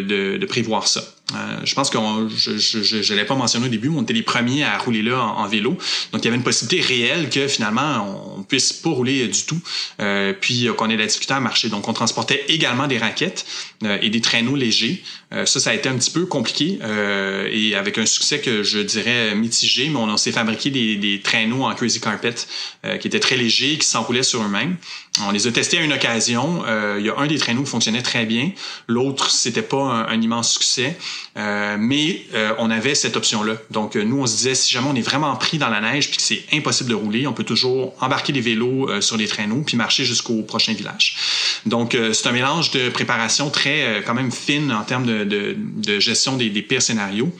de, 0.00 0.36
de 0.36 0.46
prévoir 0.46 0.86
ça? 0.86 1.02
Euh, 1.34 1.60
je 1.64 1.74
pense 1.74 1.90
que 1.90 1.98
je 2.36 3.12
ne 3.12 3.18
l'ai 3.18 3.24
pas 3.24 3.34
mentionné 3.34 3.66
au 3.66 3.68
début, 3.68 3.88
mais 3.88 3.98
on 3.98 4.02
était 4.02 4.12
les 4.12 4.22
premiers 4.22 4.64
à 4.64 4.78
rouler 4.78 5.02
là 5.02 5.22
en, 5.22 5.46
vélo. 5.46 5.76
Donc, 6.12 6.22
il 6.22 6.24
y 6.24 6.28
avait 6.28 6.36
une 6.36 6.42
possibilité 6.42 6.80
réelle 6.86 7.28
que 7.28 7.48
finalement, 7.48 8.36
on 8.36 8.42
puisse 8.42 8.72
pas 8.72 8.90
rouler 8.90 9.26
du 9.28 9.42
tout, 9.44 9.60
euh, 10.00 10.32
puis 10.38 10.68
qu'on 10.76 10.90
ait 10.90 10.94
de 10.94 11.00
la 11.00 11.06
difficulté 11.06 11.34
à 11.34 11.40
marcher. 11.40 11.68
Donc, 11.68 11.88
on 11.88 11.92
transportait 11.92 12.44
également 12.48 12.86
des 12.86 12.98
raquettes 12.98 13.46
euh, 13.84 13.98
et 14.02 14.10
des 14.10 14.20
traîneaux 14.20 14.56
légers. 14.56 15.02
ça, 15.30 15.60
ça 15.60 15.70
a 15.70 15.74
été 15.74 15.88
un 15.88 15.96
petit 15.96 16.10
peu 16.10 16.26
compliqué 16.26 16.78
et 17.52 17.74
avec 17.76 17.98
un 17.98 18.06
succès 18.06 18.40
que 18.40 18.64
je 18.64 18.80
dirais 18.80 19.34
mitigé, 19.34 19.88
mais 19.88 19.96
on, 19.96 20.16
s'est 20.16 20.32
fabriqué 20.32 20.70
des, 20.70 20.96
des, 20.96 21.20
traîneaux 21.20 21.64
en 21.64 21.74
crazy 21.74 22.00
carpet 22.00 22.34
qui 23.00 23.06
étaient 23.06 23.20
très 23.20 23.36
légers, 23.36 23.78
qui 23.78 23.86
s'enroulaient 23.86 24.24
sur 24.24 24.42
eux-mêmes. 24.42 24.76
On 25.26 25.30
les 25.30 25.46
a 25.46 25.52
testés 25.52 25.78
à 25.78 25.82
une 25.82 25.92
occasion. 25.92 26.62
il 26.98 27.04
y 27.04 27.10
a 27.10 27.18
un 27.18 27.26
des 27.26 27.38
traîneaux 27.38 27.62
qui 27.62 27.70
fonctionnait 27.70 28.02
très 28.02 28.26
bien. 28.26 28.50
L'autre, 28.88 29.30
c'était 29.30 29.62
pas 29.62 30.06
un, 30.08 30.20
immense 30.20 30.52
succès. 30.52 30.96
Euh, 31.36 31.76
mais 31.78 32.22
euh, 32.34 32.52
on 32.58 32.70
avait 32.70 32.94
cette 32.94 33.16
option-là. 33.16 33.54
Donc, 33.70 33.96
euh, 33.96 34.02
nous, 34.02 34.20
on 34.20 34.26
se 34.26 34.36
disait, 34.36 34.54
si 34.54 34.72
jamais 34.72 34.88
on 34.90 34.94
est 34.94 35.02
vraiment 35.02 35.34
pris 35.36 35.58
dans 35.58 35.68
la 35.68 35.80
neige 35.80 36.08
puis 36.08 36.16
que 36.16 36.22
c'est 36.22 36.42
impossible 36.52 36.90
de 36.90 36.94
rouler, 36.94 37.26
on 37.26 37.32
peut 37.32 37.44
toujours 37.44 37.94
embarquer 38.00 38.32
des 38.32 38.40
vélos 38.40 39.00
sur 39.00 39.16
les 39.16 39.28
traîneaux 39.28 39.62
puis 39.64 39.76
marcher 39.76 40.04
jusqu'au 40.04 40.42
prochain 40.42 40.72
village. 40.72 41.16
Donc, 41.66 41.96
c'est 42.12 42.26
un 42.26 42.32
mélange 42.32 42.70
de 42.72 42.88
préparation 42.88 43.50
très, 43.50 44.02
quand 44.04 44.14
même 44.14 44.32
fine 44.32 44.72
en 44.72 44.82
termes 44.82 45.06
de, 45.06 45.98
gestion 45.98 46.36
des 46.36 46.50
pires 46.62 46.82
scénarios 46.82 47.32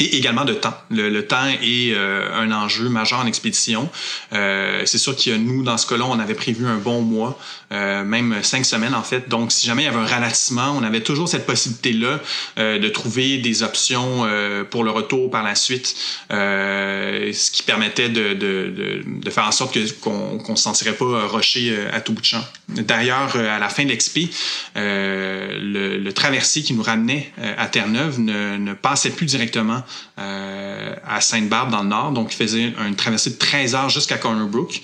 et 0.00 0.16
également 0.16 0.44
de 0.44 0.54
temps. 0.54 0.74
Le, 0.90 1.20
temps 1.22 1.46
est 1.46 1.92
euh, 1.92 2.28
un 2.34 2.52
enjeu 2.52 2.88
majeur 2.88 3.20
en 3.20 3.26
expédition. 3.26 3.88
Euh, 4.32 4.82
c'est 4.84 4.98
sûr 4.98 5.16
que 5.16 5.36
nous, 5.36 5.62
dans 5.62 5.76
ce 5.76 5.86
cas-là, 5.86 6.04
on 6.06 6.18
avait 6.18 6.34
prévu 6.34 6.66
un 6.66 6.76
bon 6.76 7.02
mois, 7.02 7.38
euh, 7.72 8.04
même 8.04 8.36
cinq 8.42 8.64
semaines 8.64 8.94
en 8.94 9.02
fait. 9.02 9.28
Donc, 9.28 9.52
si 9.52 9.66
jamais 9.66 9.82
il 9.82 9.86
y 9.86 9.88
avait 9.88 9.98
un 9.98 10.06
ralentissement, 10.06 10.74
on 10.76 10.82
avait 10.82 11.02
toujours 11.02 11.28
cette 11.28 11.46
possibilité-là 11.46 12.20
de 12.56 12.88
trouver 12.88 13.38
des 13.38 13.62
options 13.62 14.26
pour 14.70 14.84
le 14.84 14.90
retour 14.90 15.30
par 15.30 15.42
la 15.42 15.54
suite, 15.54 15.94
ce 16.30 17.50
qui 17.50 17.62
permettait 17.62 18.08
de, 18.08 18.34
de, 18.34 19.02
de, 19.04 19.30
faire 19.30 19.46
en 19.46 19.52
sorte 19.52 19.74
que 19.74 19.92
qu'on 20.00 20.40
ne 20.48 20.56
se 20.56 20.62
sentirait 20.62 20.94
pas 20.94 21.26
rocher 21.26 21.76
à 21.92 22.00
tout 22.00 22.12
bout 22.12 22.20
de 22.20 22.26
champ. 22.26 22.44
D'ailleurs, 22.68 23.36
à 23.36 23.58
la 23.58 23.68
fin 23.68 23.84
de 23.84 23.90
l'expé, 23.90 24.28
le, 24.74 25.98
le 25.98 26.12
traversier 26.12 26.62
qui 26.62 26.74
nous 26.74 26.82
ramenait 26.82 27.32
à 27.56 27.66
Terre-Neuve 27.66 28.20
ne, 28.20 28.56
ne 28.56 28.72
passait 28.74 29.10
plus 29.10 29.26
directement 29.26 29.82
euh, 30.18 30.94
à 31.06 31.20
Sainte-Barbe 31.20 31.70
dans 31.70 31.82
le 31.82 31.88
nord. 31.88 32.12
Donc, 32.12 32.32
il 32.32 32.36
faisait 32.36 32.74
une 32.86 32.96
traversée 32.96 33.30
de 33.30 33.36
13 33.36 33.74
heures 33.74 33.88
jusqu'à 33.88 34.18
Corner 34.18 34.46
Brook, 34.46 34.80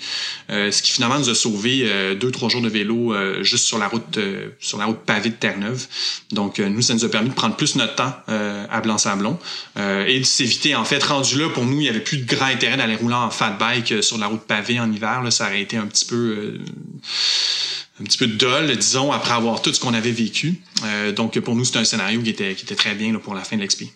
euh, 0.49 0.71
ce 0.71 0.81
qui 0.81 0.91
finalement 0.91 1.19
nous 1.19 1.29
a 1.29 1.35
sauvé 1.35 1.81
euh, 1.83 2.15
deux, 2.15 2.31
trois 2.31 2.49
jours 2.49 2.61
de 2.61 2.69
vélo 2.69 3.13
juste 3.43 3.65
sur 3.65 3.77
la 3.77 3.87
route 3.87 4.19
sur 4.59 4.77
la 4.77 4.85
route 4.85 4.99
pavée 4.99 5.29
de 5.29 5.35
Terre-Neuve. 5.35 5.87
Donc, 6.31 6.59
nous, 6.59 6.81
ça 6.81 6.93
nous 6.93 7.05
a 7.05 7.09
permis 7.09 7.29
de 7.29 7.33
prendre 7.33 7.55
plus 7.55 7.75
notre 7.75 7.95
temps 7.95 8.13
à 8.27 8.81
Blanc-Sablon 8.81 9.37
et 9.77 10.19
de 10.19 10.23
s'éviter, 10.23 10.75
en 10.75 10.85
fait, 10.85 11.03
rendu 11.03 11.39
là, 11.39 11.49
pour 11.49 11.65
nous, 11.65 11.77
il 11.77 11.83
n'y 11.83 11.89
avait 11.89 11.99
plus 11.99 12.17
de 12.17 12.25
grand 12.25 12.45
intérêt 12.45 12.77
d'aller 12.77 12.95
rouler 12.95 13.15
en 13.15 13.29
fat 13.29 13.51
bike 13.51 14.03
sur 14.03 14.17
la 14.17 14.27
route 14.27 14.41
pavée 14.41 14.79
en 14.79 14.91
hiver. 14.91 15.21
Là, 15.21 15.31
ça 15.31 15.47
aurait 15.47 15.61
été 15.61 15.77
un 15.77 15.87
petit 15.87 16.05
peu 16.05 16.59
un 17.99 18.03
petit 18.03 18.17
peu 18.17 18.27
de 18.27 18.35
dol, 18.35 18.75
disons, 18.75 19.11
après 19.11 19.33
avoir 19.33 19.61
tout 19.61 19.73
ce 19.73 19.79
qu'on 19.79 19.93
avait 19.93 20.11
vécu. 20.11 20.55
donc, 21.15 21.39
pour 21.39 21.55
nous, 21.55 21.65
c'était 21.65 21.79
un 21.79 21.85
scénario 21.85 22.21
qui 22.21 22.29
était, 22.29 22.55
qui 22.55 22.63
était 22.63 22.75
très 22.75 22.95
bien 22.95 23.13
là, 23.13 23.19
pour 23.19 23.33
la 23.33 23.41
fin 23.41 23.55
de 23.55 23.61
l'expé. 23.61 23.89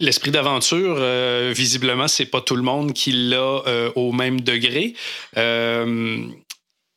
L'esprit 0.00 0.30
d'aventure, 0.30 0.96
euh, 0.98 1.52
visiblement, 1.54 2.08
c'est 2.08 2.24
pas 2.24 2.40
tout 2.40 2.56
le 2.56 2.62
monde 2.62 2.94
qui 2.94 3.12
l'a 3.12 3.62
euh, 3.66 3.92
au 3.96 4.12
même 4.12 4.40
degré. 4.40 4.94
Euh, 5.36 6.26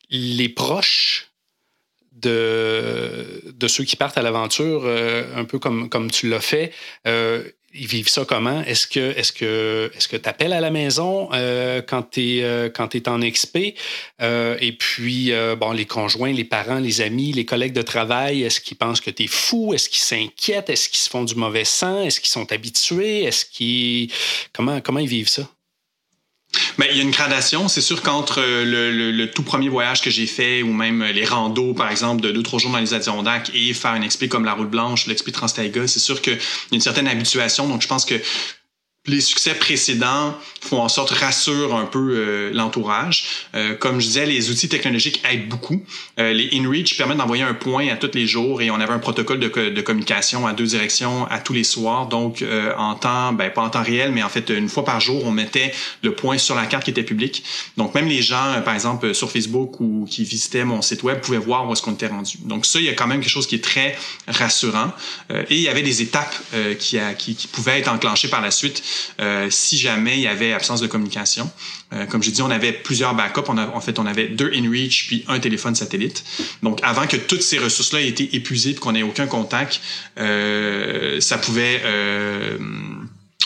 les 0.09 0.47
proches 0.47 1.31
de, 2.13 3.43
de 3.53 3.67
ceux 3.67 3.83
qui 3.83 3.97
partent 3.97 4.17
à 4.17 4.21
l'aventure, 4.21 4.87
un 4.87 5.43
peu 5.43 5.59
comme, 5.59 5.89
comme 5.89 6.11
tu 6.11 6.29
l'as 6.29 6.39
fait, 6.39 6.71
ils 7.73 7.88
vivent 7.88 8.09
ça 8.09 8.25
comment? 8.25 8.62
Est-ce 8.62 8.88
que 8.88 8.99
est-ce 9.17 9.31
que 9.31 9.91
est-ce 9.95 10.07
que 10.07 10.17
tu 10.17 10.29
appelles 10.29 10.53
à 10.53 10.62
la 10.62 10.71
maison 10.71 11.29
euh, 11.33 11.81
quand 11.81 12.03
tu 12.12 12.38
es 12.38 12.43
euh, 12.43 12.69
quand 12.69 12.89
en 13.07 13.21
expé? 13.21 13.75
Euh, 14.21 14.57
et 14.59 14.73
puis 14.73 15.31
bon, 15.59 15.71
les 15.71 15.86
conjoints, 15.86 16.31
les 16.31 16.43
parents, 16.43 16.79
les 16.79 17.01
amis, 17.01 17.31
les 17.31 17.45
collègues 17.45 17.73
de 17.73 17.81
travail, 17.81 18.43
est-ce 18.43 18.62
qu'ils 18.62 18.77
pensent 18.77 19.01
que 19.01 19.09
tu 19.09 19.23
es 19.23 19.27
fou? 19.27 19.73
Est-ce 19.73 19.89
qu'ils 19.89 19.99
s'inquiètent? 19.99 20.69
Est-ce 20.69 20.89
qu'ils 20.89 20.99
se 20.99 21.09
font 21.09 21.23
du 21.23 21.36
mauvais 21.36 21.65
sang? 21.65 22.03
Est-ce 22.03 22.19
qu'ils 22.19 22.29
sont 22.29 22.51
habitués? 22.51 23.23
Est-ce 23.23 23.45
qu'ils 23.45 24.12
comment 24.53 24.79
comment 24.81 24.99
ils 24.99 25.07
vivent 25.07 25.29
ça? 25.29 25.49
Mais 26.77 26.87
il 26.91 26.97
y 26.97 26.99
a 26.99 27.03
une 27.03 27.11
gradation. 27.11 27.67
C'est 27.67 27.81
sûr 27.81 28.01
qu'entre 28.01 28.39
euh, 28.39 29.11
le, 29.11 29.31
tout 29.31 29.43
premier 29.43 29.69
voyage 29.69 30.01
que 30.01 30.09
j'ai 30.09 30.27
fait 30.27 30.61
ou 30.61 30.73
même 30.73 31.01
euh, 31.01 31.11
les 31.11 31.25
randos, 31.25 31.73
par 31.73 31.89
exemple, 31.89 32.21
de 32.21 32.31
deux, 32.31 32.43
trois 32.43 32.59
jours 32.59 32.71
dans 32.71 32.79
les 32.79 32.93
Adirondacks 32.93 33.51
et 33.53 33.73
faire 33.73 33.95
une 33.95 34.03
expé 34.03 34.27
comme 34.27 34.45
la 34.45 34.53
route 34.53 34.69
blanche, 34.69 35.07
l'expé 35.07 35.31
Trans-Taiga, 35.31 35.87
c'est 35.87 35.99
sûr 35.99 36.21
qu'il 36.21 36.33
y 36.33 36.35
a 36.37 36.39
une 36.71 36.81
certaine 36.81 37.07
habituation. 37.07 37.67
Donc, 37.67 37.81
je 37.81 37.87
pense 37.87 38.05
que 38.05 38.15
les 39.05 39.19
succès 39.19 39.53
précédents 39.53 40.33
font 40.61 40.81
en 40.81 40.87
sorte 40.87 41.09
rassurent 41.09 41.75
un 41.75 41.85
peu 41.85 41.99
euh, 41.99 42.51
l'entourage. 42.53 43.25
Euh, 43.53 43.75
comme 43.75 43.99
je 43.99 44.05
disais, 44.05 44.25
les 44.25 44.49
outils 44.49 44.69
technologiques 44.69 45.21
aident 45.29 45.49
beaucoup. 45.49 45.83
Euh, 46.19 46.31
les 46.31 46.49
InReach 46.53 46.95
permettent 46.97 47.17
d'envoyer 47.17 47.43
un 47.43 47.53
point 47.53 47.89
à 47.89 47.97
tous 47.97 48.11
les 48.13 48.27
jours 48.27 48.61
et 48.61 48.71
on 48.71 48.75
avait 48.75 48.93
un 48.93 48.99
protocole 48.99 49.41
de, 49.41 49.49
de 49.49 49.81
communication 49.81 50.47
à 50.47 50.53
deux 50.53 50.67
directions 50.67 51.27
à 51.27 51.39
tous 51.39 51.51
les 51.51 51.65
soirs. 51.65 52.07
Donc 52.07 52.43
en 52.77 52.95
temps, 52.95 53.33
ben 53.33 53.51
pas 53.51 53.61
en 53.61 53.69
temps 53.69 53.83
réel, 53.83 54.11
mais 54.11 54.23
en 54.23 54.29
fait 54.29 54.49
une 54.49 54.69
fois 54.69 54.85
par 54.85 54.99
jour, 55.01 55.25
on 55.25 55.31
mettait 55.31 55.73
le 56.01 56.15
point 56.15 56.37
sur 56.37 56.55
la 56.55 56.65
carte 56.65 56.85
qui 56.85 56.91
était 56.91 57.03
publique. 57.03 57.43
Donc 57.75 57.93
même 57.95 58.07
les 58.07 58.21
gens, 58.21 58.61
par 58.63 58.73
exemple 58.73 59.13
sur 59.13 59.29
Facebook 59.31 59.79
ou 59.81 60.07
qui 60.09 60.23
visitaient 60.23 60.63
mon 60.63 60.81
site 60.81 61.03
web, 61.03 61.19
pouvaient 61.19 61.37
voir 61.37 61.67
où 61.67 61.73
est-ce 61.73 61.81
qu'on 61.81 61.93
était 61.93 62.07
rendu. 62.07 62.37
Donc 62.45 62.65
ça, 62.65 62.79
il 62.79 62.85
y 62.85 62.89
a 62.89 62.93
quand 62.93 63.07
même 63.07 63.19
quelque 63.19 63.29
chose 63.29 63.47
qui 63.47 63.55
est 63.55 63.63
très 63.63 63.97
rassurant. 64.27 64.91
et 65.29 65.55
il 65.55 65.61
y 65.61 65.67
avait 65.67 65.81
des 65.81 66.01
étapes 66.01 66.35
qui, 66.79 66.97
qui, 67.17 67.35
qui 67.35 67.47
pouvaient 67.47 67.79
être 67.79 67.91
enclenchées 67.91 68.29
par 68.29 68.41
la 68.41 68.51
suite 68.51 68.81
euh, 69.19 69.49
si 69.49 69.77
jamais 69.77 70.17
il 70.17 70.21
y 70.21 70.27
avait 70.27 70.53
absence 70.53 70.82
de 70.82 70.88
communication. 70.88 71.49
Euh, 71.93 72.06
comme 72.06 72.23
je 72.23 72.29
dis, 72.29 72.41
on 72.41 72.49
avait 72.49 72.73
plusieurs 72.73 73.13
backups. 73.15 73.47
On 73.47 73.58
en 73.58 73.82
fait, 73.82 73.99
on 73.99 74.06
avait 74.06 74.27
deux 74.27 74.51
InReach 74.53 75.08
puis 75.08 75.25
un 75.27 75.39
téléphone 75.39 75.75
satellite. 75.75 76.23
Donc, 76.62 76.79
avant 76.84 77.08
que 77.08 77.17
toutes 77.17 77.43
ces 77.43 77.60
ressources-là 77.60 78.01
aient 78.01 78.08
été 78.08 78.36
épuisées 78.36 78.71
et 78.71 78.75
qu'on 78.75 78.93
n'ait 78.93 79.03
aucun 79.03 79.27
contact, 79.27 79.82
euh, 80.19 81.19
ça 81.19 81.38
pouvait 81.38 81.82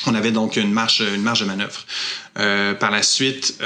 on 0.06 0.16
avait 0.16 0.32
donc 0.32 0.56
une 0.56 0.72
marge, 0.72 1.02
une 1.02 1.22
marge 1.22 1.42
de 1.42 1.46
manœuvre. 1.46 1.86
par 2.80 2.92
la 2.92 3.04
suite, 3.04 3.60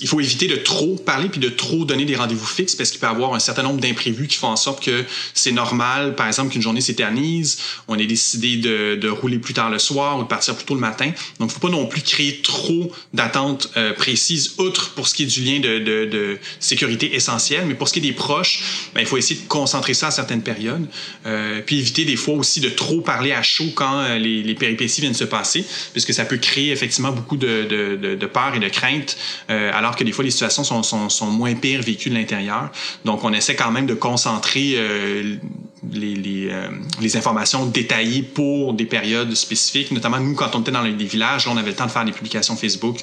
il 0.00 0.08
faut 0.08 0.20
éviter 0.20 0.46
de 0.46 0.56
trop 0.56 0.96
parler 0.96 1.28
puis 1.28 1.40
de 1.40 1.48
trop 1.48 1.84
donner 1.84 2.04
des 2.04 2.16
rendez-vous 2.16 2.46
fixes 2.46 2.74
parce 2.74 2.90
qu'il 2.90 3.00
peut 3.00 3.06
y 3.06 3.10
avoir 3.10 3.34
un 3.34 3.38
certain 3.38 3.62
nombre 3.62 3.80
d'imprévus 3.80 4.26
qui 4.26 4.36
font 4.36 4.48
en 4.48 4.56
sorte 4.56 4.82
que 4.82 5.04
c'est 5.34 5.52
normal, 5.52 6.14
par 6.14 6.26
exemple, 6.26 6.52
qu'une 6.52 6.62
journée 6.62 6.80
s'éternise, 6.80 7.58
on 7.86 7.98
ait 7.98 8.06
décidé 8.06 8.56
de, 8.56 8.96
de, 8.96 9.08
rouler 9.08 9.38
plus 9.38 9.54
tard 9.54 9.70
le 9.70 9.78
soir 9.78 10.18
ou 10.18 10.22
de 10.22 10.28
partir 10.28 10.54
plus 10.56 10.64
tôt 10.64 10.74
le 10.74 10.80
matin. 10.80 11.12
Donc, 11.38 11.50
il 11.50 11.54
faut 11.54 11.60
pas 11.60 11.70
non 11.70 11.86
plus 11.86 12.02
créer 12.02 12.40
trop 12.42 12.92
d'attentes 13.12 13.70
euh, 13.76 13.92
précises, 13.92 14.54
outre 14.58 14.90
pour 14.90 15.08
ce 15.08 15.14
qui 15.14 15.24
est 15.24 15.26
du 15.26 15.42
lien 15.42 15.60
de, 15.60 15.78
de, 15.78 16.04
de, 16.06 16.38
sécurité 16.60 17.14
essentiel, 17.14 17.64
mais 17.66 17.74
pour 17.74 17.88
ce 17.88 17.92
qui 17.92 17.98
est 18.00 18.02
des 18.02 18.12
proches, 18.12 18.90
ben, 18.94 19.00
il 19.00 19.06
faut 19.06 19.16
essayer 19.16 19.40
de 19.40 19.46
concentrer 19.46 19.94
ça 19.94 20.08
à 20.08 20.10
certaines 20.10 20.42
périodes, 20.42 20.86
euh, 21.26 21.60
puis 21.64 21.78
éviter 21.78 22.04
des 22.04 22.16
fois 22.16 22.34
aussi 22.34 22.60
de 22.60 22.68
trop 22.68 23.00
parler 23.00 23.32
à 23.32 23.42
chaud 23.42 23.70
quand 23.74 24.00
euh, 24.00 24.18
les, 24.18 24.42
les, 24.42 24.54
péripéties 24.54 25.00
viennent 25.00 25.14
se 25.14 25.24
passer, 25.24 25.64
puisque 25.92 26.12
ça 26.12 26.24
peut 26.24 26.38
créer 26.38 26.72
effectivement 26.72 27.12
beaucoup 27.12 27.36
de 27.36 28.26
peur 28.26 28.54
et 28.54 28.58
de 28.58 28.68
crainte. 28.68 29.16
Euh, 29.50 29.67
euh, 29.68 29.76
alors 29.76 29.96
que 29.96 30.04
des 30.04 30.12
fois 30.12 30.24
les 30.24 30.30
situations 30.30 30.64
sont, 30.64 31.26
moins 31.26 31.54
pires 31.54 31.82
vécues 31.82 32.10
de 32.10 32.14
l'intérieur. 32.14 32.70
Donc 33.04 33.24
on 33.24 33.32
essaie 33.32 33.54
quand 33.54 33.70
même 33.70 33.86
de 33.86 33.94
concentrer 33.94 34.74
euh, 34.76 35.36
les, 35.92 36.48
euh, 36.50 36.68
les, 37.00 37.16
informations 37.16 37.66
détaillées 37.66 38.22
pour 38.22 38.74
des 38.74 38.86
périodes 38.86 39.34
spécifiques. 39.34 39.90
Notamment, 39.90 40.18
nous, 40.18 40.34
quand 40.34 40.54
on 40.54 40.60
était 40.60 40.70
dans 40.70 40.82
les 40.82 40.92
villages, 40.92 41.46
on 41.46 41.56
avait 41.56 41.70
le 41.70 41.76
temps 41.76 41.86
de 41.86 41.90
faire 41.90 42.04
des 42.04 42.12
publications 42.12 42.56
Facebook, 42.56 42.98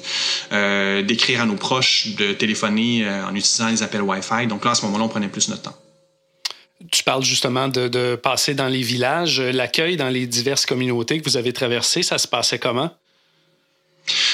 d'écrire 1.06 1.42
à 1.42 1.46
nos 1.46 1.56
proches, 1.56 2.14
de 2.16 2.32
téléphoner 2.32 3.06
en 3.08 3.34
utilisant 3.34 3.68
les 3.68 3.82
appels 3.82 4.02
Wi-Fi. 4.02 4.46
Donc 4.46 4.64
là, 4.64 4.72
à 4.72 4.74
ce 4.74 4.84
moment-là, 4.86 5.04
on 5.04 5.08
prenait 5.08 5.28
plus 5.28 5.48
notre 5.48 5.62
temps. 5.62 5.76
Tu 6.90 7.02
parles 7.02 7.24
justement 7.24 7.68
de 7.68 8.16
passer 8.16 8.54
dans 8.54 8.68
les 8.68 8.82
villages. 8.82 9.40
L'accueil 9.40 9.96
dans 9.96 10.08
les 10.08 10.26
diverses 10.26 10.66
communautés 10.66 11.18
que 11.18 11.24
vous 11.24 11.36
avez 11.36 11.52
traversées, 11.52 12.02
ça 12.02 12.18
se 12.18 12.28
passait 12.28 12.58
comment? 12.58 12.90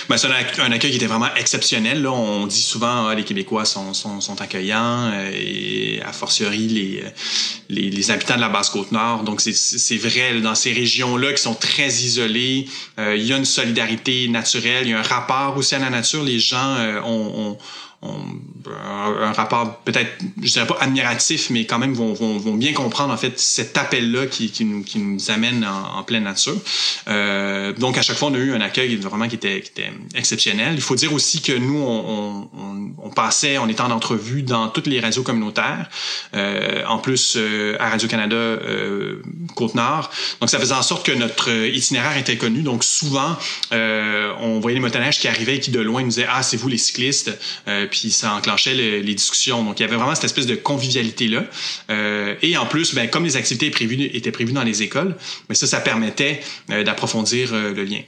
Ben, 0.08 0.16
c'est 0.16 0.26
un, 0.26 0.72
accueil 0.72 0.90
qui 0.90 0.96
était 0.96 1.06
vraiment 1.06 1.34
exceptionnel. 1.36 2.02
Là. 2.02 2.10
On 2.12 2.46
dit 2.46 2.60
souvent 2.60 3.06
ah, 3.06 3.14
les 3.14 3.24
Québécois 3.24 3.64
sont, 3.64 3.94
sont, 3.94 4.20
sont, 4.20 4.40
accueillants 4.40 5.10
euh, 5.12 5.30
et 5.32 6.02
a 6.04 6.12
fortiori 6.12 6.68
les, 6.68 7.04
les, 7.68 7.90
les, 7.90 8.10
habitants 8.10 8.36
de 8.36 8.40
la 8.40 8.48
Basse-Côte-Nord. 8.48 9.24
Donc 9.24 9.40
c'est 9.40 9.96
vrai, 9.96 10.40
dans 10.40 10.54
ces 10.54 10.72
régions-là 10.72 11.32
qui 11.32 11.42
sont 11.42 11.54
très 11.54 11.88
isolées, 11.88 12.66
euh, 12.98 13.16
il 13.16 13.24
y 13.24 13.32
a 13.32 13.36
une 13.36 13.44
solidarité 13.44 14.28
naturelle, 14.28 14.86
il 14.86 14.90
y 14.90 14.94
a 14.94 14.98
un 14.98 15.02
rapport 15.02 15.56
aussi 15.56 15.74
à 15.74 15.78
la 15.78 15.90
nature. 15.90 16.22
Les 16.22 16.38
gens 16.38 16.76
euh, 16.76 17.00
ont, 17.02 17.50
ont 17.50 17.58
un, 18.02 19.32
rapport 19.32 19.76
peut-être, 19.84 20.10
je 20.42 20.52
dirais 20.52 20.66
pas 20.66 20.78
admiratif, 20.80 21.50
mais 21.50 21.64
quand 21.66 21.78
même 21.78 21.94
vont, 21.94 22.12
vont, 22.12 22.38
vont 22.38 22.54
bien 22.54 22.72
comprendre 22.72 23.12
en 23.12 23.16
fait 23.16 23.38
cet 23.38 23.76
appel-là 23.76 24.26
qui, 24.26 24.50
qui, 24.50 24.64
nous, 24.64 24.82
qui 24.82 24.98
nous 24.98 25.30
amène 25.30 25.64
en, 25.64 26.02
pleine 26.02 26.24
nature. 26.24 26.56
Euh, 27.08 27.72
donc 27.74 27.96
à 27.98 28.02
chaque 28.02 28.16
fois, 28.16 28.28
on 28.28 28.34
a 28.34 28.38
eu 28.38 28.52
un 28.52 28.60
accueil 28.60 28.96
vraiment 28.96 29.28
qui 29.28 29.36
était, 29.36 29.60
qui 29.60 29.70
était 29.70 29.92
exceptionnel. 30.14 30.74
Il 30.74 30.80
faut 30.80 30.96
dire 30.96 31.12
aussi 31.12 31.42
que 31.42 31.52
nous, 31.52 31.78
on, 31.78 32.48
on, 32.56 32.90
on 32.98 33.10
passait, 33.10 33.58
on 33.58 33.68
était 33.68 33.82
en 33.82 33.90
entrevue 33.90 34.42
dans 34.42 34.68
toutes 34.68 34.86
les 34.86 35.00
radios 35.00 35.22
communautaires, 35.22 35.88
euh, 36.34 36.84
en 36.86 36.98
plus 36.98 37.34
euh, 37.36 37.76
à 37.78 37.90
Radio-Canada 37.90 38.34
euh, 38.34 39.22
Côte-Nord. 39.54 40.10
Donc 40.40 40.50
ça 40.50 40.58
faisait 40.58 40.74
en 40.74 40.82
sorte 40.82 41.06
que 41.06 41.12
notre 41.12 41.50
itinéraire 41.50 42.16
était 42.16 42.36
connu. 42.36 42.62
Donc 42.62 42.82
souvent, 42.82 43.36
euh, 43.72 44.32
on 44.40 44.60
voyait 44.60 44.74
les 44.74 44.80
motoneiges 44.80 45.20
qui 45.20 45.28
arrivaient 45.28 45.56
et 45.56 45.60
qui 45.60 45.70
de 45.70 45.80
loin 45.80 46.02
nous 46.02 46.08
disaient 46.08 46.26
«Ah, 46.30 46.42
c'est 46.42 46.56
vous 46.56 46.68
les 46.68 46.78
cyclistes 46.78 47.38
euh, 47.68 47.86
puis 47.92 48.10
ça 48.10 48.34
enclenchait 48.34 48.74
les 48.74 49.14
discussions. 49.14 49.62
Donc, 49.62 49.78
il 49.78 49.82
y 49.82 49.84
avait 49.84 49.96
vraiment 49.96 50.14
cette 50.14 50.24
espèce 50.24 50.46
de 50.46 50.54
convivialité-là. 50.54 51.44
Euh, 51.90 52.34
et 52.42 52.56
en 52.56 52.66
plus, 52.66 52.94
ben, 52.94 53.08
comme 53.08 53.24
les 53.24 53.36
activités 53.36 53.66
étaient 53.66 54.32
prévues 54.32 54.52
dans 54.52 54.62
les 54.62 54.82
écoles, 54.82 55.14
mais 55.48 55.54
ça, 55.54 55.66
ça 55.66 55.80
permettait 55.80 56.40
euh, 56.70 56.82
d'approfondir 56.82 57.52
euh, 57.52 57.74
le 57.74 57.84
lien. 57.84 58.00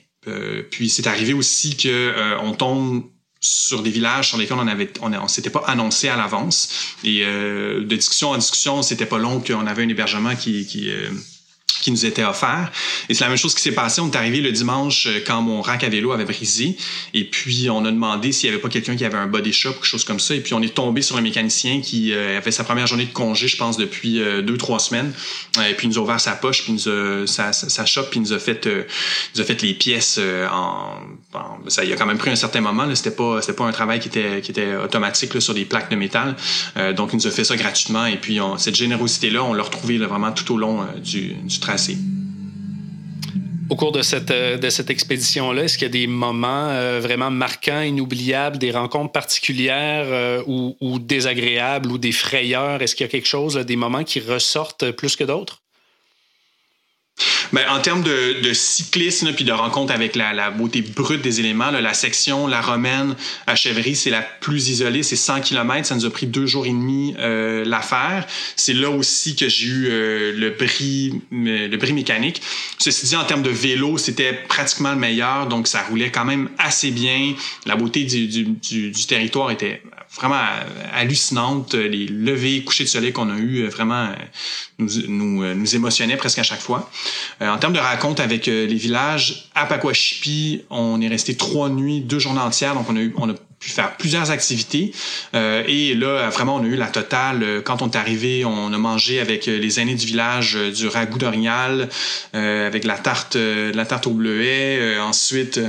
puis, 0.70 0.88
c'est 0.88 1.07
arrivé 1.07 1.35
aussi 1.35 1.77
que 1.77 2.14
on 2.40 2.55
tombe 2.55 3.05
sur 3.40 3.83
des 3.83 3.90
villages 3.90 4.29
sur 4.29 4.38
lesquels 4.38 4.57
on 4.59 4.66
avait 4.66 4.90
on, 5.03 5.12
on 5.12 5.29
s'était 5.29 5.51
pas 5.51 5.62
annoncé 5.66 6.09
à 6.09 6.16
l'avance 6.16 6.97
et 7.05 7.20
de 7.27 7.94
discussion 7.94 8.31
en 8.31 8.38
discussion 8.38 8.81
c'était 8.81 9.05
pas 9.05 9.18
long 9.18 9.40
qu'on 9.40 9.66
avait 9.66 9.83
un 9.83 9.88
hébergement 9.90 10.35
qui, 10.35 10.66
qui 10.66 10.90
qui 11.85 11.90
nous 11.90 12.07
était 12.07 12.25
offert. 12.25 12.73
Et 13.11 13.14
c'est 13.14 13.25
la 13.25 13.29
même 13.29 13.37
chose 13.37 13.55
qui 13.55 13.61
s'est 13.61 13.73
passé. 13.73 14.01
On 14.01 14.11
est 14.11 14.16
arrivé 14.16 14.40
le 14.40 14.53
dimanche 14.53 15.07
euh, 15.07 15.20
quand 15.25 15.42
mon 15.42 15.61
rack 15.61 15.85
à 15.85 15.90
vélo 15.90 16.12
avait 16.12 16.25
brisé. 16.25 16.77
Et 17.12 17.25
puis, 17.25 17.68
on 17.68 17.85
a 17.85 17.90
demandé 17.90 18.33
s'il 18.33 18.49
n'y 18.49 18.55
avait 18.55 18.62
pas 18.62 18.70
quelqu'un 18.70 18.97
qui 18.97 19.05
avait 19.05 19.18
un 19.18 19.27
body 19.27 19.53
shop 19.53 19.70
ou 19.70 19.73
quelque 19.75 19.85
chose 19.85 20.05
comme 20.05 20.18
ça. 20.18 20.35
Et 20.35 20.40
puis, 20.40 20.55
on 20.55 20.62
est 20.62 20.75
tombé 20.75 21.03
sur 21.03 21.18
un 21.18 21.20
mécanicien 21.20 21.83
qui 21.83 22.14
euh, 22.14 22.38
avait 22.38 22.53
sa 22.53 22.64
première 22.64 22.87
journée 22.87 23.05
de 23.05 23.12
congé, 23.12 23.49
je 23.49 23.59
pense, 23.59 23.77
depuis 23.77 24.23
euh, 24.23 24.40
deux, 24.40 24.57
trois 24.57 24.79
semaines. 24.79 25.12
et 25.59 25.75
puis, 25.75 25.87
il 25.87 25.90
nous 25.90 25.99
a 25.99 26.01
ouvert 26.01 26.20
sa 26.20 26.33
poche, 26.33 26.62
puis 26.62 26.73
il 26.73 26.77
nous 26.77 26.88
a, 26.88 27.27
sa, 27.27 27.53
sa, 27.53 27.85
shop, 27.85 28.05
puis 28.05 28.18
il 28.18 28.23
nous 28.23 28.33
a 28.33 28.38
fait, 28.38 28.66
nous 28.66 29.42
a 29.42 29.44
fait 29.44 29.61
les 29.61 29.75
pièces 29.75 30.18
en, 30.51 31.01
Ça, 31.68 31.85
il 31.85 31.92
a 31.92 31.97
quand 31.97 32.07
même 32.07 32.16
pris 32.16 32.31
un 32.31 32.37
certain 32.37 32.62
moment. 32.62 32.87
C'était 32.94 33.11
pas, 33.11 33.40
pas 33.40 33.64
un 33.64 33.73
travail 33.73 34.01
qui 34.01 34.09
était, 34.09 34.40
qui 34.40 34.53
était 34.53 34.75
automatique 34.77 35.35
là, 35.35 35.40
sur 35.40 35.53
des 35.53 35.66
plaques 35.66 35.90
de 35.90 35.97
métal. 35.97 36.35
donc, 36.97 37.11
il 37.12 37.16
nous 37.16 37.27
a 37.27 37.31
fait 37.31 37.44
ça 37.44 37.57
gratuitement. 37.57 38.07
Et 38.07 38.16
puis, 38.16 38.38
cette 38.57 38.77
générosité-là, 38.77 39.44
on 39.44 39.53
l'a 39.53 39.62
retrouvée 39.62 39.99
vraiment 39.99 40.33
tout 40.33 40.55
au 40.55 40.57
long 40.57 40.87
du, 41.03 41.35
du 41.35 41.61
Au 43.70 43.76
cours 43.76 43.92
de 43.92 44.02
cette, 44.02 44.30
euh, 44.30 44.58
de 44.58 44.68
cette 44.68 44.90
expédition-là, 44.90 45.64
est-ce 45.64 45.78
qu'il 45.78 45.87
y 45.87 45.90
a 45.90 45.92
des 45.92 46.06
moments 46.06 46.68
euh, 46.68 47.00
vraiment 47.00 47.30
marquants, 47.30 47.80
inoubliables, 47.80 48.58
des 48.58 48.70
rencontres 48.70 49.12
particulières 49.12 50.04
euh, 50.06 50.42
ou, 50.46 50.98
désagréables 50.98 51.90
ou 51.90 51.98
des 51.98 52.12
frayeurs? 52.12 52.82
Est-ce 52.82 52.94
qu'il 52.94 53.04
y 53.04 53.08
a 53.08 53.10
quelque 53.10 53.26
chose, 53.26 53.56
des 53.56 53.76
moments 53.76 54.04
qui 54.04 54.20
ressortent 54.20 54.90
plus 54.92 55.16
que 55.16 55.24
d'autres? 55.24 55.63
Ben, 57.55 57.68
en 57.70 57.81
termes 57.81 58.03
de, 58.03 58.40
de 58.42 58.53
cyclisme 58.53 59.33
puis 59.33 59.44
de 59.44 59.53
rencontre 59.53 59.92
avec 59.92 60.16
la, 60.16 60.33
la, 60.33 60.50
beauté 60.50 60.83
brute 60.83 61.22
des 61.22 61.38
éléments, 61.38 61.70
là, 61.70 61.81
la 61.81 61.94
section 61.94 62.48
La 62.48 62.61
Romaine 62.61 63.14
à 63.46 63.55
Chèvry, 63.55 63.94
c'est 63.94 64.11
la 64.11 64.22
plus 64.22 64.70
isolée, 64.70 65.05
c'est 65.05 65.14
100 65.14 65.42
km, 65.42 65.87
ça 65.87 65.94
nous 65.94 66.05
a 66.05 66.11
pris 66.11 66.27
deux 66.27 66.46
jours 66.46 66.66
et 66.66 66.70
demi 66.70 67.14
euh, 67.20 67.64
l'affaire. 67.64 68.27
C'est 68.57 68.72
là 68.72 68.90
aussi 68.90 69.37
que 69.37 69.48
j'ai 69.48 69.66
eu 69.66 69.87
euh, 69.88 70.33
le 70.37 70.50
bris 70.50 71.22
le 71.31 71.77
bris 71.77 71.92
mécanique. 71.92 72.42
Ceci 72.79 73.07
dit, 73.07 73.16
en 73.16 73.24
termes 73.24 73.42
de 73.42 73.50
vélo, 73.50 73.98
c'était 73.98 74.33
pratiquement 74.33 74.90
le 74.90 74.98
meilleur, 74.98 75.46
donc 75.46 75.68
ça 75.68 75.83
roulait 75.83 76.11
quand 76.11 76.24
même 76.24 76.48
assez 76.59 76.90
bien. 76.90 77.35
La 77.66 77.77
beauté 77.77 78.03
du, 78.03 78.27
du, 78.27 78.90
du 78.90 79.07
territoire 79.07 79.53
était 79.53 79.81
vraiment 80.14 80.40
hallucinante. 80.92 81.74
Les 81.74 82.07
levées, 82.07 82.62
couchers 82.62 82.85
de 82.85 82.88
soleil 82.88 83.12
qu'on 83.12 83.31
a 83.31 83.37
eu 83.37 83.62
euh, 83.62 83.68
vraiment 83.68 84.05
euh, 84.05 84.14
nous, 84.79 84.88
nous, 85.09 85.42
euh, 85.42 85.55
nous 85.55 85.74
émotionnaient 85.74 86.16
presque 86.16 86.38
à 86.38 86.42
chaque 86.42 86.61
fois. 86.61 86.90
en 87.40 87.59
termes 87.59 87.72
de 87.72 87.79
raconte 87.79 88.20
avec 88.20 88.46
les 88.46 88.66
villages, 88.66 89.48
à 89.55 89.66
Pakwashipi, 89.66 90.62
on 90.70 91.00
est 91.00 91.09
resté 91.09 91.37
trois 91.37 91.68
nuits, 91.68 92.00
deux 92.00 92.18
journées 92.18 92.40
entières, 92.40 92.74
donc 92.74 92.88
on 92.88 92.96
a 92.96 93.00
eu, 93.00 93.14
on 93.16 93.31
a 93.31 93.35
pu 93.59 93.70
faire 93.70 93.96
plusieurs 93.96 94.31
activités. 94.31 94.92
et 95.33 95.94
là, 95.94 96.29
vraiment, 96.29 96.57
on 96.57 96.64
a 96.64 96.66
eu 96.66 96.77
la 96.77 96.88
totale. 96.88 97.62
Quand 97.64 97.83
on 97.83 97.90
est 97.90 97.96
arrivé, 97.96 98.44
on 98.44 98.72
a 98.72 98.79
mangé 98.79 99.20
avec 99.20 99.46
les 99.46 99.81
aînés 99.81 99.94
du 99.94 100.07
village 100.07 100.59
du 100.74 100.88
ragoût 100.88 101.18
d'orignal, 101.18 101.88
avec 102.33 102.85
la 102.85 102.98
tarte, 102.98 103.37
la 103.37 103.87
tarte 103.87 104.07
au 104.07 104.11
bleuet. 104.11 104.98
ensuite, 104.98 105.61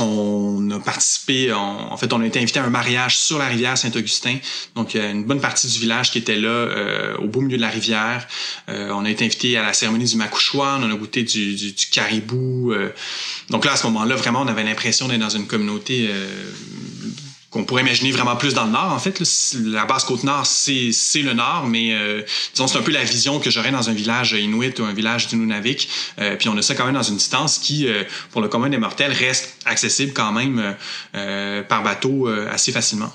on 0.00 0.70
a 0.70 0.78
participé, 0.78 1.52
en 1.52 1.96
fait, 1.96 2.12
on 2.12 2.20
a 2.20 2.26
été 2.26 2.40
invité 2.40 2.60
à 2.60 2.64
un 2.64 2.70
mariage 2.70 3.18
sur 3.18 3.38
la 3.38 3.46
rivière 3.46 3.76
Saint-Augustin. 3.76 4.36
Donc, 4.74 4.94
il 4.94 5.00
y 5.00 5.04
a 5.04 5.10
une 5.10 5.24
bonne 5.24 5.40
partie 5.40 5.66
du 5.66 5.78
village 5.78 6.10
qui 6.10 6.18
était 6.18 6.36
là, 6.36 6.48
euh, 6.48 7.16
au 7.18 7.26
beau 7.26 7.40
milieu 7.40 7.56
de 7.56 7.62
la 7.62 7.68
rivière. 7.68 8.26
Euh, 8.68 8.90
on 8.92 9.04
a 9.04 9.10
été 9.10 9.24
invité 9.24 9.56
à 9.56 9.62
la 9.62 9.72
cérémonie 9.72 10.04
du 10.04 10.16
Makouchouan, 10.16 10.82
on 10.82 10.90
a 10.90 10.94
goûté 10.94 11.22
du, 11.22 11.74
caribou. 11.90 12.72
Euh. 12.72 12.90
Donc 13.50 13.64
là, 13.64 13.72
à 13.72 13.76
ce 13.76 13.86
moment-là, 13.88 14.16
vraiment, 14.16 14.42
on 14.42 14.48
avait 14.48 14.64
l'impression 14.64 15.08
d'être 15.08 15.20
dans 15.20 15.28
une 15.28 15.46
communauté 15.46 16.10
qu'on 17.52 17.64
pourrait 17.64 17.82
imaginer 17.82 18.10
vraiment 18.10 18.34
plus 18.34 18.54
dans 18.54 18.64
le 18.64 18.70
nord. 18.70 18.92
En 18.92 18.98
fait, 18.98 19.22
la 19.62 19.84
basse 19.84 20.04
côte 20.04 20.24
nord, 20.24 20.46
c'est 20.46 21.22
le 21.22 21.34
nord, 21.34 21.66
mais 21.66 21.92
euh, 21.92 22.22
disons 22.54 22.66
c'est 22.66 22.78
un 22.78 22.82
peu 22.82 22.90
la 22.90 23.04
vision 23.04 23.38
que 23.38 23.50
j'aurais 23.50 23.70
dans 23.70 23.90
un 23.90 23.92
village 23.92 24.32
inuit 24.32 24.78
ou 24.80 24.84
un 24.84 24.92
village 24.92 25.28
du 25.28 25.36
Nunavik. 25.36 25.88
Euh, 26.18 26.34
puis 26.36 26.48
on 26.48 26.56
a 26.56 26.62
ça 26.62 26.74
quand 26.74 26.86
même 26.86 26.94
dans 26.94 27.02
une 27.02 27.18
distance 27.18 27.58
qui, 27.58 27.86
euh, 27.86 28.04
pour 28.30 28.40
le 28.40 28.48
commun 28.48 28.70
des 28.70 28.78
mortels, 28.78 29.12
reste 29.12 29.54
accessible 29.66 30.12
quand 30.14 30.32
même 30.32 30.76
par 31.68 31.82
bateau 31.82 32.28
assez 32.28 32.72
facilement 32.72 33.12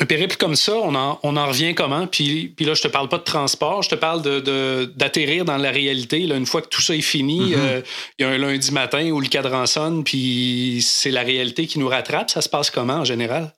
un 0.00 0.06
périple 0.06 0.36
comme 0.36 0.56
ça, 0.56 0.74
on 0.74 0.94
en, 0.94 1.20
on 1.22 1.36
en 1.36 1.46
revient 1.46 1.74
comment? 1.74 2.06
Puis, 2.06 2.52
puis 2.56 2.64
là, 2.64 2.74
je 2.74 2.82
te 2.82 2.88
parle 2.88 3.08
pas 3.08 3.18
de 3.18 3.24
transport, 3.24 3.82
je 3.82 3.90
te 3.90 3.94
parle 3.94 4.22
d'atterrir 4.96 5.44
de, 5.44 5.46
dans 5.46 5.58
la 5.58 5.70
réalité. 5.70 6.20
Là, 6.20 6.36
une 6.36 6.46
fois 6.46 6.62
que 6.62 6.68
tout 6.68 6.82
ça 6.82 6.96
est 6.96 7.02
fini, 7.02 7.52
mm-hmm. 7.52 7.58
euh, 7.58 7.82
il 8.18 8.22
y 8.22 8.24
a 8.24 8.30
un 8.30 8.38
lundi 8.38 8.72
matin 8.72 9.10
où 9.10 9.20
le 9.20 9.28
cadran 9.28 9.66
sonne, 9.66 10.02
puis 10.02 10.82
c'est 10.82 11.10
la 11.10 11.22
réalité 11.22 11.66
qui 11.66 11.78
nous 11.78 11.88
rattrape. 11.88 12.30
Ça 12.30 12.40
se 12.40 12.48
passe 12.48 12.70
comment 12.70 12.94
en 12.94 13.04
général? 13.04 13.52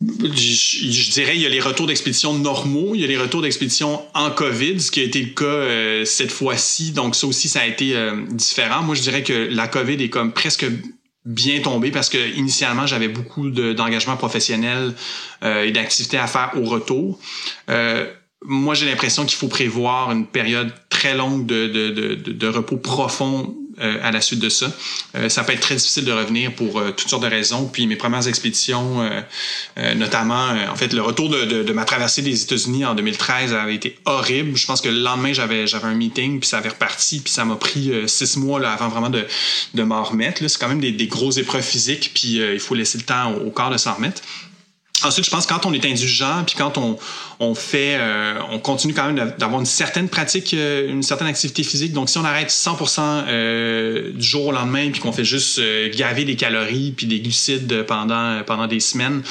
Je, 0.00 1.10
dirais 1.12 1.36
il 1.36 1.42
y 1.42 1.46
a 1.46 1.48
les 1.48 1.60
retours 1.60 1.86
d'expédition 1.86 2.34
normaux, 2.34 2.94
il 2.94 3.00
y 3.00 3.04
a 3.04 3.06
les 3.06 3.16
retours 3.16 3.42
d'expédition 3.42 4.02
en 4.14 4.30
COVID, 4.30 4.80
ce 4.80 4.90
qui 4.90 5.00
a 5.00 5.04
été 5.04 5.20
le 5.20 5.30
cas 5.30 5.44
euh, 5.44 6.04
cette 6.04 6.32
fois-ci. 6.32 6.92
Donc 6.92 7.14
ça 7.14 7.26
aussi, 7.26 7.48
ça 7.48 7.60
a 7.60 7.66
été 7.66 7.94
euh, 7.94 8.24
différent. 8.30 8.82
Moi, 8.82 8.94
je 8.94 9.02
dirais 9.02 9.22
que 9.22 9.32
la 9.32 9.68
COVID 9.68 10.02
est 10.02 10.10
comme 10.10 10.32
presque 10.32 10.66
bien 11.24 11.60
tombé 11.60 11.90
parce 11.90 12.08
que 12.08 12.36
initialement 12.36 12.86
j'avais 12.86 13.08
beaucoup 13.08 13.50
d'engagement 13.50 14.16
professionnel 14.16 14.94
euh, 15.42 15.64
et 15.64 15.72
d'activités 15.72 16.18
à 16.18 16.26
faire 16.26 16.52
au 16.56 16.64
retour. 16.64 17.18
Euh, 17.70 18.10
moi, 18.46 18.74
j'ai 18.74 18.84
l'impression 18.84 19.24
qu'il 19.24 19.38
faut 19.38 19.48
prévoir 19.48 20.12
une 20.12 20.26
période 20.26 20.70
très 20.90 21.16
longue 21.16 21.46
de, 21.46 21.66
de, 21.66 21.90
de, 21.90 22.32
de 22.32 22.46
repos 22.46 22.76
profond 22.76 23.56
euh, 23.80 23.98
à 24.02 24.10
la 24.10 24.20
suite 24.20 24.40
de 24.40 24.48
ça. 24.48 24.72
Euh, 25.16 25.28
ça 25.28 25.42
peut 25.42 25.52
être 25.52 25.60
très 25.60 25.74
difficile 25.74 26.04
de 26.04 26.12
revenir 26.12 26.54
pour 26.54 26.78
euh, 26.78 26.92
toutes 26.92 27.08
sortes 27.08 27.22
de 27.22 27.28
raisons. 27.28 27.66
Puis 27.66 27.86
mes 27.86 27.96
premières 27.96 28.28
expéditions, 28.28 29.10
notamment, 29.96 30.48
en 30.70 30.76
fait, 30.76 30.92
le 30.92 31.02
retour 31.02 31.28
de, 31.28 31.62
de, 31.62 31.72
ma 31.72 31.84
traversée 31.84 32.22
des 32.22 32.42
États-Unis 32.42 32.84
en 32.84 32.94
2013 32.94 33.52
avait 33.52 33.74
été 33.74 33.98
horrible. 34.04 34.56
Je 34.56 34.66
pense 34.66 34.80
que 34.80 34.88
le 34.88 35.00
lendemain, 35.00 35.32
j'avais 35.32 35.66
j'avais 35.66 35.86
un 35.86 35.94
meeting, 35.94 36.40
puis 36.40 36.48
ça 36.48 36.58
avait 36.58 36.68
reparti, 36.68 37.20
puis 37.20 37.32
ça 37.32 37.44
m'a 37.44 37.56
pris 37.56 37.92
six 38.06 38.36
mois 38.36 38.60
là, 38.60 38.72
avant 38.72 38.88
vraiment 38.88 39.10
de, 39.10 39.26
de 39.74 39.82
m'en 39.82 40.02
remettre. 40.02 40.46
C'est 40.46 40.58
quand 40.58 40.68
même 40.68 40.80
des, 40.80 40.92
des 40.92 41.06
grosses 41.06 41.38
épreuves 41.38 41.64
physiques, 41.64 42.12
puis 42.14 42.36
il 42.38 42.60
faut 42.60 42.74
laisser 42.74 42.98
le 42.98 43.04
temps 43.04 43.32
au, 43.32 43.46
au 43.48 43.50
corps 43.50 43.70
de 43.70 43.78
s'en 43.78 43.94
remettre. 43.94 44.22
Ensuite, 45.04 45.24
je 45.24 45.30
pense 45.30 45.46
que 45.46 45.52
quand 45.52 45.66
on 45.66 45.72
est 45.72 45.84
indulgent, 45.84 46.44
puis 46.46 46.56
quand 46.56 46.78
on, 46.78 46.98
on 47.40 47.54
fait, 47.54 47.96
euh, 47.98 48.34
on 48.50 48.58
continue 48.58 48.94
quand 48.94 49.10
même 49.10 49.34
d'avoir 49.38 49.60
une 49.60 49.66
certaine 49.66 50.08
pratique, 50.08 50.54
euh, 50.54 50.90
une 50.90 51.02
certaine 51.02 51.26
activité 51.26 51.62
physique. 51.62 51.92
Donc, 51.92 52.08
si 52.08 52.18
on 52.18 52.24
arrête 52.24 52.48
100% 52.48 53.00
euh, 53.00 54.12
du 54.12 54.22
jour 54.22 54.46
au 54.46 54.52
lendemain, 54.52 54.90
puis 54.90 55.00
qu'on 55.00 55.12
fait 55.12 55.24
juste 55.24 55.60
gaver 55.96 56.24
des 56.24 56.36
calories 56.36 56.92
puis 56.96 57.06
des 57.06 57.20
glucides 57.20 57.84
pendant 57.84 58.42
pendant 58.44 58.66
des 58.66 58.80
semaines, 58.80 59.22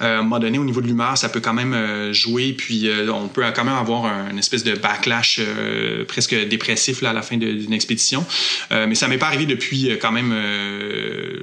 à 0.00 0.18
un 0.18 0.22
moment 0.22 0.38
donné, 0.38 0.58
au 0.58 0.64
niveau 0.64 0.80
de 0.80 0.86
l'humeur, 0.86 1.16
ça 1.16 1.28
peut 1.28 1.40
quand 1.40 1.54
même 1.54 2.12
jouer. 2.12 2.52
Puis, 2.52 2.88
on 3.12 3.28
peut 3.28 3.44
quand 3.54 3.64
même 3.64 3.74
avoir 3.74 4.06
une 4.30 4.38
espèce 4.38 4.64
de 4.64 4.74
backlash 4.74 5.40
presque 6.08 6.34
dépressif 6.48 7.02
là, 7.02 7.10
à 7.10 7.12
la 7.12 7.22
fin 7.22 7.36
d'une 7.36 7.72
expédition. 7.72 8.24
mais 8.70 8.94
ça 8.94 9.08
m'est 9.08 9.18
pas 9.18 9.26
arrivé 9.26 9.46
depuis 9.46 9.90
quand 10.00 10.12
même 10.12 10.34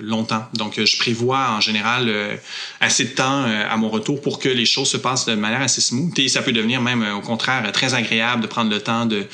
longtemps. 0.02 0.46
Donc, 0.54 0.80
je 0.84 0.98
prévois 0.98 1.56
en 1.58 1.62
général 1.62 2.12
assez 2.80 3.06
de 3.06 3.12
temps 3.12 3.46
à 3.74 3.78
mon 3.78 3.90
retour 3.90 4.22
pour 4.22 4.40
que 4.40 4.50
les 4.50 4.66
choses 4.66 4.90
se 4.90 4.98
passent 4.98 5.26
de 5.26 5.36
manière 5.36 5.62
assez 5.62 5.82
smooth. 5.82 6.18
Et 6.20 6.28
ça 6.28 6.42
peut 6.42 6.52
devenir 6.52 6.82
même, 6.82 7.02
euh, 7.02 7.16
au 7.16 7.22
contraire, 7.22 7.70
très 7.72 7.94
agréable 7.94 8.44
de 8.44 8.48
prendre 8.48 8.70
le 8.70 8.80
temps 8.80 9.06
de, 9.06 9.26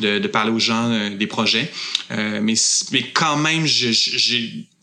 de, 0.00 0.26
parler 0.28 0.52
aux 0.52 0.58
gens 0.58 0.90
euh, 0.90 1.10
des 1.10 1.26
projets. 1.26 1.70
Euh, 2.12 2.40
mais, 2.42 2.54
mais 2.92 3.02
quand 3.12 3.36
même, 3.36 3.66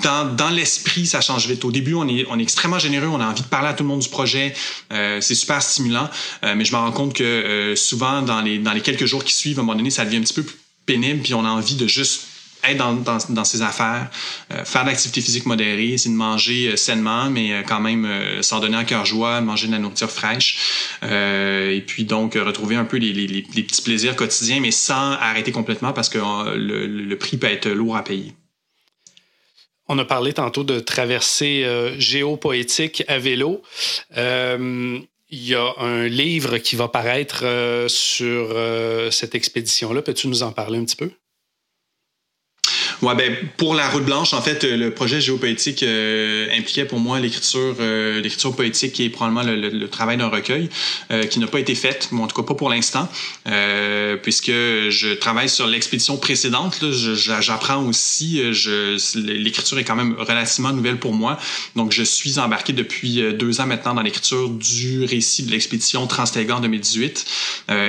dans, 0.03 0.35
dans 0.35 0.49
l'esprit, 0.49 1.05
ça 1.05 1.21
change 1.21 1.47
vite. 1.47 1.63
Au 1.63 1.71
début, 1.71 1.93
on 1.93 2.07
est, 2.07 2.25
on 2.29 2.37
est 2.37 2.43
extrêmement 2.43 2.79
généreux, 2.79 3.07
on 3.07 3.21
a 3.21 3.25
envie 3.25 3.41
de 3.41 3.47
parler 3.47 3.69
à 3.69 3.73
tout 3.73 3.83
le 3.83 3.89
monde 3.89 4.01
du 4.01 4.09
projet, 4.09 4.53
c'est 4.91 5.35
super 5.35 5.61
stimulant, 5.61 6.09
mais 6.43 6.65
je 6.65 6.71
me 6.71 6.77
rends 6.77 6.91
compte 6.91 7.13
que 7.13 7.73
souvent, 7.75 8.21
dans 8.21 8.41
les, 8.41 8.57
dans 8.59 8.73
les 8.73 8.81
quelques 8.81 9.05
jours 9.05 9.23
qui 9.23 9.33
suivent, 9.33 9.57
à 9.57 9.61
un 9.61 9.65
moment 9.65 9.77
donné, 9.77 9.89
ça 9.89 10.05
devient 10.05 10.17
un 10.17 10.21
petit 10.21 10.33
peu 10.33 10.43
plus 10.43 10.57
pénible, 10.85 11.21
puis 11.21 11.33
on 11.33 11.45
a 11.45 11.49
envie 11.49 11.75
de 11.75 11.87
juste 11.87 12.27
être 12.71 13.29
dans, 13.29 13.43
ses 13.43 13.61
affaires, 13.61 14.09
euh, 14.51 14.65
faire 14.65 14.83
de 14.83 14.89
l'activité 14.89 15.21
physique 15.21 15.45
modérée, 15.45 15.93
essayer 15.93 16.11
de 16.11 16.17
manger 16.17 16.69
euh, 16.69 16.75
sainement, 16.75 17.29
mais 17.29 17.53
euh, 17.53 17.63
quand 17.63 17.79
même 17.79 18.07
s'en 18.41 18.59
donner 18.59 18.77
un 18.77 18.83
cœur 18.83 19.05
joie, 19.05 19.41
manger 19.41 19.67
de 19.67 19.71
la 19.73 19.79
nourriture 19.79 20.09
fraîche, 20.09 20.97
et 21.03 21.83
puis 21.85 22.05
donc 22.05 22.35
retrouver 22.35 22.75
un 22.75 22.85
peu 22.85 22.97
les, 22.97 23.41
petits 23.41 23.81
plaisirs 23.81 24.15
quotidiens, 24.15 24.59
mais 24.59 24.71
sans 24.71 25.11
arrêter 25.13 25.51
complètement 25.51 25.93
parce 25.93 26.09
que 26.09 26.19
le, 26.55 27.15
prix 27.15 27.37
peut 27.37 27.47
être 27.47 27.69
lourd 27.69 27.95
à 27.95 28.03
payer. 28.03 28.33
On 29.87 29.97
a 29.99 30.05
parlé 30.05 30.33
tantôt 30.33 30.63
de 30.63 30.79
traversée 30.79 31.65
géopoétique 31.97 33.03
à 33.07 33.19
vélo. 33.19 33.61
il 34.15 35.07
y 35.31 35.55
a 35.55 35.73
un 35.77 36.07
livre 36.07 36.57
qui 36.57 36.75
va 36.75 36.87
paraître 36.87 37.45
sur 37.87 38.55
cette 39.11 39.35
expédition-là. 39.35 40.01
Peux-tu 40.01 40.27
nous 40.27 40.43
en 40.43 40.51
parler 40.51 40.79
un 40.79 40.85
petit 40.85 40.97
peu? 40.97 41.11
Ben 43.13 43.35
pour 43.57 43.75
la 43.75 43.87
route 43.89 44.05
blanche, 44.05 44.33
en 44.33 44.41
fait, 44.41 44.63
le 44.63 44.89
projet 44.89 45.21
géopoétique 45.21 45.83
euh, 45.83 46.47
impliquait 46.57 46.85
pour 46.85 46.99
moi 46.99 47.19
l'écriture, 47.19 47.75
euh, 47.79 48.19
l'écriture 48.21 48.55
poétique 48.55 48.93
qui 48.93 49.03
est 49.03 49.09
probablement 49.09 49.43
le, 49.43 49.87
travail 49.87 50.17
d'un 50.17 50.27
recueil 50.27 50.69
euh, 51.11 51.23
qui 51.25 51.39
n'a 51.39 51.47
pas 51.47 51.59
été 51.59 51.75
fait, 51.75 52.09
ou 52.11 52.21
en 52.21 52.27
tout 52.27 52.35
cas 52.35 52.47
pas 52.47 52.55
pour 52.55 52.69
l'instant, 52.69 53.07
puisque 54.23 54.51
je 54.51 55.13
travaille 55.13 55.49
sur 55.49 55.67
l'expédition 55.67 56.17
précédente. 56.17 56.83
j'apprends 57.15 57.83
aussi, 57.85 58.41
l'écriture 59.15 59.77
est 59.77 59.83
quand 59.83 59.95
même 59.95 60.15
relativement 60.17 60.71
nouvelle 60.71 60.97
pour 60.97 61.13
moi, 61.13 61.37
donc 61.75 61.91
je 61.91 62.03
suis 62.03 62.39
embarqué 62.39 62.73
depuis 62.73 63.21
deux 63.33 63.61
ans 63.61 63.67
maintenant 63.67 63.93
dans 63.93 64.01
l'écriture 64.01 64.49
du 64.49 65.03
récit 65.05 65.43
de 65.43 65.51
l'expédition 65.51 66.07
Transtega 66.07 66.55
en 66.55 66.59
2018 66.61 67.25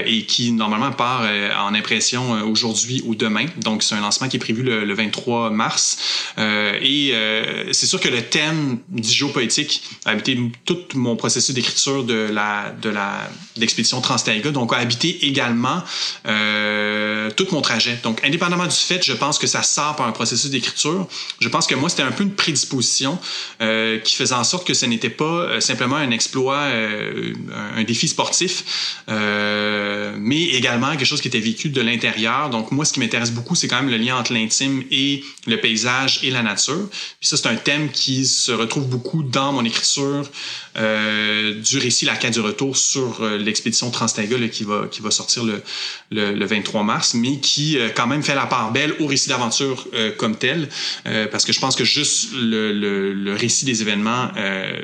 et 0.07 0.25
qui 0.25 0.53
normalement 0.53 0.93
part 0.93 1.27
en 1.59 1.75
impression 1.75 2.43
aujourd'hui 2.43 3.03
ou 3.07 3.15
demain. 3.15 3.47
Donc 3.63 3.83
c'est 3.83 3.95
un 3.95 4.01
lancement 4.01 4.29
qui 4.29 4.37
est 4.37 4.41
prévu 4.41 4.63
le, 4.63 4.85
le 4.85 4.95
23 5.07 5.51
mars. 5.51 5.99
Euh, 6.39 6.79
et 6.81 7.11
euh, 7.13 7.73
c'est 7.73 7.87
sûr 7.87 8.01
que 8.01 8.09
le 8.09 8.23
thème 8.23 8.79
du 8.89 9.09
géopoétique 9.09 9.83
a 10.05 10.11
habité 10.11 10.39
tout 10.65 10.79
mon 10.95 11.17
processus 11.17 11.55
d'écriture 11.55 12.05
de 12.05 12.29
la 12.33 12.75
de 12.83 12.91
la 12.91 13.29
d'expédition 13.57 14.03
donc 14.53 14.73
a 14.73 14.77
habité 14.77 15.27
également 15.27 15.83
euh, 16.27 17.31
tout 17.37 17.47
mon 17.53 17.61
trajet. 17.61 17.99
Donc 18.03 18.25
indépendamment 18.25 18.67
du 18.67 18.77
fait, 18.77 19.05
je 19.05 19.13
pense 19.13 19.39
que 19.39 19.47
ça 19.47 19.63
sort 19.63 19.97
par 19.97 20.07
un 20.07 20.13
processus 20.13 20.51
d'écriture. 20.51 21.07
Je 21.41 21.49
pense 21.49 21.67
que 21.67 21.75
moi 21.75 21.89
c'était 21.89 22.03
un 22.03 22.13
peu 22.13 22.23
une 22.23 22.35
prédisposition 22.35 23.19
qui 23.59 24.17
faisait 24.17 24.35
en 24.35 24.45
sorte 24.45 24.67
que 24.67 24.75
ce 24.75 24.87
n'était 24.87 25.11
pas 25.11 25.61
simplement 25.61 25.97
un 25.97 26.11
exploit, 26.11 26.67
un 27.77 27.85
défi 27.85 28.09
sportif, 28.09 29.03
mais 29.09 30.43
également 30.43 30.91
quelque 30.93 31.07
chose 31.07 31.21
qui 31.21 31.29
était 31.29 31.41
vécu 31.41 31.69
de 31.69 31.81
l'intérieur. 31.81 32.51
Donc 32.51 32.71
moi, 32.71 32.85
ce 32.85 32.93
qui 32.93 33.01
m'intéresse 33.01 33.33
beaucoup, 33.33 33.55
c'est 33.55 33.69
quand 33.69 33.77
même 33.77 33.91
le 33.91 33.97
lien 33.97 34.17
entre 34.17 34.33
l'intime 34.33 34.85
et 34.91 35.23
le 35.47 35.61
paysage 35.61 36.21
et 36.23 36.31
la 36.31 36.43
nature. 36.43 36.89
Puis 37.21 37.29
ça, 37.29 37.37
c'est 37.37 37.49
un 37.49 37.57
thème 37.57 37.91
qui 37.91 38.27
se 38.27 38.53
retrouve 38.53 38.87
beaucoup 38.87 39.23
dans 39.23 39.53
mon 39.53 39.65
écriture 39.65 40.29
euh, 40.77 41.55
du 41.55 41.79
récit 41.79 42.05
La 42.05 42.17
quête 42.17 42.35
du 42.35 42.41
retour 42.41 42.77
sur 42.77 43.23
euh, 43.23 43.39
l'expédition 43.39 43.91
Transtega 43.91 44.37
qui, 44.49 44.65
va, 44.65 44.87
qui 44.91 45.01
va 45.01 45.11
sortir 45.11 45.45
le, 45.45 45.63
le, 46.11 46.45
23 46.45 46.83
mars, 46.83 47.15
mais 47.15 47.41
qui 47.41 47.79
euh, 47.79 47.89
quand 47.95 48.07
même 48.07 48.23
fait 48.23 48.35
la 48.35 48.47
part 48.47 48.73
belle 48.73 48.95
au 49.01 49.07
récit 49.07 49.29
d'aventure 49.29 49.87
comme 50.19 50.37
tel, 50.37 50.69
parce 51.31 51.45
que 51.45 51.53
je 51.53 51.61
pense 51.61 51.77
que 51.77 51.85
juste 51.85 52.31
le, 52.35 52.73
le, 52.73 53.35
récit 53.35 53.65
des 53.65 53.83
événements 53.83 54.31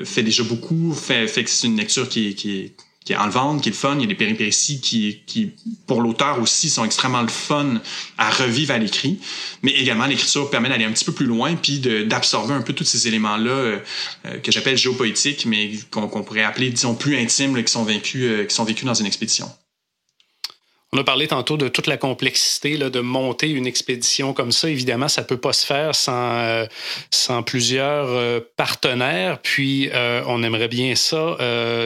fait 0.04 0.22
déjà 0.22 0.42
beaucoup, 0.42 0.94
fait, 0.94 1.26
fait 1.26 1.44
que 1.44 1.50
c'est 1.50 1.66
une 1.66 1.76
lecture 1.76 2.08
qui, 2.08 2.34
qui 2.34 2.58
est 2.58 2.74
qui 3.04 3.12
est 3.12 3.16
enlevante, 3.16 3.62
qui 3.62 3.68
est 3.68 3.72
le 3.72 3.76
fun. 3.76 3.94
Il 3.96 4.02
y 4.02 4.04
a 4.04 4.06
des 4.06 4.14
péripéties 4.14 4.80
qui, 4.80 5.22
qui 5.26 5.52
pour 5.86 6.00
l'auteur 6.00 6.40
aussi, 6.40 6.70
sont 6.70 6.84
extrêmement 6.84 7.22
le 7.22 7.28
fun 7.28 7.80
à 8.18 8.30
revivre 8.30 8.72
à 8.72 8.78
l'écrit. 8.78 9.18
Mais 9.62 9.72
également, 9.72 10.06
l'écriture 10.06 10.50
permet 10.50 10.68
d'aller 10.68 10.84
un 10.84 10.92
petit 10.92 11.04
peu 11.04 11.12
plus 11.12 11.26
loin, 11.26 11.54
puis 11.54 11.80
d'absorber 11.80 12.54
un 12.54 12.62
peu 12.62 12.72
tous 12.72 12.84
ces 12.84 13.08
éléments-là 13.08 13.50
euh, 13.50 13.78
euh, 14.26 14.38
que 14.38 14.52
j'appelle 14.52 14.76
géopoétiques, 14.76 15.46
mais 15.46 15.72
qu'on 15.90 16.08
pourrait 16.08 16.44
appeler, 16.44 16.70
disons, 16.70 16.94
plus 16.94 17.16
intimes, 17.16 17.62
qui 17.62 17.72
sont 17.72 17.84
vécus, 17.84 18.24
euh, 18.24 18.44
qui 18.44 18.54
sont 18.54 18.64
vécus 18.64 18.84
dans 18.84 18.94
une 18.94 19.06
expédition. 19.06 19.50
On 20.94 20.98
a 20.98 21.04
parlé 21.04 21.26
tantôt 21.26 21.56
de 21.56 21.68
toute 21.68 21.86
la 21.86 21.96
complexité 21.96 22.76
de 22.76 23.00
monter 23.00 23.48
une 23.48 23.66
expédition 23.66 24.34
comme 24.34 24.52
ça. 24.52 24.68
Évidemment, 24.68 25.08
ça 25.08 25.22
peut 25.22 25.38
pas 25.38 25.54
se 25.54 25.64
faire 25.64 25.94
sans, 25.94 26.12
euh, 26.12 26.66
plusieurs 27.46 28.08
euh, 28.10 28.40
partenaires. 28.58 29.40
Puis, 29.40 29.88
euh, 29.94 30.22
on 30.26 30.42
aimerait 30.42 30.68
bien 30.68 30.94
ça, 30.94 31.38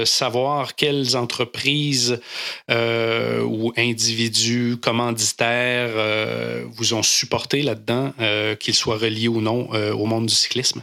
savoir 0.05 0.75
quelles 0.75 1.17
entreprises 1.17 2.21
ou 2.69 3.73
individus, 3.77 4.77
commanditaires 4.81 6.67
vous 6.73 6.95
ont 6.95 7.03
supporté 7.03 7.63
là-dedans, 7.63 8.13
qu'ils 8.59 8.75
soient 8.75 8.99
reliés 8.99 9.29
ou 9.29 9.41
non 9.41 9.69
au 9.71 10.07
monde 10.07 10.27
du 10.27 10.35
cyclisme. 10.35 10.83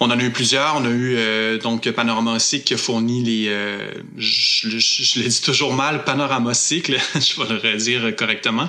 On 0.00 0.06
en 0.06 0.18
a 0.18 0.22
eu 0.22 0.30
plusieurs. 0.30 0.76
On 0.76 0.84
a 0.84 0.90
eu 0.90 1.16
euh, 1.16 1.58
donc 1.58 1.90
Panorama 1.90 2.38
Cycle 2.38 2.64
qui 2.64 2.74
a 2.74 2.76
fourni 2.76 3.22
les. 3.22 3.46
Euh, 3.48 3.78
je, 4.16 4.68
je, 4.68 5.20
le 5.20 5.28
dis 5.28 5.40
toujours 5.40 5.74
mal, 5.74 6.04
Panorama 6.04 6.54
Cycle, 6.54 6.98
je 7.14 7.42
vais 7.42 7.48
le 7.48 7.72
redire 7.72 8.16
correctement. 8.16 8.68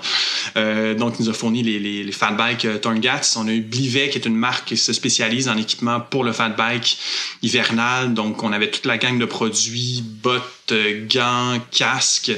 Euh, 0.57 0.95
donc, 0.95 1.15
il 1.19 1.25
nous 1.25 1.29
a 1.29 1.33
fourni 1.33 1.61
les, 1.61 1.79
les, 1.79 2.03
les 2.03 2.11
fat 2.11 2.31
bikes 2.31 2.81
Torngats. 2.81 3.21
On 3.35 3.47
a 3.47 3.51
eu 3.51 3.61
Blivet 3.61 4.09
qui 4.09 4.17
est 4.17 4.25
une 4.25 4.35
marque 4.35 4.69
qui 4.69 4.77
se 4.77 4.91
spécialise 4.91 5.47
en 5.49 5.57
équipement 5.57 5.99
pour 5.99 6.23
le 6.23 6.31
fat 6.31 6.49
bike 6.49 6.97
hivernal. 7.43 8.13
Donc, 8.13 8.41
on 8.43 8.51
avait 8.51 8.71
toute 8.71 8.85
la 8.85 8.97
gang 8.97 9.19
de 9.19 9.25
produits, 9.25 10.03
bottes, 10.03 10.73
gants, 11.07 11.59
casques. 11.71 12.31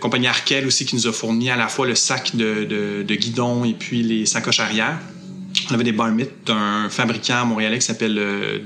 compagnie 0.00 0.26
Arkel 0.26 0.66
aussi 0.66 0.84
qui 0.84 0.94
nous 0.94 1.06
a 1.06 1.12
fourni 1.12 1.50
à 1.50 1.56
la 1.56 1.68
fois 1.68 1.86
le 1.86 1.94
sac 1.94 2.36
de, 2.36 2.64
de, 2.64 3.02
de 3.02 3.14
guidon 3.14 3.64
et 3.64 3.72
puis 3.72 4.02
les 4.02 4.26
sacoches 4.26 4.60
arrière. 4.60 4.98
On 5.70 5.74
avait 5.74 5.84
des 5.84 5.92
barmits 5.92 6.28
d'un 6.46 6.88
fabricant 6.90 7.46
montréalais 7.46 7.78
qui 7.78 7.86
s'appelle 7.86 8.18
euh, 8.18 8.58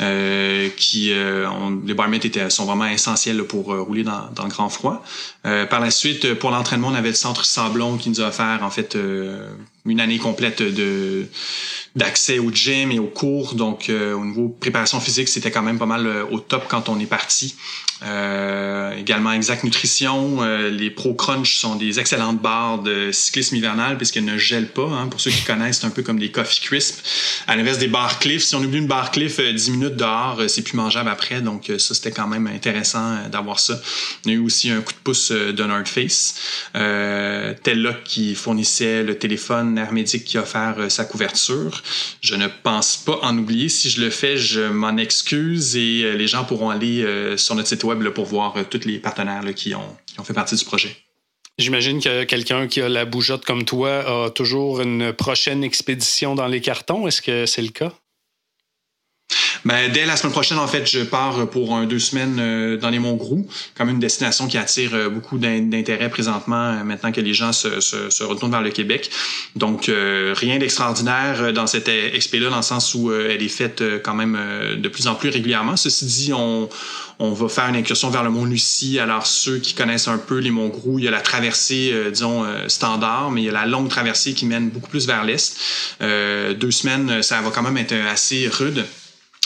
euh, 0.00 0.68
qui 0.76 1.12
euh, 1.12 1.46
les 1.86 1.94
barmits 1.94 2.16
étaient 2.16 2.50
sont 2.50 2.64
vraiment 2.64 2.86
essentiels 2.86 3.44
pour 3.44 3.72
euh, 3.72 3.80
rouler 3.80 4.02
dans, 4.02 4.28
dans, 4.34 4.44
le 4.44 4.50
grand 4.50 4.68
froid. 4.68 5.04
par 5.42 5.80
la 5.80 5.90
suite, 5.90 6.34
pour 6.34 6.50
l'entraînement, 6.50 6.88
on 6.88 6.94
avait 6.94 7.10
le 7.10 7.14
centre 7.14 7.44
Sablon 7.44 7.96
qui 7.96 8.10
nous 8.10 8.20
a 8.20 8.28
offert 8.28 8.60
en 8.62 8.70
fait 8.70 8.96
une 9.86 10.00
année 10.00 10.18
complète 10.18 10.62
de 10.62 11.26
d'accès 11.96 12.38
au 12.38 12.52
gym 12.52 12.92
et 12.92 12.98
aux 12.98 13.06
cours. 13.06 13.54
Donc, 13.54 13.90
au 13.90 14.24
niveau 14.24 14.48
préparation 14.48 15.00
physique, 15.00 15.28
c'était 15.28 15.50
quand 15.50 15.62
même 15.62 15.78
pas 15.78 15.86
mal 15.86 16.06
au 16.30 16.38
top 16.38 16.66
quand 16.68 16.88
on 16.88 17.00
est 17.00 17.06
parti. 17.06 17.56
Euh, 18.02 18.96
également 18.96 19.32
Exact 19.32 19.64
Nutrition. 19.64 20.38
Euh, 20.40 20.70
les 20.70 20.90
Pro 20.90 21.14
Crunch 21.14 21.56
sont 21.56 21.76
des 21.76 22.00
excellentes 22.00 22.40
barres 22.40 22.78
de 22.78 23.12
cyclisme 23.12 23.56
hivernal 23.56 23.96
puisqu'elles 23.96 24.24
ne 24.24 24.38
gèlent 24.38 24.70
pas. 24.70 24.88
Hein. 24.88 25.08
Pour 25.08 25.20
ceux 25.20 25.30
qui 25.30 25.42
connaissent, 25.42 25.80
c'est 25.80 25.86
un 25.86 25.90
peu 25.90 26.02
comme 26.02 26.18
des 26.18 26.30
Coffee 26.30 26.60
Crisp. 26.60 27.00
À 27.46 27.56
l'inverse 27.56 27.78
des 27.78 27.88
barres 27.88 28.18
Cliff, 28.18 28.42
si 28.42 28.54
on 28.54 28.62
oublie 28.62 28.78
une 28.78 28.86
barre 28.86 29.10
Cliff 29.10 29.38
10 29.38 29.68
euh, 29.68 29.72
minutes 29.72 29.96
dehors, 29.96 30.40
c'est 30.48 30.62
plus 30.62 30.76
mangeable 30.76 31.10
après. 31.10 31.42
Donc 31.42 31.70
ça, 31.78 31.94
c'était 31.94 32.10
quand 32.10 32.26
même 32.26 32.46
intéressant 32.46 33.28
d'avoir 33.30 33.60
ça. 33.60 33.80
On 34.24 34.30
a 34.30 34.32
eu 34.32 34.38
aussi 34.38 34.70
un 34.70 34.80
coup 34.80 34.92
de 34.92 34.98
pouce 35.04 35.30
de 35.30 35.64
North 35.64 35.88
Face. 35.88 36.34
Euh, 36.76 37.54
Telloc 37.62 38.04
qui 38.04 38.34
fournissait 38.34 39.02
le 39.02 39.18
téléphone 39.18 39.69
Qui 40.24 40.38
a 40.38 40.42
offert 40.42 40.90
sa 40.90 41.04
couverture. 41.04 41.82
Je 42.20 42.34
ne 42.34 42.48
pense 42.62 42.96
pas 42.96 43.18
en 43.22 43.36
oublier. 43.36 43.68
Si 43.68 43.90
je 43.90 44.00
le 44.00 44.10
fais, 44.10 44.36
je 44.36 44.60
m'en 44.60 44.96
excuse 44.96 45.76
et 45.76 46.12
les 46.16 46.26
gens 46.26 46.44
pourront 46.44 46.70
aller 46.70 47.36
sur 47.36 47.54
notre 47.54 47.68
site 47.68 47.84
web 47.84 48.00
pour 48.08 48.24
voir 48.24 48.56
euh, 48.56 48.64
tous 48.68 48.84
les 48.86 48.98
partenaires 48.98 49.42
qui, 49.54 49.74
ont, 49.74 49.96
ont 50.18 50.24
fait 50.24 50.32
partie 50.32 50.56
du 50.56 50.64
projet. 50.64 50.96
J'imagine 51.58 52.00
que 52.00 52.24
quelqu'un 52.24 52.68
qui 52.68 52.80
a 52.80 52.88
la 52.88 53.04
bougeotte 53.04 53.44
comme 53.44 53.64
toi 53.64 54.26
a 54.26 54.30
toujours 54.30 54.80
une 54.80 55.12
prochaine 55.12 55.62
expédition 55.62 56.34
dans 56.34 56.46
les 56.46 56.60
cartons. 56.60 57.06
Est-ce 57.06 57.20
que 57.20 57.44
c'est 57.46 57.62
le 57.62 57.68
cas? 57.68 57.92
Ben, 59.64 59.92
dès 59.92 60.06
la 60.06 60.16
semaine 60.16 60.32
prochaine, 60.32 60.58
en 60.58 60.66
fait, 60.66 60.90
je 60.90 61.00
pars 61.00 61.48
pour 61.50 61.74
un, 61.74 61.84
deux 61.84 61.98
semaines 61.98 62.38
euh, 62.40 62.76
dans 62.78 62.88
les 62.88 62.98
Monts 62.98 63.16
Grou, 63.16 63.46
comme 63.76 63.90
une 63.90 63.98
destination 63.98 64.46
qui 64.46 64.56
attire 64.56 64.94
euh, 64.94 65.08
beaucoup 65.10 65.38
d'intérêt 65.38 66.08
présentement, 66.08 66.72
euh, 66.72 66.84
maintenant 66.84 67.12
que 67.12 67.20
les 67.20 67.34
gens 67.34 67.52
se, 67.52 68.24
retournent 68.24 68.52
vers 68.52 68.62
le 68.62 68.70
Québec. 68.70 69.10
Donc, 69.56 69.90
rien 69.90 70.58
d'extraordinaire 70.58 71.52
dans 71.52 71.66
cette 71.66 71.88
expé-là, 71.88 72.50
dans 72.50 72.56
le 72.56 72.62
sens 72.62 72.94
où 72.94 73.12
elle 73.12 73.42
est 73.42 73.48
faite 73.48 73.82
quand 74.02 74.14
même 74.14 74.38
de 74.76 74.88
plus 74.88 75.06
en 75.06 75.14
plus 75.14 75.28
régulièrement. 75.28 75.76
Ceci 75.76 76.04
dit, 76.04 76.32
on, 76.32 76.68
va 77.18 77.48
faire 77.48 77.68
une 77.68 77.76
incursion 77.76 78.10
vers 78.10 78.22
le 78.22 78.30
Mont 78.30 78.44
Lucie. 78.44 78.98
Alors, 78.98 79.26
ceux 79.26 79.58
qui 79.58 79.74
connaissent 79.74 80.08
un 80.08 80.18
peu 80.18 80.38
les 80.38 80.50
Monts 80.50 80.68
Grou, 80.68 80.98
il 80.98 81.04
y 81.04 81.08
a 81.08 81.10
la 81.10 81.20
traversée, 81.20 81.94
disons, 82.10 82.44
standard, 82.68 83.30
mais 83.30 83.42
il 83.42 83.44
y 83.46 83.48
a 83.48 83.52
la 83.52 83.66
longue 83.66 83.88
traversée 83.88 84.34
qui 84.34 84.46
mène 84.46 84.70
beaucoup 84.70 84.90
plus 84.90 85.06
vers 85.06 85.24
l'est. 85.24 85.56
deux 86.00 86.70
semaines, 86.70 87.22
ça 87.22 87.40
va 87.40 87.50
quand 87.50 87.62
même 87.62 87.76
être 87.76 87.94
assez 87.94 88.48
rude. 88.48 88.84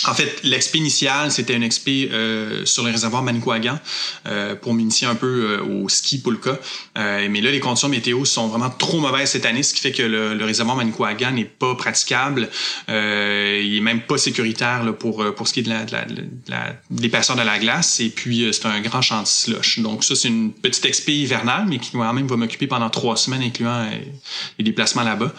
En 0.07 0.15
fait, 0.15 0.41
l'expé 0.43 0.79
initial, 0.79 1.31
c'était 1.31 1.55
une 1.55 1.63
expé 1.63 2.11
euh, 2.13 2.65
sur 2.67 2.85
le 2.85 2.91
réservoir 2.91 3.23
Manicouagan 3.23 3.79
euh, 4.27 4.55
pour 4.55 4.75
m'initier 4.75 5.07
un 5.07 5.15
peu 5.15 5.61
euh, 5.61 5.63
au 5.63 5.89
ski 5.89 6.21
Pulka. 6.21 6.59
Euh, 6.99 7.27
mais 7.31 7.41
là, 7.41 7.51
les 7.51 7.61
conditions 7.61 7.89
météo 7.89 8.25
sont 8.25 8.49
vraiment 8.49 8.71
trop 8.71 9.01
mauvaises 9.01 9.31
cette 9.31 9.47
année, 9.47 9.63
ce 9.63 9.73
qui 9.73 9.81
fait 9.81 9.93
que 9.93 10.03
le, 10.03 10.35
le 10.35 10.45
réservoir 10.45 10.77
Manicouagan 10.77 11.33
n'est 11.33 11.45
pas 11.45 11.75
praticable. 11.75 12.51
Euh, 12.89 13.63
il 13.65 13.79
est 13.79 13.81
même 13.81 14.03
pas 14.03 14.19
sécuritaire 14.19 14.85
là, 14.85 14.93
pour 14.93 15.25
pour 15.35 15.49
ce 15.49 15.55
qui 15.55 15.61
est 15.61 15.65
de 15.65 15.71
la, 15.71 15.85
de 15.85 15.93
la, 15.93 16.05
de 16.05 16.23
la 16.49 17.35
de 17.35 17.47
la 17.47 17.59
glace. 17.59 18.01
Et 18.01 18.11
puis, 18.11 18.49
c'est 18.53 18.67
un 18.67 18.81
grand 18.81 19.01
champ 19.01 19.23
de 19.23 19.27
slush. 19.27 19.79
Donc 19.79 20.05
ça, 20.05 20.15
c'est 20.15 20.29
une 20.29 20.53
petite 20.53 20.85
expé 20.85 21.13
hivernale, 21.13 21.65
mais 21.67 21.79
qui 21.79 21.93
quand 21.93 22.13
même 22.13 22.27
va 22.27 22.37
m'occuper 22.37 22.67
pendant 22.67 22.91
trois 22.91 23.17
semaines, 23.17 23.43
incluant 23.43 23.89
les 24.59 24.65
déplacements 24.65 25.03
là-bas. 25.03 25.33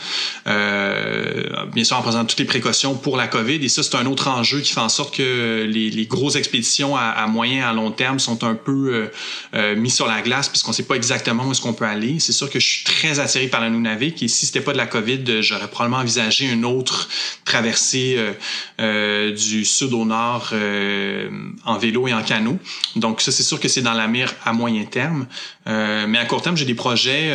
bien 1.74 1.84
sûr, 1.84 1.98
en 1.98 2.02
prenant 2.02 2.26
toutes 2.26 2.40
les 2.40 2.46
précautions 2.46 2.96
pour 2.96 3.18
la 3.18 3.28
COVID. 3.28 3.64
Et 3.64 3.70
ça, 3.70 3.84
c'est 3.84 3.96
un 3.96 4.06
autre 4.06 4.28
enjeu 4.28 4.55
qui 4.62 4.74
fait 4.74 4.80
en 4.80 4.90
sorte 4.90 5.16
que 5.16 5.66
les, 5.68 6.06
grosses 6.06 6.36
expéditions 6.36 6.96
à, 6.96 7.02
à, 7.02 7.28
moyen 7.28 7.68
à 7.68 7.74
long 7.74 7.92
terme 7.92 8.20
sont 8.20 8.44
un 8.44 8.56
peu 8.56 8.94
euh, 8.94 9.12
euh 9.56 9.76
mis 9.76 9.90
sur 9.90 10.08
la 10.08 10.22
glace 10.22 10.50
puisqu'on 10.50 10.72
ne 10.72 10.76
sait 10.76 10.84
pas 10.84 10.96
exactement 10.96 11.46
où 11.46 11.52
est-ce 11.52 11.62
qu'on 11.62 11.74
peut 11.74 11.86
aller. 11.86 12.20
C'est 12.20 12.32
sûr 12.32 12.50
que 12.50 12.60
je 12.60 12.68
suis 12.68 12.84
très 12.84 13.20
attiré 13.20 13.48
par 13.48 13.62
la 13.62 13.70
Nunavik 13.70 14.22
et 14.24 14.28
si 14.28 14.46
c'était 14.46 14.62
pas 14.62 14.74
de 14.74 14.78
la 14.78 14.88
COVID, 14.88 15.42
j'aurais 15.42 15.68
probablement 15.68 16.02
envisagé 16.02 16.46
une 16.46 16.66
autre 16.66 17.10
traversée 17.44 18.16
euh, 18.18 18.34
euh 18.80 19.32
du 19.36 19.66
sud 19.66 19.94
au 19.94 20.06
nord 20.06 20.50
euh, 20.54 21.30
en 21.66 21.78
vélo 21.78 22.08
et 22.08 22.14
en 22.14 22.24
canot. 22.24 22.58
Donc 22.96 23.22
ça, 23.22 23.32
c'est 23.32 23.44
sûr 23.44 23.60
que 23.60 23.68
c'est 23.68 23.82
dans 23.82 23.94
la 23.94 24.08
mire 24.08 24.34
à 24.44 24.54
moyen 24.54 24.86
terme. 24.86 25.26
mais 25.66 26.18
à 26.18 26.26
court 26.26 26.42
terme, 26.42 26.56
j'ai 26.56 26.66
des 26.66 26.76
projets, 26.76 27.34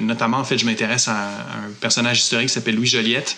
notamment 0.00 0.38
en 0.38 0.44
fait, 0.44 0.58
je 0.58 0.64
m'intéresse 0.64 1.08
à, 1.08 1.16
un 1.16 1.70
personnage 1.80 2.18
historique 2.18 2.48
qui 2.48 2.54
s'appelle 2.54 2.76
Louis 2.76 2.86
Joliette, 2.86 3.36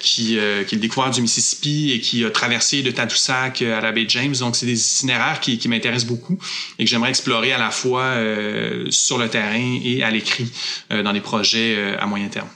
qui, 0.00 0.24
qui 0.24 0.36
est 0.36 0.72
le 0.72 0.78
découvert 0.78 1.10
du 1.10 1.22
Mississippi 1.22 1.92
et 1.92 2.00
qui 2.00 2.07
qui 2.08 2.24
a 2.24 2.30
traversé 2.30 2.82
de 2.82 2.90
Tadoussac 2.90 3.60
à 3.60 3.80
la 3.80 3.92
baie 3.92 4.06
James. 4.08 4.34
Donc, 4.40 4.56
c'est 4.56 4.66
des 4.66 4.80
itinéraires 4.80 5.40
qui, 5.40 5.68
m'intéressent 5.68 6.08
beaucoup 6.08 6.38
et 6.78 6.84
que 6.84 6.90
j'aimerais 6.90 7.10
explorer 7.10 7.52
à 7.52 7.58
la 7.58 7.70
fois 7.70 8.02
euh, 8.02 8.86
sur 8.90 9.18
le 9.18 9.28
terrain 9.28 9.78
et 9.84 10.02
à 10.02 10.10
l'écrit 10.10 10.50
euh, 10.90 11.02
dans 11.02 11.12
des 11.12 11.20
projets 11.20 11.74
euh, 11.76 11.96
à 12.00 12.06
moyen 12.06 12.28
terme. 12.28 12.48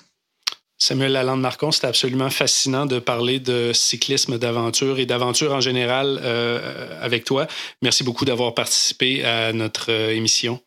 Samuel 0.78 1.12
Lalande-Marcon, 1.12 1.70
c'était 1.70 1.86
absolument 1.86 2.30
fascinant 2.30 2.86
de 2.86 2.98
parler 2.98 3.38
de 3.38 3.70
cyclisme 3.72 4.38
d'aventure 4.38 4.98
et 4.98 5.06
d'aventure 5.06 5.52
en 5.52 5.60
général 5.60 6.18
euh, 6.22 6.98
avec 7.00 7.24
toi. 7.24 7.46
Merci 7.82 8.02
beaucoup 8.02 8.24
d'avoir 8.24 8.54
participé 8.54 9.24
à 9.24 9.52
notre 9.52 9.90
émission. 9.90 10.60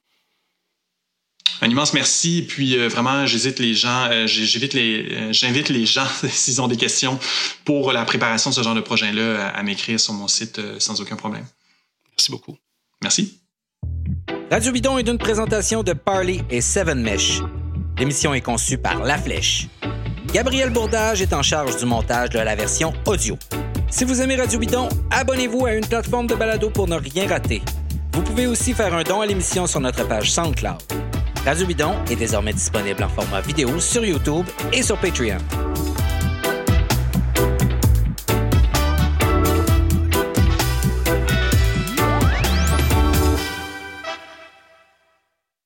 Un 1.62 1.70
immense 1.70 1.93
merci. 1.93 2.46
Puis 2.48 2.78
euh, 2.78 2.88
vraiment, 2.88 3.26
j'hésite 3.26 3.60
les 3.60 3.74
gens, 3.74 4.08
euh, 4.12 4.28
j'invite 4.28 4.74
les, 4.74 5.08
euh, 5.12 5.34
j'invite 5.34 5.70
les 5.70 5.86
gens 5.86 6.08
s'ils 6.30 6.62
ont 6.62 6.68
des 6.68 6.78
questions 6.78 7.20
pour 7.64 7.91
la 7.91 8.06
préparation 8.06 8.50
de 8.50 8.56
ce 8.56 8.62
genre 8.62 8.76
de 8.76 8.82
projet-là 8.82 9.48
à, 9.48 9.64
m'écrire 9.64 10.00
sur 10.00 10.14
mon 10.14 10.28
site 10.28 10.60
sans 10.80 11.00
aucun 11.02 11.16
problème. 11.16 11.46
Merci 12.12 12.32
beaucoup. 12.32 12.58
Merci. 13.02 13.39
Radio 14.52 14.72
Bidon 14.72 14.98
est 14.98 15.08
une 15.08 15.18
présentation 15.18 15.84
de 15.84 15.93
Parley 15.93 16.41
et 16.50 16.62
Seven 16.62 17.02
Mesh. 17.02 17.41
L'émission 17.98 18.34
est 18.34 18.41
conçue 18.41 18.78
par 18.78 19.04
La 19.04 19.18
Flèche. 19.18 19.68
Gabriel 20.34 20.70
Bourdage 20.70 21.22
est 21.22 21.34
en 21.34 21.41
charge 21.41 21.78
du 21.78 21.86
montage 21.86 22.30
de 22.30 22.39
la 22.39 22.56
version 22.56 22.93
audio. 23.06 23.38
Si 23.89 24.04
vous 24.04 24.22
aimez 24.22 24.36
Radio 24.36 24.60
Bidon, 24.60 24.89
abonnez-vous 25.12 25.66
à 25.66 25.74
une 25.74 25.86
plateforme 25.86 26.28
de 26.28 26.36
balado 26.36 26.70
pour 26.70 26.88
ne 26.88 26.96
rien 26.96 27.28
rater. 27.28 27.62
Vous 28.14 28.22
pouvez 28.22 28.48
aussi 28.48 28.74
faire 28.74 28.93
un 28.93 29.04
don 29.04 29.22
à 29.22 29.26
l'émission 29.26 29.68
sur 29.68 29.80
notre 29.80 30.08
page 30.08 30.32
SoundCloud. 30.32 31.05
Radio 31.46 31.68
est 32.10 32.16
désormais 32.16 32.54
disponible 32.54 33.04
en 33.04 33.08
format 33.08 33.39
vidéo 33.39 33.80
sur 33.80 34.04
YouTube 34.04 34.48
et 34.74 34.82
sur 34.82 34.98
Patreon. 34.98 35.38